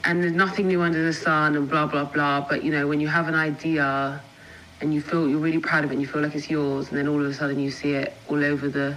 and 0.05 0.23
there's 0.23 0.33
nothing 0.33 0.69
new 0.69 0.81
under 0.83 1.05
the 1.05 1.13
sun 1.13 1.57
and 1.57 1.69
blah 1.69 1.87
blah 1.87 2.05
blah 2.05 2.41
but 2.41 2.63
you 2.63 2.71
know 2.71 2.87
when 2.87 3.01
you 3.01 3.09
have 3.09 3.29
an 3.29 3.35
idea 3.35 4.21
and 4.81 4.93
you 4.93 5.01
feel 5.01 5.29
you're 5.29 5.39
really 5.39 5.59
proud 5.59 5.85
of 5.85 5.91
it 5.91 5.95
and 5.95 6.03
you 6.03 6.09
feel 6.09 6.23
like 6.23 6.35
it's 6.35 6.51
yours 6.51 6.89
and 6.89 6.99
then 6.99 7.09
all 7.09 7.21
of 7.21 7.27
a 7.27 7.35
sudden 7.35 7.59
you 7.59 7.71
see 7.71 7.93
it 7.93 8.17
all 8.29 8.43
over 8.45 8.69
the 8.69 8.97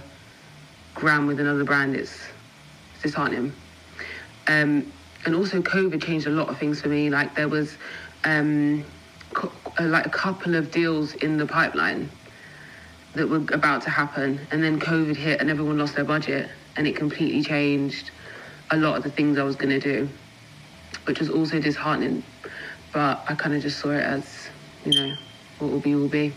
ground 0.94 1.26
with 1.26 1.40
another 1.40 1.64
brand 1.64 1.94
it's, 1.96 2.18
it's 2.94 3.02
disheartening 3.02 3.52
um, 4.48 4.90
and 5.24 5.34
also 5.34 5.60
covid 5.60 6.02
changed 6.02 6.26
a 6.26 6.30
lot 6.30 6.48
of 6.48 6.58
things 6.58 6.80
for 6.80 6.88
me 6.88 7.10
like 7.10 7.34
there 7.34 7.48
was 7.48 7.76
um, 8.24 8.84
co- 9.32 9.52
uh, 9.78 9.84
like 9.84 10.06
a 10.06 10.10
couple 10.10 10.54
of 10.54 10.70
deals 10.70 11.14
in 11.14 11.36
the 11.36 11.46
pipeline 11.46 12.10
that 13.14 13.28
were 13.28 13.44
about 13.52 13.82
to 13.82 13.90
happen 13.90 14.46
and 14.50 14.62
then 14.62 14.78
covid 14.78 15.16
hit 15.16 15.40
and 15.40 15.50
everyone 15.50 15.78
lost 15.78 15.94
their 15.94 16.04
budget 16.04 16.50
and 16.76 16.86
it 16.86 16.96
completely 16.96 17.42
changed 17.42 18.10
a 18.70 18.76
lot 18.76 18.96
of 18.96 19.02
the 19.02 19.10
things 19.10 19.38
i 19.38 19.42
was 19.42 19.56
going 19.56 19.70
to 19.70 19.80
do 19.80 20.08
which 21.04 21.18
was 21.18 21.28
also 21.30 21.58
disheartening. 21.60 22.22
But 22.92 23.24
I 23.28 23.34
kind 23.34 23.54
of 23.54 23.62
just 23.62 23.78
saw 23.78 23.90
it 23.90 24.02
as, 24.02 24.48
you 24.84 24.92
know, 24.92 25.16
what 25.60 25.70
will 25.70 25.80
be 25.80 25.94
will 25.94 26.08
be. 26.08 26.32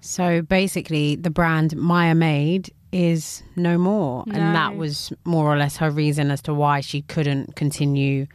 So 0.00 0.40
basically, 0.42 1.16
the 1.16 1.30
brand 1.30 1.76
Maya 1.76 2.14
Made 2.14 2.72
is 2.92 3.42
no 3.56 3.76
more, 3.76 4.24
and 4.26 4.54
that 4.54 4.76
was 4.76 5.12
more 5.24 5.52
or 5.52 5.56
less 5.56 5.76
her 5.78 5.90
reason 5.90 6.30
as 6.30 6.40
to 6.42 6.54
why 6.54 6.80
she 6.80 7.02
couldn't 7.02 7.56
continue 7.56 8.26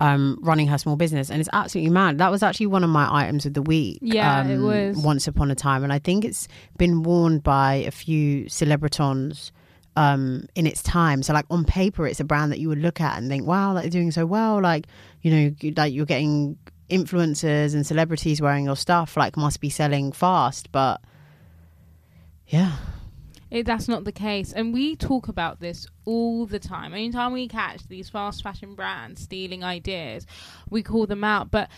um, 0.00 0.38
running 0.40 0.68
her 0.68 0.78
small 0.78 0.96
business. 0.96 1.30
And 1.30 1.40
it's 1.40 1.50
absolutely 1.52 1.90
mad. 1.90 2.18
That 2.18 2.30
was 2.30 2.42
actually 2.42 2.66
one 2.66 2.82
of 2.82 2.90
my 2.90 3.08
items 3.10 3.44
of 3.44 3.54
the 3.54 3.62
week. 3.62 3.98
Yeah, 4.00 4.46
it 4.46 4.56
um, 4.56 4.62
was. 4.62 4.96
Once 4.96 5.28
upon 5.28 5.50
a 5.50 5.54
time, 5.54 5.84
and 5.84 5.92
I 5.92 5.98
think 5.98 6.24
it's 6.24 6.48
been 6.78 7.02
worn 7.02 7.40
by 7.40 7.74
a 7.74 7.90
few 7.90 8.44
celebritons. 8.44 9.50
Um, 9.96 10.46
in 10.54 10.64
its 10.64 10.80
time, 10.80 11.24
so 11.24 11.32
like 11.32 11.46
on 11.50 11.64
paper, 11.64 12.06
it's 12.06 12.20
a 12.20 12.24
brand 12.24 12.52
that 12.52 12.60
you 12.60 12.68
would 12.68 12.78
look 12.78 13.00
at 13.00 13.18
and 13.18 13.28
think, 13.28 13.44
"Wow, 13.44 13.72
like 13.72 13.82
they're 13.82 13.90
doing 13.90 14.12
so 14.12 14.26
well." 14.26 14.62
Like, 14.62 14.86
you 15.22 15.30
know, 15.32 15.72
like 15.76 15.92
you're 15.92 16.06
getting 16.06 16.56
influencers 16.90 17.74
and 17.74 17.86
celebrities 17.86 18.40
wearing 18.40 18.64
your 18.64 18.76
stuff. 18.76 19.16
Like, 19.16 19.36
must 19.36 19.60
be 19.60 19.70
selling 19.70 20.12
fast, 20.12 20.72
but 20.72 21.00
yeah, 22.46 22.76
It, 23.50 23.66
that's 23.66 23.88
not 23.88 24.04
the 24.04 24.12
case. 24.12 24.52
And 24.52 24.72
we 24.72 24.96
talk 24.96 25.28
about 25.28 25.60
this 25.60 25.86
all 26.04 26.46
the 26.46 26.58
time. 26.58 26.92
Anytime 26.94 27.32
we 27.32 27.48
catch 27.48 27.86
these 27.88 28.08
fast 28.10 28.42
fashion 28.42 28.74
brands 28.74 29.22
stealing 29.22 29.64
ideas, 29.64 30.26
we 30.70 30.82
call 30.82 31.06
them 31.06 31.24
out. 31.24 31.50
But 31.50 31.70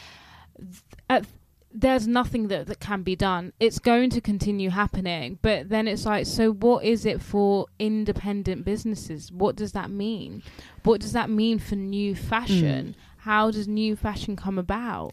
th- 1.08 1.24
there's 1.72 2.08
nothing 2.08 2.48
that, 2.48 2.66
that 2.66 2.80
can 2.80 3.02
be 3.02 3.14
done. 3.14 3.52
It's 3.61 3.78
going 3.78 4.11
to 4.11 4.20
continue 4.20 4.70
happening. 4.70 5.38
But 5.42 5.68
then 5.68 5.86
it's 5.86 6.04
like, 6.04 6.26
so 6.26 6.52
what 6.52 6.84
is 6.84 7.06
it 7.06 7.22
for 7.22 7.66
independent 7.78 8.64
businesses? 8.64 9.30
What 9.30 9.54
does 9.54 9.72
that 9.72 9.90
mean? 9.90 10.42
What 10.82 11.00
does 11.00 11.12
that 11.12 11.30
mean 11.30 11.61
for 11.61 11.76
new 11.76 12.16
fashion? 12.16 12.96
Mm. 12.96 13.09
How 13.20 13.50
does 13.50 13.68
new 13.68 13.96
fashion 13.96 14.36
come 14.36 14.58
about? 14.58 15.12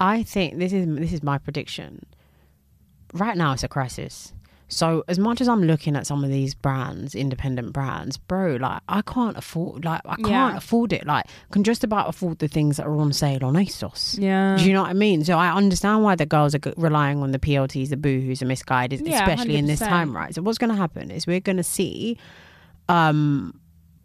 I 0.00 0.22
think 0.22 0.58
this 0.58 0.72
is 0.72 0.86
this 0.96 1.12
is 1.12 1.22
my 1.22 1.38
prediction. 1.38 2.06
Right 3.12 3.36
now, 3.36 3.52
it's 3.54 3.62
a 3.64 3.68
crisis. 3.68 4.32
So 4.70 5.02
as 5.08 5.18
much 5.18 5.40
as 5.40 5.48
I'm 5.48 5.62
looking 5.62 5.96
at 5.96 6.06
some 6.06 6.22
of 6.22 6.28
these 6.30 6.54
brands, 6.54 7.14
independent 7.14 7.72
brands, 7.72 8.18
bro, 8.18 8.56
like 8.56 8.82
I 8.86 9.00
can't 9.00 9.34
afford, 9.38 9.82
like 9.86 10.02
I 10.04 10.16
can't 10.16 10.28
Yeah. 10.28 10.56
afford 10.58 10.92
it. 10.92 11.06
Like 11.06 11.24
can 11.50 11.64
just 11.64 11.84
about 11.84 12.06
afford 12.10 12.38
the 12.38 12.48
things 12.48 12.76
that 12.76 12.86
are 12.86 12.94
on 12.98 13.14
sale 13.14 13.42
on 13.46 13.54
ASOS. 13.54 14.18
Yeah. 14.20 14.58
Do 14.58 14.64
you 14.66 14.74
know 14.74 14.82
what 14.82 14.90
I 14.90 14.92
mean? 14.92 15.24
So 15.24 15.38
I 15.38 15.50
understand 15.54 16.02
why 16.04 16.16
the 16.16 16.26
girls 16.26 16.54
are 16.54 16.58
g- 16.58 16.74
relying 16.76 17.22
on 17.22 17.32
the 17.32 17.38
PLTs, 17.38 17.88
the 17.88 17.96
boohoo's, 17.96 18.42
and 18.42 18.50
Missguided, 18.50 19.00
Yeah, 19.06 19.22
especially 19.26 19.56
in 19.56 19.64
this 19.64 19.80
time, 19.80 20.14
right? 20.14 20.34
So 20.34 20.42
what's 20.42 20.58
going 20.58 20.70
to 20.70 20.76
happen 20.76 21.10
is 21.10 21.26
we're 21.26 21.40
going 21.40 21.56
to 21.56 21.64
see 21.64 22.18
um, 22.90 23.58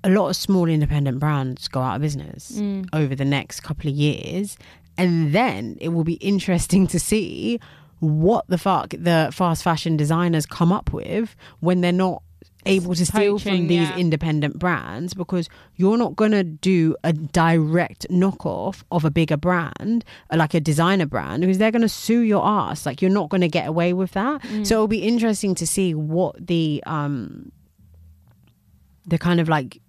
a 0.03 0.09
lot 0.09 0.29
of 0.29 0.35
small 0.35 0.67
independent 0.67 1.19
brands 1.19 1.67
go 1.67 1.81
out 1.81 1.95
of 1.95 2.01
business 2.01 2.51
Mm. 2.53 2.87
over 2.93 3.15
the 3.15 3.25
next 3.25 3.61
couple 3.61 3.89
of 3.89 3.95
years, 3.95 4.57
and 4.97 5.33
then 5.33 5.77
it 5.81 5.89
will 5.89 6.03
be 6.03 6.15
interesting 6.15 6.87
to 6.87 6.99
see 6.99 7.59
what 7.99 8.45
the 8.47 8.57
fuck 8.57 8.89
the 8.91 9.29
fast 9.31 9.63
fashion 9.63 9.95
designers 9.97 10.45
come 10.45 10.71
up 10.73 10.91
with 10.91 11.35
when 11.61 11.79
they're 11.81 11.91
not 11.93 12.21
able 12.65 12.95
to 12.95 13.05
steal 13.05 13.39
from 13.39 13.67
these 13.67 13.89
yeah. 13.89 13.97
independent 13.97 14.57
brands 14.57 15.13
because 15.13 15.49
you're 15.75 15.97
not 15.97 16.15
going 16.15 16.31
to 16.31 16.43
do 16.45 16.95
a 17.03 17.11
direct 17.11 18.05
knockoff 18.09 18.83
of 18.89 19.03
a 19.03 19.11
bigger 19.11 19.35
brand 19.35 20.05
like 20.33 20.53
a 20.53 20.61
designer 20.61 21.05
brand 21.05 21.41
because 21.41 21.57
they're 21.57 21.71
going 21.71 21.81
to 21.81 21.89
sue 21.89 22.21
your 22.21 22.45
ass 22.45 22.85
like 22.85 23.01
you're 23.01 23.11
not 23.11 23.27
going 23.29 23.41
to 23.41 23.49
get 23.49 23.67
away 23.67 23.91
with 23.93 24.11
that 24.11 24.41
Mm. 24.43 24.65
so 24.65 24.75
it'll 24.75 24.87
be 24.87 25.03
interesting 25.03 25.55
to 25.55 25.67
see 25.67 25.93
what 25.93 26.35
the 26.47 26.81
um 26.85 27.51
the 29.05 29.17
kind 29.17 29.39
of 29.39 29.49
like 29.49 29.81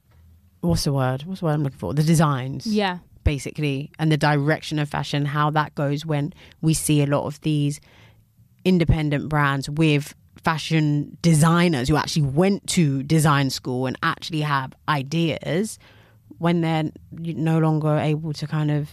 what's 0.65 0.85
the 0.85 0.93
word? 0.93 1.23
What's 1.25 1.41
the 1.41 1.47
word 1.47 1.53
i'm 1.53 1.63
looking 1.63 1.79
for? 1.79 1.95
The 1.95 2.03
designs 2.03 2.67
Yeah. 2.67 2.99
basically 3.25 3.91
and 3.99 4.11
the 4.13 4.17
direction 4.17 4.79
of 4.79 4.89
fashion 4.89 5.25
how 5.27 5.51
that 5.51 5.75
goes 5.75 6.05
when 6.05 6.33
we 6.61 6.75
see 6.75 7.03
a 7.03 7.07
lot 7.07 7.25
of 7.27 7.41
these 7.43 7.81
independent 8.65 9.29
brands 9.29 9.69
with 9.71 10.15
fashion 10.43 11.17
designers 11.23 11.89
who 11.89 11.97
actually 11.97 12.23
went 12.27 12.67
to 12.69 13.03
design 13.03 13.51
school 13.51 13.87
and 13.87 13.97
actually 14.03 14.41
have 14.43 14.73
ideas 14.89 15.79
when 16.39 16.61
they're 16.61 16.91
no 17.13 17.59
longer 17.59 17.97
able 17.97 18.33
to 18.33 18.47
kind 18.47 18.71
of 18.71 18.89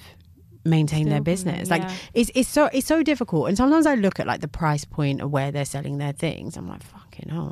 maintain 0.63 1.05
their 1.09 1.17
from 1.17 1.23
them, 1.23 1.33
business. 1.33 1.69
Like 1.69 1.89
it's 2.13 2.29
it's 2.35 2.47
so 2.47 2.69
it's 2.71 2.85
so 2.87 3.01
difficult. 3.03 3.47
And 3.47 3.57
sometimes 3.57 3.85
i 3.87 3.95
look 3.95 4.19
at 4.19 4.27
like 4.27 4.41
the 4.41 4.47
price 4.47 4.85
point 4.85 5.19
of 5.21 5.31
where 5.31 5.51
they're 5.51 5.65
selling 5.65 5.97
their 5.97 6.13
things. 6.13 6.55
I'm 6.55 6.67
like 6.69 6.83
fucking 6.83 7.29
hell 7.29 7.49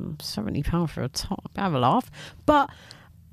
mm-hmm, 0.00 0.12
70 0.20 0.62
pound 0.62 0.90
for 0.90 1.02
a 1.02 1.08
top. 1.08 1.50
Have 1.56 1.74
a 1.74 1.78
laugh. 1.78 2.10
But 2.46 2.70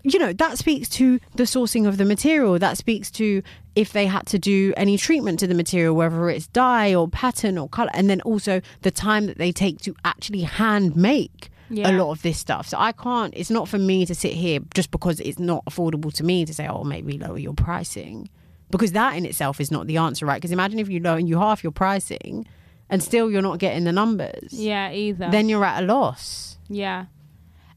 you 0.03 0.19
know 0.19 0.33
that 0.33 0.57
speaks 0.57 0.89
to 0.89 1.19
the 1.35 1.43
sourcing 1.43 1.87
of 1.87 1.97
the 1.97 2.05
material 2.05 2.59
that 2.59 2.77
speaks 2.77 3.09
to 3.11 3.41
if 3.75 3.93
they 3.93 4.05
had 4.05 4.25
to 4.27 4.37
do 4.37 4.73
any 4.77 4.97
treatment 4.97 5.39
to 5.39 5.47
the 5.47 5.55
material 5.55 5.95
whether 5.95 6.29
it's 6.29 6.47
dye 6.47 6.93
or 6.93 7.07
pattern 7.07 7.57
or 7.57 7.67
color 7.69 7.89
and 7.93 8.09
then 8.09 8.21
also 8.21 8.61
the 8.81 8.91
time 8.91 9.25
that 9.27 9.37
they 9.37 9.51
take 9.51 9.79
to 9.81 9.95
actually 10.03 10.41
hand 10.41 10.95
make 10.95 11.49
Yeah. 11.69 11.89
a 11.89 11.93
lot 11.97 12.11
of 12.11 12.21
this 12.21 12.37
stuff 12.37 12.67
so 12.67 12.77
i 12.77 12.91
can't 12.91 13.33
it's 13.35 13.49
not 13.49 13.67
for 13.69 13.77
me 13.79 14.05
to 14.05 14.13
sit 14.13 14.33
here 14.33 14.59
just 14.75 14.91
because 14.91 15.19
it's 15.21 15.39
not 15.39 15.63
affordable 15.65 16.11
to 16.13 16.23
me 16.23 16.45
to 16.45 16.53
say 16.53 16.67
oh 16.67 16.83
maybe 16.83 17.17
lower 17.17 17.37
your 17.39 17.53
pricing 17.53 18.29
because 18.69 18.91
that 18.91 19.15
in 19.15 19.25
itself 19.25 19.61
is 19.61 19.71
not 19.71 19.87
the 19.87 19.97
answer 19.97 20.25
right 20.25 20.39
because 20.41 20.51
imagine 20.51 20.79
if 20.79 20.89
you 20.89 20.99
lower 20.99 21.19
you 21.19 21.37
half 21.39 21.63
your 21.63 21.71
pricing 21.71 22.45
and 22.89 23.01
still 23.01 23.31
you're 23.31 23.41
not 23.41 23.57
getting 23.59 23.85
the 23.85 23.91
numbers 23.93 24.51
Yeah, 24.51 24.91
either. 24.91 25.29
then 25.31 25.47
you're 25.49 25.63
at 25.65 25.81
a 25.81 25.85
loss 25.85 26.57
Yeah. 26.69 27.05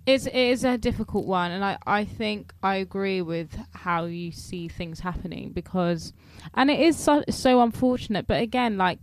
It's 0.07 0.27
it 0.27 0.35
is 0.35 0.65
a 0.65 0.79
difficult 0.79 1.27
one 1.27 1.51
and 1.51 1.65
I, 1.65 1.79
I 1.87 2.05
think 2.05 2.55
I 2.63 2.77
agree 2.77 3.21
with 3.23 3.59
how 3.73 4.05
you 4.05 4.31
see 4.31 4.69
things 4.69 5.01
happening 5.01 5.51
because 5.51 6.13
and 6.55 6.71
it 6.71 6.79
is 6.79 6.97
so, 6.97 7.25
so 7.29 7.61
unfortunate 7.61 8.27
but 8.27 8.41
again 8.41 8.79
like 8.79 9.01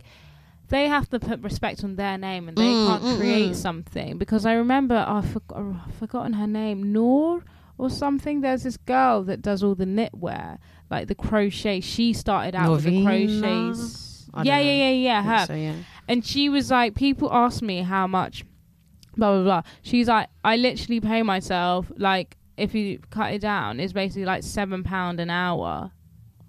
they 0.68 0.88
have 0.88 1.10
to 1.10 1.20
put 1.20 1.40
respect 1.42 1.84
on 1.84 1.96
their 1.96 2.16
name 2.16 2.48
and 2.48 2.56
they 2.56 2.72
Mm, 2.72 2.86
can't 2.86 3.02
mm, 3.02 3.16
create 3.18 3.50
mm. 3.52 3.54
something 3.56 4.16
because 4.16 4.46
I 4.46 4.54
remember 4.54 5.04
oh, 5.06 5.16
I've, 5.18 5.26
forg- 5.26 5.54
oh, 5.54 5.80
I've 5.86 5.94
forgotten 5.96 6.32
her 6.32 6.46
name 6.46 6.90
Noor 6.92 7.44
or 7.76 7.90
something. 7.90 8.40
There's 8.40 8.62
this 8.62 8.78
girl 8.78 9.22
that 9.24 9.42
does 9.42 9.62
all 9.62 9.74
the 9.74 9.84
knitwear 9.84 10.58
like 10.90 11.08
the 11.08 11.14
crochet. 11.14 11.80
She 11.80 12.14
started 12.14 12.54
out 12.54 12.70
with 12.76 12.84
the 12.84 13.04
crochets. 13.04 14.30
Yeah 14.42 14.58
yeah 14.58 14.72
yeah 14.72 14.90
yeah 14.90 15.22
her. 15.22 15.46
so, 15.46 15.54
yeah. 15.54 15.74
and 16.08 16.24
she 16.24 16.48
was 16.48 16.70
like, 16.70 16.94
people 16.94 17.30
ask 17.32 17.62
me 17.62 17.82
how 17.82 18.06
much, 18.06 18.44
blah 19.16 19.32
blah 19.34 19.42
blah. 19.44 19.62
She's 19.82 20.08
like, 20.08 20.28
I 20.44 20.56
literally 20.56 21.00
pay 21.00 21.22
myself 21.22 21.90
like 21.96 22.36
if 22.56 22.74
you 22.74 23.00
cut 23.10 23.32
it 23.32 23.40
down, 23.40 23.80
it's 23.80 23.92
basically 23.92 24.24
like 24.24 24.42
seven 24.42 24.82
pound 24.84 25.20
an 25.20 25.30
hour. 25.30 25.90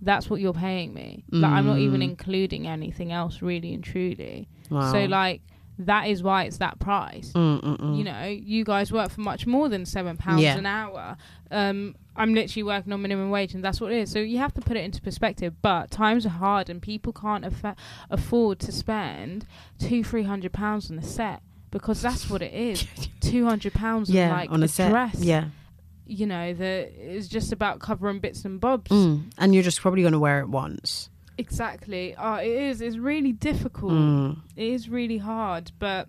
That's 0.01 0.29
what 0.29 0.39
you're 0.39 0.53
paying 0.53 0.93
me. 0.93 1.23
Like 1.31 1.51
I'm 1.51 1.65
not 1.65 1.79
even 1.79 2.01
Mm. 2.01 2.09
including 2.11 2.67
anything 2.67 3.11
else, 3.11 3.41
really 3.41 3.73
and 3.73 3.83
truly. 3.83 4.47
Wow. 4.69 4.91
So 4.91 5.05
like 5.05 5.41
that 5.79 6.07
is 6.07 6.21
why 6.23 6.43
it's 6.43 6.59
that 6.59 6.79
price. 6.79 7.33
Mm, 7.35 7.61
mm. 7.61 7.97
You 7.97 8.03
know, 8.05 8.23
you 8.27 8.63
guys 8.63 8.91
work 8.93 9.09
for 9.09 9.19
much 9.21 9.45
more 9.45 9.67
than 9.67 9.85
seven 9.85 10.15
pounds 10.15 10.41
Yeah. 10.41 10.57
an 10.57 10.65
hour. 10.65 11.17
Um, 11.51 11.95
I'm 12.15 12.33
literally 12.33 12.63
working 12.63 12.93
on 12.93 13.01
minimum 13.01 13.29
wage, 13.29 13.53
and 13.53 13.61
that's 13.61 13.81
what 13.81 13.91
it 13.91 13.97
is. 13.97 14.09
So 14.11 14.19
you 14.19 14.37
have 14.37 14.53
to 14.53 14.61
put 14.61 14.77
it 14.77 14.85
into 14.85 15.01
perspective. 15.01 15.53
But 15.61 15.91
times 15.91 16.25
are 16.25 16.29
hard, 16.29 16.69
and 16.69 16.81
people 16.81 17.11
can't 17.11 17.43
affa- 17.43 17.75
afford 18.09 18.59
to 18.59 18.71
spend 18.71 19.45
two, 19.79 20.01
three 20.03 20.23
hundred 20.23 20.53
pounds 20.53 20.89
on 20.89 20.97
a 20.97 21.03
set 21.03 21.41
because 21.71 22.01
that's 22.01 22.29
what 22.29 22.41
it 22.41 22.53
is. 22.53 22.87
Two 23.21 23.45
hundred 23.45 23.73
pounds 23.73 24.09
yeah, 24.09 24.31
like 24.31 24.51
on 24.51 24.63
a 24.63 24.67
set. 24.67 24.89
dress. 24.89 25.15
Yeah, 25.19 25.45
you 26.05 26.25
know, 26.25 26.53
that 26.53 26.93
is 26.93 27.27
just 27.27 27.51
about 27.51 27.79
covering 27.79 28.19
bits 28.19 28.45
and 28.45 28.59
bobs. 28.59 28.91
mm. 28.91 29.23
and 29.37 29.53
you're 29.53 29.63
just 29.63 29.81
probably 29.81 30.01
going 30.01 30.13
to 30.13 30.19
wear 30.19 30.39
it 30.39 30.49
once. 30.49 31.09
Exactly. 31.37 32.15
Oh, 32.17 32.35
it 32.35 32.47
is. 32.47 32.81
It's 32.81 32.97
really 32.97 33.33
difficult. 33.33 33.91
Mm. 33.91 34.41
It 34.55 34.67
is 34.67 34.87
really 34.87 35.17
hard, 35.17 35.71
but 35.79 36.07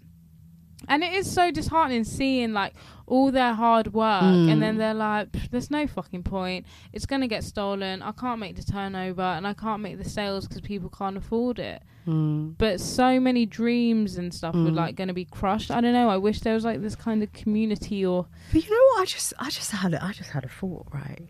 and 0.88 1.02
it 1.02 1.12
is 1.14 1.30
so 1.30 1.50
disheartening 1.50 2.04
seeing 2.04 2.52
like 2.52 2.74
all 3.06 3.30
their 3.30 3.54
hard 3.54 3.92
work 3.94 4.22
Mm. 4.22 4.50
and 4.50 4.60
then 4.62 4.78
they're 4.78 4.92
like, 4.94 5.50
"There's 5.50 5.70
no 5.70 5.86
fucking 5.86 6.24
point. 6.24 6.66
It's 6.92 7.06
gonna 7.06 7.28
get 7.28 7.44
stolen. 7.44 8.02
I 8.02 8.10
can't 8.12 8.40
make 8.40 8.56
the 8.56 8.64
turnover 8.64 9.22
and 9.22 9.46
I 9.46 9.54
can't 9.54 9.80
make 9.80 9.98
the 9.98 10.08
sales 10.08 10.46
because 10.48 10.60
people 10.62 10.88
can't 10.90 11.16
afford 11.16 11.58
it." 11.58 11.82
Mm. 12.06 12.54
But 12.58 12.80
so 12.80 13.18
many 13.20 13.46
dreams 13.46 14.16
and 14.16 14.32
stuff 14.34 14.54
were 14.54 14.70
Mm. 14.70 14.74
like 14.76 14.94
going 14.96 15.08
to 15.08 15.14
be 15.14 15.24
crushed. 15.24 15.70
I 15.72 15.80
don't 15.80 15.92
know. 15.92 16.08
I 16.08 16.16
wish 16.16 16.40
there 16.40 16.54
was 16.54 16.64
like 16.64 16.80
this 16.80 16.94
kind 16.94 17.20
of 17.22 17.32
community 17.32 18.06
or 18.06 18.26
But 18.52 18.64
you 18.64 18.70
know 18.70 18.82
what? 18.94 19.02
I 19.02 19.04
just, 19.06 19.32
I 19.40 19.50
just 19.50 19.70
had, 19.72 19.92
a, 19.92 20.04
I 20.04 20.12
just 20.12 20.30
had 20.30 20.44
a 20.44 20.48
thought, 20.48 20.86
right? 20.92 21.28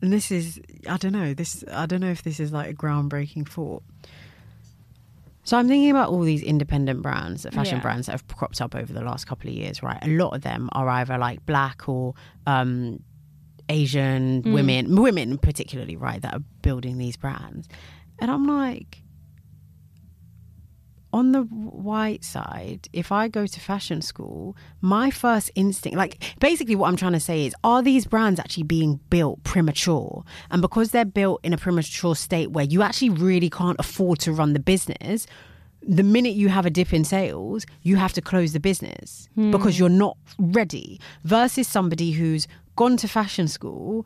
And 0.00 0.12
this 0.12 0.30
is, 0.30 0.60
I 0.88 0.96
don't 0.96 1.12
know. 1.12 1.34
This, 1.34 1.64
I 1.72 1.86
don't 1.86 2.00
know 2.00 2.10
if 2.10 2.22
this 2.22 2.38
is 2.38 2.52
like 2.52 2.70
a 2.70 2.74
groundbreaking 2.74 3.48
thought. 3.48 3.82
So 5.48 5.56
I'm 5.56 5.66
thinking 5.66 5.90
about 5.90 6.10
all 6.10 6.20
these 6.20 6.42
independent 6.42 7.00
brands, 7.00 7.46
fashion 7.52 7.76
Yeah. 7.78 7.80
brands 7.80 8.04
that 8.06 8.12
have 8.12 8.26
cropped 8.28 8.60
up 8.60 8.74
over 8.74 8.92
the 8.92 9.00
last 9.00 9.24
couple 9.26 9.48
of 9.48 9.56
years, 9.56 9.82
right? 9.82 9.98
A 10.02 10.08
lot 10.08 10.34
of 10.34 10.42
them 10.42 10.68
are 10.72 10.86
either 10.90 11.16
like 11.16 11.46
black 11.46 11.88
or 11.88 12.12
um, 12.46 13.02
Asian 13.70 14.42
Mm. 14.42 14.52
women, 14.52 14.96
women 15.00 15.38
particularly, 15.38 15.96
right, 15.96 16.20
that 16.20 16.34
are 16.34 16.42
building 16.60 16.98
these 16.98 17.16
brands. 17.16 17.66
And 18.18 18.30
I'm 18.30 18.46
like, 18.46 19.02
on 21.12 21.32
the 21.32 21.42
white 21.42 22.24
side, 22.24 22.88
if 22.92 23.10
I 23.10 23.28
go 23.28 23.46
to 23.46 23.60
fashion 23.60 24.02
school, 24.02 24.56
my 24.80 25.10
first 25.10 25.50
instinct, 25.54 25.96
like 25.96 26.22
basically 26.38 26.76
what 26.76 26.88
I'm 26.88 26.96
trying 26.96 27.12
to 27.12 27.20
say 27.20 27.46
is, 27.46 27.54
are 27.64 27.82
these 27.82 28.06
brands 28.06 28.38
actually 28.38 28.64
being 28.64 29.00
built 29.08 29.42
premature? 29.44 30.24
And 30.50 30.60
because 30.60 30.90
they're 30.90 31.04
built 31.04 31.40
in 31.42 31.52
a 31.52 31.58
premature 31.58 32.14
state 32.14 32.50
where 32.50 32.64
you 32.64 32.82
actually 32.82 33.10
really 33.10 33.50
can't 33.50 33.78
afford 33.78 34.18
to 34.20 34.32
run 34.32 34.52
the 34.52 34.60
business, 34.60 35.26
the 35.82 36.02
minute 36.02 36.34
you 36.34 36.48
have 36.48 36.66
a 36.66 36.70
dip 36.70 36.92
in 36.92 37.04
sales, 37.04 37.64
you 37.82 37.96
have 37.96 38.12
to 38.12 38.20
close 38.20 38.52
the 38.52 38.60
business 38.60 39.28
hmm. 39.34 39.50
because 39.50 39.78
you're 39.78 39.88
not 39.88 40.16
ready. 40.38 41.00
Versus 41.24 41.66
somebody 41.66 42.12
who's 42.12 42.46
gone 42.76 42.96
to 42.98 43.08
fashion 43.08 43.48
school, 43.48 44.04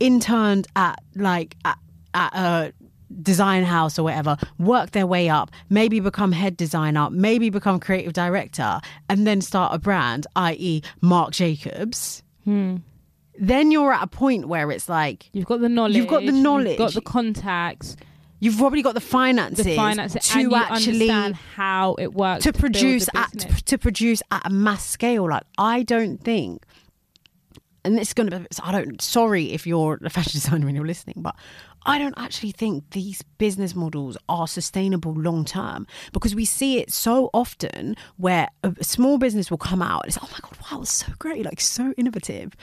interned 0.00 0.66
at 0.76 0.98
like 1.14 1.56
at, 1.64 1.78
at 2.14 2.34
a 2.34 2.72
design 3.22 3.64
house 3.64 3.98
or 3.98 4.02
whatever, 4.02 4.36
work 4.58 4.90
their 4.92 5.06
way 5.06 5.28
up, 5.28 5.50
maybe 5.70 6.00
become 6.00 6.32
head 6.32 6.56
designer, 6.56 7.08
maybe 7.10 7.50
become 7.50 7.80
creative 7.80 8.12
director, 8.12 8.80
and 9.08 9.26
then 9.26 9.40
start 9.40 9.74
a 9.74 9.78
brand, 9.78 10.26
i.e., 10.36 10.82
Marc 11.00 11.32
Jacobs. 11.32 12.22
Hmm. 12.44 12.76
Then 13.38 13.70
you're 13.70 13.92
at 13.92 14.02
a 14.02 14.06
point 14.08 14.48
where 14.48 14.70
it's 14.70 14.88
like 14.88 15.30
You've 15.32 15.46
got 15.46 15.60
the 15.60 15.68
knowledge. 15.68 15.96
You've 15.96 16.08
got 16.08 16.24
the 16.24 16.32
knowledge. 16.32 16.70
You've 16.70 16.78
got 16.78 16.94
the 16.94 17.00
contacts. 17.00 17.96
you've 18.40 18.56
probably 18.56 18.82
got 18.82 18.94
the 18.94 19.00
finances, 19.00 19.64
The 19.64 19.76
finances, 19.76 20.28
to 20.28 20.54
actually 20.54 21.08
understand 21.08 21.36
how 21.36 21.94
it 22.00 22.14
works 22.14 22.44
to 22.44 22.52
produce 22.52 23.08
at 23.14 23.30
to 23.66 23.78
produce 23.78 24.22
at 24.30 24.42
a 24.44 24.50
mass 24.50 24.84
scale. 24.84 25.28
Like 25.28 25.44
I 25.56 25.82
don't 25.84 26.18
think, 26.18 26.64
and 27.84 27.98
it's 27.98 28.12
going 28.12 28.30
to 28.30 28.40
be. 28.40 28.46
I 28.62 28.72
don't. 28.72 29.00
Sorry 29.00 29.52
if 29.52 29.66
you're 29.66 29.98
a 30.02 30.10
fashion 30.10 30.32
designer 30.40 30.66
and 30.66 30.76
you're 30.76 30.86
listening, 30.86 31.16
but 31.18 31.36
I 31.86 31.98
don't 31.98 32.14
actually 32.16 32.52
think 32.52 32.90
these 32.90 33.22
business 33.38 33.74
models 33.74 34.16
are 34.28 34.46
sustainable 34.46 35.12
long 35.14 35.44
term 35.44 35.86
because 36.12 36.34
we 36.34 36.44
see 36.44 36.78
it 36.78 36.92
so 36.92 37.30
often 37.32 37.96
where 38.16 38.48
a 38.62 38.84
small 38.84 39.18
business 39.18 39.50
will 39.50 39.58
come 39.58 39.80
out. 39.82 40.04
And 40.04 40.08
it's 40.14 40.18
oh 40.22 40.28
my 40.32 40.38
god, 40.42 40.56
wow, 40.70 40.82
it's 40.82 40.90
so 40.92 41.12
great, 41.18 41.44
like 41.44 41.60
so 41.60 41.94
innovative. 41.96 42.54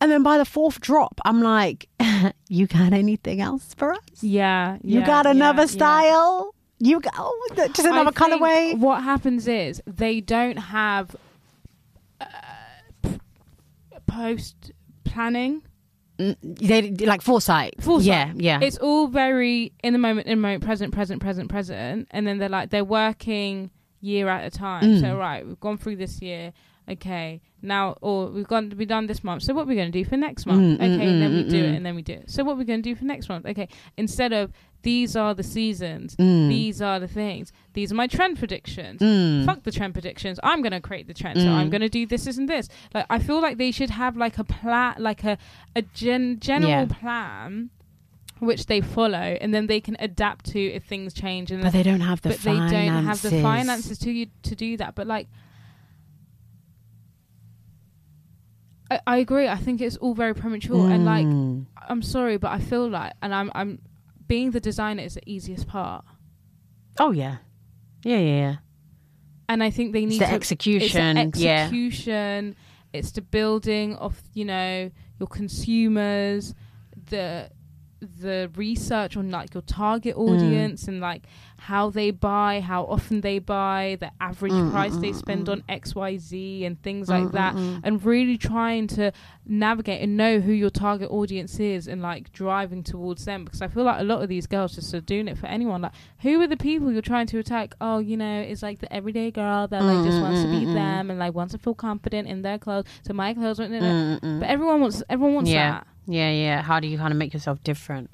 And 0.00 0.10
then 0.10 0.22
by 0.22 0.38
the 0.38 0.46
fourth 0.46 0.80
drop, 0.80 1.20
I'm 1.24 1.42
like, 1.42 1.88
you 2.48 2.66
got 2.66 2.92
anything 2.94 3.40
else 3.42 3.74
for 3.74 3.92
us? 3.92 4.00
Yeah, 4.22 4.78
You 4.82 5.04
got 5.04 5.26
another 5.26 5.62
yeah, 5.62 5.62
yeah. 5.62 5.66
style? 5.66 6.54
You 6.78 7.00
got 7.00 7.12
oh, 7.18 7.48
just 7.54 7.80
another 7.80 8.10
colorway? 8.10 8.78
What 8.78 9.02
happens 9.02 9.46
is 9.46 9.82
they 9.86 10.22
don't 10.22 10.56
have 10.56 11.14
uh, 12.18 12.26
post 14.06 14.72
planning. 15.04 15.62
They 16.42 16.90
like 16.90 17.22
foresight. 17.22 17.82
Foresight. 17.82 18.06
Yeah, 18.06 18.32
yeah. 18.34 18.60
It's 18.60 18.78
all 18.78 19.08
very 19.08 19.72
in 19.82 19.92
the 19.92 19.98
moment, 19.98 20.26
in 20.26 20.38
the 20.38 20.42
moment, 20.42 20.62
present, 20.62 20.92
present, 20.92 21.20
present, 21.20 21.48
present, 21.48 22.08
and 22.10 22.26
then 22.26 22.38
they're 22.38 22.48
like 22.48 22.70
they're 22.70 22.84
working 22.84 23.70
year 24.00 24.28
at 24.28 24.44
a 24.44 24.50
time. 24.50 24.82
Mm. 24.82 25.00
So 25.00 25.16
right, 25.16 25.46
we've 25.46 25.60
gone 25.60 25.78
through 25.78 25.96
this 25.96 26.20
year. 26.22 26.52
Okay, 26.88 27.40
now 27.62 27.96
or 28.00 28.26
we've 28.26 28.48
gone 28.48 28.72
we 28.76 28.84
done 28.84 29.06
this 29.06 29.22
month. 29.22 29.44
So 29.44 29.54
what 29.54 29.62
are 29.62 29.66
we 29.66 29.76
going 29.76 29.92
to 29.92 29.98
do 29.98 30.04
for 30.04 30.16
next 30.16 30.46
month? 30.46 30.80
Mm, 30.80 30.84
mm, 30.84 30.94
okay, 30.94 31.06
and 31.06 31.22
then 31.22 31.34
we 31.34 31.44
mm, 31.44 31.50
do 31.50 31.62
mm, 31.62 31.64
it, 31.64 31.72
mm. 31.72 31.76
and 31.76 31.86
then 31.86 31.94
we 31.94 32.02
do 32.02 32.14
it. 32.14 32.30
So 32.30 32.42
what 32.42 32.54
are 32.54 32.56
we 32.56 32.64
going 32.64 32.82
to 32.82 32.88
do 32.88 32.96
for 32.96 33.04
next 33.04 33.28
month? 33.28 33.46
Okay, 33.46 33.68
instead 33.96 34.32
of 34.32 34.52
these 34.82 35.14
are 35.16 35.34
the 35.34 35.42
seasons, 35.42 36.16
Mm. 36.16 36.48
these 36.48 36.80
are 36.80 36.98
the 37.00 37.08
things. 37.08 37.52
These 37.74 37.92
are 37.92 37.94
my 37.94 38.06
trend 38.06 38.38
predictions. 38.38 39.00
Mm. 39.00 39.44
Fuck 39.44 39.62
the 39.64 39.72
trend 39.72 39.92
predictions. 39.94 40.40
I'm 40.42 40.62
going 40.62 40.72
to 40.72 40.80
create 40.80 41.06
the 41.06 41.14
trend. 41.14 41.40
So 41.40 41.48
I'm 41.48 41.68
Mm. 41.68 41.70
going 41.70 41.80
to 41.82 41.88
do 41.88 42.06
this, 42.06 42.24
this, 42.24 42.38
and 42.38 42.48
this. 42.48 42.68
Like 42.94 43.06
I 43.10 43.18
feel 43.18 43.40
like 43.40 43.58
they 43.58 43.70
should 43.70 43.90
have 43.90 44.16
like 44.16 44.38
a 44.38 44.44
plan, 44.44 44.94
like 44.98 45.22
a 45.24 45.36
a 45.76 45.82
gen- 45.82 46.38
general 46.40 46.70
Yeah. 46.70 46.86
plan 46.86 47.70
which 48.38 48.64
they 48.66 48.80
follow, 48.80 49.36
and 49.42 49.52
then 49.52 49.66
they 49.66 49.80
can 49.82 49.96
adapt 50.00 50.46
to 50.46 50.58
if 50.58 50.84
things 50.84 51.12
change. 51.12 51.50
And 51.50 51.62
But 51.62 51.72
they 51.74 51.82
don't 51.82 52.00
have 52.00 52.22
the 52.22 52.30
but 52.30 52.38
they 52.38 52.54
finances. 52.56 52.72
don't 52.72 53.04
have 53.04 53.20
the 53.22 53.42
finances 53.42 53.98
to 53.98 54.10
you 54.10 54.26
to 54.44 54.54
do 54.54 54.78
that. 54.78 54.94
But 54.94 55.06
like, 55.06 55.28
I, 58.90 59.00
I 59.06 59.16
agree. 59.18 59.46
I 59.48 59.56
think 59.56 59.80
it's 59.80 59.96
all 59.96 60.14
very 60.14 60.34
premature, 60.34 60.88
and 60.90 61.04
like, 61.04 61.26
Mm. 61.26 61.66
I'm 61.88 62.02
sorry, 62.02 62.36
but 62.38 62.50
I 62.50 62.58
feel 62.60 62.88
like, 62.88 63.12
and 63.22 63.34
I'm 63.34 63.50
I'm 63.54 63.78
being 64.30 64.50
the 64.52 64.60
designer 64.60 65.02
is 65.02 65.14
the 65.14 65.22
easiest 65.34 65.66
part, 65.66 66.04
oh 66.98 67.10
yeah, 67.22 67.36
yeah, 68.04 68.18
yeah, 68.18 68.38
yeah. 68.44 68.56
and 69.48 69.62
I 69.62 69.70
think 69.70 69.92
they 69.92 70.06
need 70.06 70.20
the 70.20 70.26
to 70.26 70.32
execution. 70.40 71.16
It's 71.18 71.38
the 71.38 71.44
yeah, 71.44 71.62
execution. 71.64 72.56
It's 72.92 73.10
the 73.12 73.22
building 73.22 73.96
of 73.96 74.12
you 74.34 74.44
know 74.44 74.90
your 75.18 75.26
consumers, 75.28 76.54
the 77.12 77.50
the 78.00 78.50
research 78.56 79.16
on 79.16 79.30
like 79.30 79.52
your 79.54 79.62
target 79.62 80.16
Mm. 80.16 80.28
audience 80.30 80.88
and 80.88 81.00
like 81.00 81.22
how 81.60 81.90
they 81.90 82.10
buy, 82.10 82.60
how 82.60 82.84
often 82.84 83.20
they 83.20 83.38
buy, 83.38 83.96
the 84.00 84.10
average 84.20 84.52
Mm, 84.52 84.70
price 84.70 84.96
mm, 84.96 85.00
they 85.02 85.12
spend 85.12 85.46
mm. 85.46 85.52
on 85.52 85.62
X, 85.68 85.94
Y, 85.94 86.16
Z, 86.16 86.64
and 86.64 86.80
things 86.82 87.08
Mm, 87.08 87.10
like 87.10 87.24
mm, 87.28 87.32
that, 87.32 87.54
mm. 87.54 87.80
and 87.84 88.04
really 88.04 88.38
trying 88.38 88.86
to 88.88 89.12
navigate 89.46 90.00
and 90.00 90.16
know 90.16 90.40
who 90.40 90.52
your 90.52 90.70
target 90.70 91.10
audience 91.10 91.60
is 91.60 91.86
and 91.86 92.00
like 92.02 92.32
driving 92.32 92.82
towards 92.82 93.24
them 93.24 93.44
because 93.44 93.60
I 93.62 93.68
feel 93.68 93.84
like 93.84 94.00
a 94.00 94.04
lot 94.04 94.22
of 94.22 94.28
these 94.28 94.46
girls 94.46 94.74
just 94.74 94.94
are 94.94 95.00
doing 95.00 95.28
it 95.28 95.36
for 95.38 95.46
anyone. 95.46 95.82
Like, 95.82 95.92
who 96.20 96.40
are 96.40 96.46
the 96.46 96.56
people 96.56 96.92
you're 96.92 97.02
trying 97.02 97.26
to 97.28 97.38
attack? 97.38 97.74
Oh, 97.80 97.98
you 97.98 98.16
know, 98.16 98.40
it's 98.40 98.62
like 98.62 98.78
the 98.80 98.92
everyday 98.92 99.30
girl 99.30 99.66
that 99.68 99.82
like 99.82 100.04
just 100.04 100.20
wants 100.22 100.42
to 100.42 100.48
be 100.48 100.64
them 100.64 101.10
and 101.10 101.18
like 101.18 101.34
wants 101.34 101.52
to 101.52 101.58
feel 101.58 101.74
confident 101.74 102.26
in 102.28 102.42
their 102.42 102.58
clothes. 102.58 102.86
So 103.02 103.12
my 103.12 103.34
clothes, 103.34 103.60
are 103.60 103.68
Mm, 103.68 104.20
mm. 104.20 104.40
but 104.40 104.48
everyone 104.48 104.80
wants 104.80 105.02
everyone 105.08 105.34
wants 105.34 105.50
yeah, 105.50 105.70
that. 105.72 105.86
yeah, 106.06 106.30
yeah. 106.30 106.62
How 106.62 106.80
do 106.80 106.88
you 106.88 106.98
kind 106.98 107.12
of 107.12 107.18
make 107.18 107.32
yourself 107.32 107.62
different? 107.62 108.10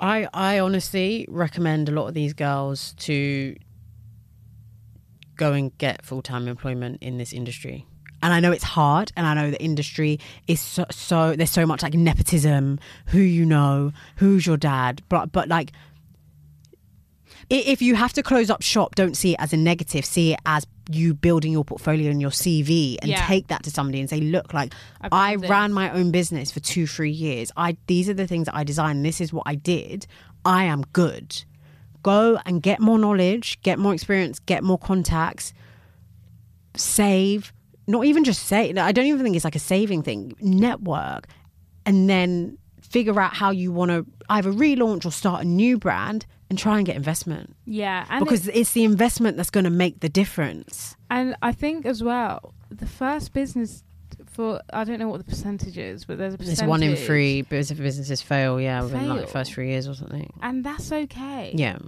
I, 0.00 0.28
I 0.34 0.58
honestly 0.58 1.26
recommend 1.28 1.88
a 1.88 1.92
lot 1.92 2.08
of 2.08 2.14
these 2.14 2.32
girls 2.32 2.92
to 2.98 3.56
go 5.36 5.52
and 5.52 5.76
get 5.78 6.04
full 6.04 6.22
time 6.22 6.48
employment 6.48 6.98
in 7.00 7.18
this 7.18 7.32
industry. 7.32 7.86
And 8.22 8.32
I 8.32 8.40
know 8.40 8.50
it's 8.50 8.64
hard, 8.64 9.12
and 9.16 9.26
I 9.26 9.34
know 9.34 9.50
the 9.50 9.62
industry 9.62 10.18
is 10.48 10.60
so, 10.60 10.86
so 10.90 11.36
there's 11.36 11.50
so 11.50 11.66
much 11.66 11.82
like 11.82 11.94
nepotism, 11.94 12.80
who 13.06 13.18
you 13.18 13.44
know, 13.44 13.92
who's 14.16 14.46
your 14.46 14.56
dad, 14.56 15.02
but 15.08 15.32
but 15.32 15.48
like 15.48 15.72
if 17.48 17.80
you 17.82 17.94
have 17.94 18.12
to 18.14 18.22
close 18.22 18.50
up 18.50 18.62
shop, 18.62 18.94
don't 18.94 19.16
see 19.16 19.32
it 19.32 19.36
as 19.40 19.52
a 19.52 19.56
negative. 19.56 20.04
See 20.04 20.32
it 20.32 20.40
as 20.46 20.66
you 20.90 21.14
building 21.14 21.52
your 21.52 21.64
portfolio 21.64 22.10
and 22.10 22.20
your 22.20 22.30
CV, 22.30 22.96
and 23.02 23.10
Yeah. 23.10 23.26
take 23.26 23.48
that 23.48 23.62
to 23.64 23.70
somebody 23.70 24.00
and 24.00 24.08
say, 24.08 24.20
"Look, 24.20 24.52
like 24.54 24.72
I 25.10 25.36
this." 25.36 25.48
ran 25.50 25.72
my 25.72 25.90
own 25.90 26.10
business 26.10 26.50
for 26.50 26.60
two, 26.60 26.86
three 26.86 27.10
years. 27.10 27.50
I 27.56 27.76
these 27.86 28.08
are 28.08 28.14
the 28.14 28.26
things 28.26 28.46
that 28.46 28.54
I 28.56 28.64
designed. 28.64 29.04
This 29.04 29.20
is 29.20 29.32
what 29.32 29.44
I 29.46 29.54
did. 29.56 30.06
I 30.44 30.64
am 30.64 30.82
good. 30.92 31.44
Go 32.02 32.38
and 32.46 32.62
get 32.62 32.78
more 32.80 32.98
knowledge, 33.00 33.58
get 33.62 33.78
more 33.80 33.92
experience, 33.94 34.38
get 34.38 34.62
more 34.62 34.78
contacts, 34.78 35.52
save. 36.76 37.52
Not 37.88 38.04
even 38.04 38.24
just 38.24 38.44
save. 38.46 38.76
I 38.78 38.92
don't 38.92 39.06
even 39.06 39.22
think 39.22 39.36
it's 39.36 39.44
like 39.44 39.54
a 39.56 39.60
saving 39.60 40.02
thing. 40.02 40.34
Network, 40.40 41.26
and 41.84 42.08
then 42.10 42.58
figure 42.80 43.18
out 43.20 43.34
how 43.34 43.50
you 43.50 43.72
want 43.72 43.90
to 43.90 44.06
either 44.28 44.52
relaunch 44.52 45.04
or 45.04 45.10
start 45.10 45.42
a 45.42 45.44
new 45.44 45.78
brand 45.78 46.26
and 46.48 46.58
try 46.58 46.76
and 46.78 46.86
get 46.86 46.96
investment 46.96 47.56
Yeah, 47.64 48.06
and 48.08 48.24
because 48.24 48.48
it's 48.48 48.72
the 48.72 48.84
investment 48.84 49.36
that's 49.36 49.50
going 49.50 49.64
to 49.64 49.70
make 49.70 50.00
the 50.00 50.08
difference. 50.08 50.96
And 51.10 51.36
I 51.42 51.52
think 51.52 51.86
as 51.86 52.02
well, 52.02 52.54
the 52.70 52.86
first 52.86 53.32
business 53.32 53.82
for 54.26 54.60
I 54.72 54.84
don't 54.84 54.98
know 54.98 55.08
what 55.08 55.18
the 55.18 55.24
percentage 55.24 55.76
is, 55.78 56.04
but 56.04 56.18
there's 56.18 56.34
a 56.34 56.38
percentage. 56.38 56.60
It's 56.60 56.68
one 56.68 56.82
in 56.82 56.96
three 56.96 57.42
businesses 57.42 58.22
fail, 58.22 58.60
yeah, 58.60 58.82
within 58.82 59.08
like 59.08 59.20
the 59.20 59.26
Fail. 59.26 59.32
first 59.32 59.52
three 59.52 59.70
years 59.70 59.88
or 59.88 59.94
something. 59.94 60.32
and 60.42 60.64
that's 60.64 60.90
okay. 60.92 61.52
Yeah. 61.54 61.78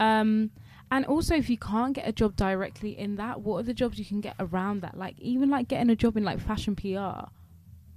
Um, 0.00 0.50
and 0.90 1.06
also 1.06 1.34
if 1.34 1.48
you 1.48 1.56
can't 1.56 1.94
get 1.94 2.06
a 2.06 2.12
job 2.12 2.36
directly 2.36 2.98
in 2.98 3.16
that, 3.16 3.40
what 3.40 3.58
are 3.58 3.62
the 3.62 3.72
jobs 3.74 3.98
you 3.98 4.04
can 4.04 4.20
get 4.20 4.34
around 4.38 4.82
that? 4.82 4.96
Like 4.98 5.18
even 5.20 5.48
like 5.48 5.68
getting 5.68 5.88
a 5.90 5.96
job 5.96 6.16
in 6.16 6.24
like 6.24 6.38
fashion 6.40 6.76
PR. 6.76 7.30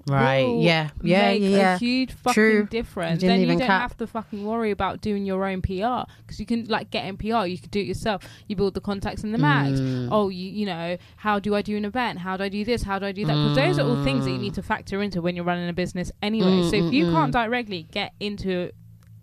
Right. 0.08 0.44
will 0.44 0.62
Yeah. 0.62 0.90
Yeah. 1.02 1.32
make 1.32 1.42
Yeah. 1.42 1.48
yeah. 1.50 1.76
a 1.76 1.78
huge 1.78 2.12
fucking 2.12 2.34
True. 2.34 2.68
difference. 2.70 3.22
Didn't 3.22 3.34
Then 3.34 3.40
you 3.42 3.48
don't 3.48 3.66
cap. 3.66 3.82
have 3.82 3.98
to 3.98 4.08
fucking 4.08 4.46
worry 4.46 4.72
about 4.72 5.02
doing 5.02 5.26
your 5.26 5.46
own 5.46 5.62
PR 5.62 6.06
because 6.22 6.40
you 6.40 6.46
can 6.46 6.66
like 6.66 6.92
get 6.92 7.06
in 7.06 7.18
PR. 7.18 7.46
You 7.46 7.58
can 7.58 7.70
do 7.70 7.80
it 7.80 7.88
yourself. 7.88 8.24
You 8.48 8.56
build 8.56 8.76
the 8.76 8.82
contacts 8.82 9.24
and 9.24 9.34
the 9.34 9.38
mags. 9.40 9.82
Mm. 9.82 10.10
Oh, 10.12 10.30
you 10.30 10.50
you 10.50 10.66
know 10.66 10.98
how 11.18 11.40
do 11.40 11.56
I 11.56 11.62
do 11.62 11.76
an 11.76 11.86
event? 11.86 12.20
How 12.20 12.38
do 12.38 12.44
I 12.44 12.50
do 12.50 12.64
this? 12.64 12.84
How 12.84 13.00
do 13.00 13.06
I 13.06 13.12
do 13.12 13.26
that? 13.26 13.34
Because 13.34 13.56
those 13.56 13.80
are 13.80 13.88
all 13.88 14.04
things 14.04 14.26
that 14.26 14.32
you 14.32 14.38
need 14.38 14.54
to 14.56 14.62
factor 14.62 15.02
into 15.02 15.22
when 15.22 15.36
you're 15.36 15.46
running 15.46 15.70
a 15.70 15.74
business 15.74 16.12
anyway. 16.22 16.48
Mm, 16.48 16.70
so 16.70 16.76
if 16.76 16.84
mm, 16.86 16.94
you 16.94 17.06
mm. 17.06 17.12
can't 17.12 17.32
directly 17.32 17.88
get 17.92 18.14
into 18.20 18.72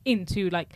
into 0.04 0.50
like 0.50 0.70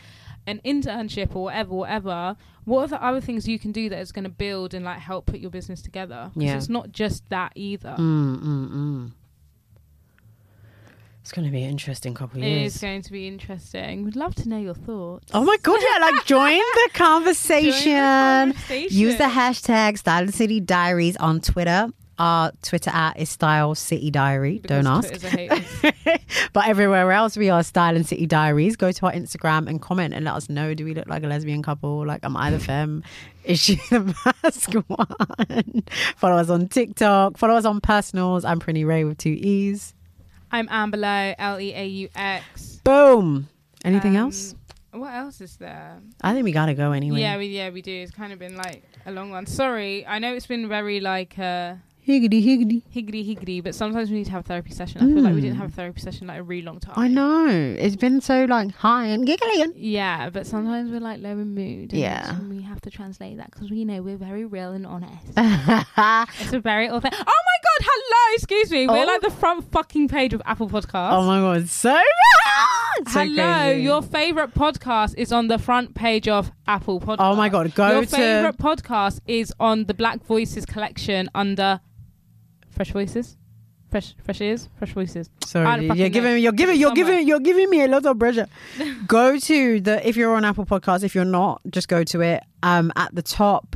an 0.47 0.61
internship 0.63 1.35
or 1.35 1.43
whatever, 1.43 1.75
whatever. 1.75 2.37
What 2.63 2.83
are 2.83 2.87
the 2.87 3.03
other 3.03 3.21
things 3.21 3.47
you 3.47 3.59
can 3.59 3.71
do 3.71 3.89
that 3.89 3.99
is 3.99 4.11
going 4.11 4.23
to 4.23 4.29
build 4.29 4.73
and 4.73 4.83
like 4.83 4.99
help 4.99 5.25
put 5.25 5.39
your 5.39 5.51
business 5.51 5.81
together? 5.81 6.31
Because 6.33 6.47
Yeah. 6.47 6.57
it's 6.57 6.69
not 6.69 6.91
just 6.91 7.27
that 7.29 7.51
either. 7.55 7.95
It's 11.27 11.33
going 11.33 11.43
to 11.45 11.51
be 11.51 11.61
an 11.63 11.69
interesting 11.71 12.13
couple 12.13 12.39
of 12.39 12.45
It 12.45 12.51
years. 12.51 12.75
is 12.75 12.81
going 12.81 13.01
to 13.01 13.11
be 13.11 13.27
interesting. 13.27 14.05
We'd 14.05 14.15
love 14.15 14.33
to 14.35 14.47
know 14.47 14.57
your 14.59 14.73
thoughts. 14.73 15.29
Oh 15.33 15.43
my 15.43 15.57
god! 15.61 15.77
Yeah, 15.81 15.97
like 15.99 16.23
join 16.23 16.57
the 16.57 16.89
conversation. 16.93 17.71
Join 17.83 18.47
the 18.47 18.53
conversation. 18.53 18.97
Use 18.97 19.17
the 19.17 19.25
hashtag 19.25 19.97
Style 19.97 20.29
City 20.29 20.61
Diaries 20.61 21.17
on 21.17 21.41
Twitter 21.41 21.89
Our 22.17 22.53
Twitter 22.61 22.91
at 22.93 23.19
is 23.19 23.27
Style 23.29 23.75
City 23.75 24.09
Diary. 24.09 24.59
Because 24.59 24.85
Don't 24.85 24.87
ask. 24.87 25.09
Twitter's 25.09 25.23
a 25.25 25.29
hate 25.29 25.51
list. 25.51 26.23
but 26.53 26.65
everywhere 26.65 27.11
else, 27.11 27.35
we 27.35 27.49
are 27.49 27.61
Style 27.61 27.97
and 27.97 28.07
City 28.07 28.25
Diaries. 28.25 28.77
Go 28.77 28.93
to 28.93 29.07
our 29.07 29.11
Instagram 29.11 29.67
and 29.67 29.81
comment 29.81 30.13
and 30.13 30.23
let 30.23 30.33
us 30.33 30.47
know. 30.47 30.73
Do 30.75 30.85
we 30.85 30.93
look 30.93 31.09
like 31.09 31.23
a 31.25 31.27
lesbian 31.27 31.61
couple? 31.61 32.05
Like, 32.05 32.23
am 32.23 32.37
I 32.37 32.51
the 32.51 32.59
femme? 32.59 33.03
Is 33.43 33.59
she 33.59 33.75
the 33.89 34.15
mask 34.43 34.73
one? 34.87 35.83
Follow 36.15 36.37
us 36.37 36.49
on 36.49 36.69
TikTok. 36.69 37.35
Follow 37.37 37.55
us 37.55 37.65
on 37.65 37.81
personals. 37.81 38.45
I'm 38.45 38.59
Pretty 38.61 38.85
Ray 38.85 39.03
with 39.03 39.17
two 39.17 39.35
E's. 39.37 39.93
I'm 40.51 40.67
Amberlo, 40.67 41.35
L 41.37 41.59
E 41.59 41.73
A 41.73 41.85
U 41.85 42.09
X. 42.15 42.79
Boom. 42.83 43.47
Anything 43.83 44.15
Um, 44.17 44.23
else? 44.25 44.55
What 44.91 45.13
else 45.13 45.41
is 45.41 45.57
there? 45.57 45.99
I 46.21 46.33
think 46.33 46.43
we 46.45 46.51
gotta 46.51 46.73
go 46.73 46.91
anyway. 46.91 47.19
Yeah, 47.21 47.37
we 47.37 47.47
yeah 47.47 47.69
we 47.69 47.81
do. 47.81 47.91
It's 47.91 48.11
kind 48.11 48.33
of 48.33 48.39
been 48.39 48.55
like 48.55 48.83
a 49.05 49.11
long 49.11 49.29
one. 49.29 49.45
Sorry, 49.45 50.05
I 50.07 50.19
know 50.19 50.33
it's 50.33 50.47
been 50.47 50.67
very 50.67 50.99
like 50.99 51.37
uh, 51.37 51.75
Higgity 52.07 52.39
higgity. 52.41 52.83
higgity 52.89 53.21
higgity, 53.23 53.59
but 53.59 53.75
sometimes 53.75 54.09
we 54.09 54.15
need 54.19 54.25
to 54.27 54.31
have 54.31 54.45
a 54.45 54.47
therapy 54.47 54.71
session. 54.71 55.01
I 55.01 55.13
feel 55.13 55.21
like 55.23 55.35
we 55.35 55.41
didn't 55.41 55.57
Mm. 55.57 55.61
have 55.61 55.69
a 55.73 55.73
therapy 55.73 55.99
session 55.99 56.27
like 56.27 56.39
a 56.39 56.43
really 56.43 56.61
long 56.61 56.79
time. 56.79 56.93
I 56.95 57.07
know. 57.09 57.47
It's 57.49 57.97
been 57.97 58.21
so 58.21 58.45
like 58.45 58.71
high 58.75 59.07
and 59.07 59.25
giggly. 59.27 59.61
and- 59.61 59.75
Yeah, 59.75 60.29
but 60.29 60.47
sometimes 60.47 60.89
we're 60.89 61.01
like 61.01 61.19
low 61.21 61.31
in 61.31 61.53
mood. 61.53 61.91
and 61.91 61.93
Yeah. 61.93 62.21
that's 62.27 62.39
when 62.39 62.49
we 62.55 62.61
have 62.63 62.79
to 62.81 62.89
translate 62.89 63.35
that 63.37 63.51
because 63.51 63.69
we 63.69 63.83
know 63.83 64.01
we're 64.01 64.15
very 64.15 64.45
real 64.45 64.71
and 64.71 64.85
honest. 64.87 65.25
it's 65.37 66.53
a 66.53 66.59
very 66.61 66.87
authentic. 66.89 67.19
Oh 67.19 67.41
my 67.49 67.57
god! 67.65 67.79
Hello, 67.89 68.35
excuse 68.35 68.71
me. 68.71 68.87
We're 68.87 69.03
Oh. 69.03 69.05
like 69.05 69.21
the 69.21 69.29
front 69.29 69.69
fucking 69.71 70.07
page 70.07 70.33
of 70.33 70.41
Apple 70.45 70.69
Podcasts. 70.69 71.11
oh 71.11 71.25
my 71.27 71.39
god, 71.41 71.67
so, 71.67 71.93
so 73.09 73.19
Hello, 73.19 73.43
crazy. 73.65 73.81
your 73.83 74.01
favorite 74.01 74.53
podcast 74.53 75.13
is 75.17 75.31
on 75.33 75.47
the 75.49 75.57
front 75.57 75.93
page 75.93 76.27
of 76.29 76.51
Apple 76.67 76.99
Podcasts. 77.01 77.17
Oh 77.19 77.35
my 77.35 77.49
God, 77.49 77.73
go 77.75 77.91
Your 77.91 78.01
to- 78.05 78.07
favorite 78.07 78.57
podcast 78.57 79.19
is 79.27 79.53
on 79.59 79.85
the 79.85 79.93
Black 79.93 80.23
Voices 80.23 80.65
collection 80.65 81.29
under 81.35 81.81
Fresh 82.77 82.91
Voices, 82.91 83.37
Fresh 83.89 84.15
Fresh 84.23 84.39
Ears, 84.41 84.69
Fresh 84.77 84.93
Voices. 84.93 85.31
Sorry, 85.43 85.85
you're 85.87 86.09
giving 86.09 86.31
know. 86.31 86.35
you're 86.35 86.51
giving 86.51 86.79
you're 86.79 86.93
giving 86.93 87.27
you're 87.27 87.39
giving 87.39 87.69
me 87.71 87.81
a 87.81 87.87
lot 87.87 88.05
of 88.05 88.19
pressure. 88.19 88.47
go 89.07 89.39
to 89.39 89.81
the 89.81 90.07
if 90.07 90.15
you're 90.15 90.35
on 90.35 90.45
Apple 90.45 90.63
Podcasts. 90.65 91.03
If 91.03 91.15
you're 91.15 91.25
not, 91.25 91.59
just 91.71 91.87
go 91.87 92.03
to 92.03 92.21
it. 92.21 92.43
Um, 92.61 92.93
at 92.95 93.15
the 93.15 93.23
top, 93.23 93.75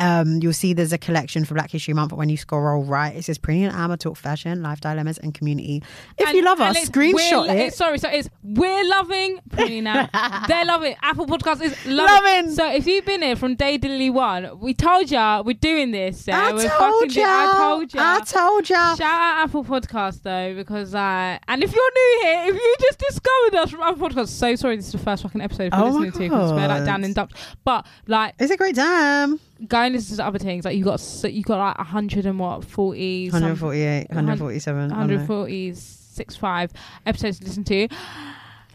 um, 0.00 0.40
you'll 0.42 0.52
see 0.52 0.72
there's 0.72 0.92
a 0.92 0.98
collection 0.98 1.44
for 1.44 1.54
Black 1.54 1.70
History 1.70 1.94
Month. 1.94 2.10
But 2.10 2.16
when 2.16 2.28
you 2.28 2.36
scroll 2.36 2.82
right, 2.82 3.14
it 3.14 3.24
says 3.24 3.38
Pretty 3.38 3.62
and 3.62 3.74
Amma 3.74 3.96
talk 3.96 4.16
fashion, 4.16 4.62
life 4.62 4.80
dilemmas, 4.80 5.18
and 5.18 5.32
community. 5.34 5.82
If 6.18 6.28
And- 6.28 6.36
you 6.36 6.42
love 6.42 6.60
us, 6.60 6.76
screenshot 6.88 7.44
it. 7.48 7.56
it's- 7.56 7.76
Sorry, 7.76 7.98
so 7.98 8.08
it's 8.08 8.28
we're 8.42 8.84
loving 8.88 9.38
Pretty 9.50 9.80
now. 9.80 10.08
They're 10.48 10.64
loving 10.64 10.96
Apple 11.02 11.26
Podcast 11.26 11.62
is 11.62 11.76
loving. 11.86 12.14
Loving. 12.24 12.50
So 12.52 12.70
if 12.72 12.86
you've 12.86 13.04
been 13.04 13.22
here 13.22 13.36
from 13.36 13.54
day 13.54 13.78
diddly 13.78 14.12
one, 14.12 14.58
we 14.60 14.74
told 14.74 15.10
ya 15.10 15.42
we're 15.44 15.52
doing 15.54 15.90
this. 15.92 16.28
I 16.28 16.52
we're 16.52 16.68
told 16.68 17.14
ya. 17.14 17.24
I 17.26 17.54
told 17.56 17.94
ya. 17.94 18.00
I 18.02 18.20
told 18.24 18.68
ya. 18.70 18.94
Shout 18.96 19.00
out 19.02 19.44
Apple 19.44 19.64
Podcast 19.64 20.22
though, 20.22 20.54
because 20.54 20.94
uh, 20.94 21.38
and 21.46 21.62
if 21.62 21.72
you're 21.74 21.92
new 21.94 22.20
here, 22.22 22.44
if 22.48 22.54
you 22.54 22.74
just 22.80 22.98
discovered 22.98 23.54
us 23.56 23.70
from 23.70 23.82
Apple 23.82 24.08
Podcast, 24.08 24.28
so 24.28 24.54
sorry, 24.56 24.76
this 24.76 24.86
is 24.86 24.92
the 24.92 24.98
first 24.98 25.22
fucking 25.22 25.40
episode 25.40 25.64
if 25.64 25.74
Oh 25.74 25.78
my 25.78 25.84
listening 25.90 26.12
to 26.12 26.18
because 26.18 26.52
we're 26.52 26.68
like 26.68 26.84
down 26.84 27.04
in 27.04 27.12
dumps. 27.12 27.34
But 27.64 27.86
like, 28.06 28.34
It's 28.38 28.50
a 28.50 28.56
great 28.56 28.76
time. 28.76 29.38
Go 29.68 29.78
and 29.78 29.94
listen 29.94 30.16
to 30.16 30.24
other 30.24 30.38
things. 30.38 30.64
Like 30.64 30.76
you 30.76 30.84
got 30.84 31.00
so 31.00 31.28
you 31.28 31.42
got 31.42 31.58
like 31.58 31.86
hundred 31.86 32.26
and 32.26 32.38
what 32.38 32.64
forty, 32.64 33.30
148, 33.30 34.08
147, 34.08 34.88
140, 34.90 35.74
six 35.74 36.36
five 36.36 36.72
episodes 37.06 37.38
to 37.38 37.44
listen 37.44 37.64
to. 37.64 37.88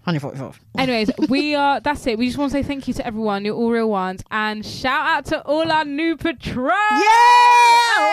144. 0.06 0.54
Anyways, 0.78 1.10
we 1.30 1.56
are. 1.56 1.80
That's 1.80 2.06
it. 2.06 2.20
We 2.20 2.28
just 2.28 2.38
want 2.38 2.52
to 2.52 2.58
say 2.60 2.64
thank 2.64 2.88
you 2.88 2.94
to 2.94 3.08
everyone. 3.08 3.44
You're 3.44 3.56
all 3.56 3.72
real 3.72 3.90
ones, 3.90 4.24
and 4.30 4.64
shout 4.64 5.08
out 5.08 5.26
to 5.26 5.42
all 5.42 5.72
our 5.72 5.84
new 5.84 6.16
patrons. 6.16 6.76
Yeah! 6.92 8.06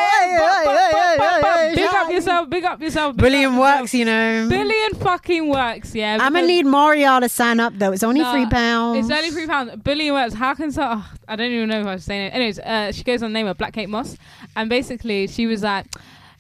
Big 1.74 1.86
up 1.86 2.10
yourself. 2.10 2.48
Big 2.48 2.64
up 2.64 2.80
yourself. 2.80 3.16
big 3.16 3.20
Brilliant 3.20 3.54
up 3.54 3.80
works, 3.80 3.92
you 3.92 4.06
know. 4.06 4.46
Billion 4.48 4.94
fucking 4.94 5.48
works, 5.50 5.94
yeah. 5.94 6.16
I'm 6.18 6.32
gonna 6.32 6.46
need 6.46 6.64
Maria 6.64 7.20
to 7.20 7.28
sign 7.28 7.60
up 7.60 7.74
though. 7.76 7.92
It's 7.92 8.02
only 8.02 8.20
No, 8.20 8.32
three 8.32 8.46
pounds. 8.46 8.98
It's 8.98 9.14
only 9.14 9.30
three 9.30 9.46
pounds. 9.46 9.76
Billion 9.82 10.14
works. 10.14 10.32
How 10.32 10.54
can 10.54 10.72
so? 10.72 10.82
oh, 10.84 11.10
I 11.28 11.36
don't 11.36 11.50
even 11.50 11.68
know 11.68 11.80
if 11.80 11.86
I 11.86 11.94
was 11.94 12.04
saying 12.04 12.28
it. 12.28 12.34
Anyways, 12.34 12.58
uh, 12.58 12.92
she 12.92 13.04
goes 13.04 13.22
on 13.22 13.32
the 13.32 13.38
name 13.38 13.46
of 13.46 13.58
Black 13.58 13.74
Kate 13.74 13.88
Moss, 13.88 14.16
and 14.56 14.70
basically 14.70 15.26
she 15.26 15.46
was 15.46 15.62
like. 15.62 15.86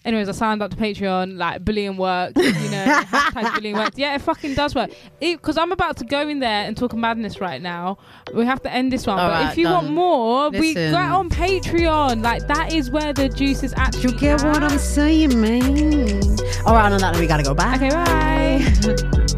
Anyways, 0.04 0.28
I 0.28 0.32
signed 0.32 0.62
up 0.62 0.70
to 0.72 0.76
Patreon, 0.76 1.36
like 1.36 1.64
billion 1.64 1.96
works, 1.96 2.36
you 2.36 2.70
know, 2.70 2.84
hashtag 3.06 3.54
billion 3.54 3.78
works. 3.78 3.96
Yeah, 3.96 4.14
it 4.16 4.20
fucking 4.22 4.54
does 4.54 4.74
work. 4.74 4.90
Because 5.20 5.56
I'm 5.56 5.70
about 5.70 5.96
to 5.98 6.04
go 6.04 6.28
in 6.28 6.40
there 6.40 6.64
and 6.66 6.76
talk 6.76 6.94
madness 6.94 7.40
right 7.40 7.62
now. 7.62 7.98
We 8.34 8.44
have 8.44 8.60
to 8.62 8.72
end 8.72 8.92
this 8.92 9.06
one. 9.06 9.18
All 9.18 9.28
but 9.28 9.32
right, 9.32 9.52
if 9.52 9.58
you 9.58 9.68
want 9.68 9.86
done. 9.86 9.94
more, 9.94 10.50
we 10.50 10.74
Listen. 10.74 10.92
go 10.92 10.98
on 10.98 11.30
Patreon. 11.30 12.22
Like 12.22 12.46
that 12.48 12.72
is 12.72 12.90
where 12.90 13.12
the 13.12 13.28
juice 13.28 13.62
is 13.62 13.72
actually. 13.76 14.12
You 14.12 14.18
get 14.18 14.42
what. 14.42 14.62
I'm 14.62 14.78
saying, 14.78 15.40
man? 15.40 16.22
All 16.66 16.74
right, 16.74 16.90
on 16.90 17.00
that, 17.00 17.16
we 17.16 17.26
gotta 17.26 17.44
go 17.44 17.54
back. 17.54 17.76
Okay, 17.76 17.90
bye. 17.90 19.28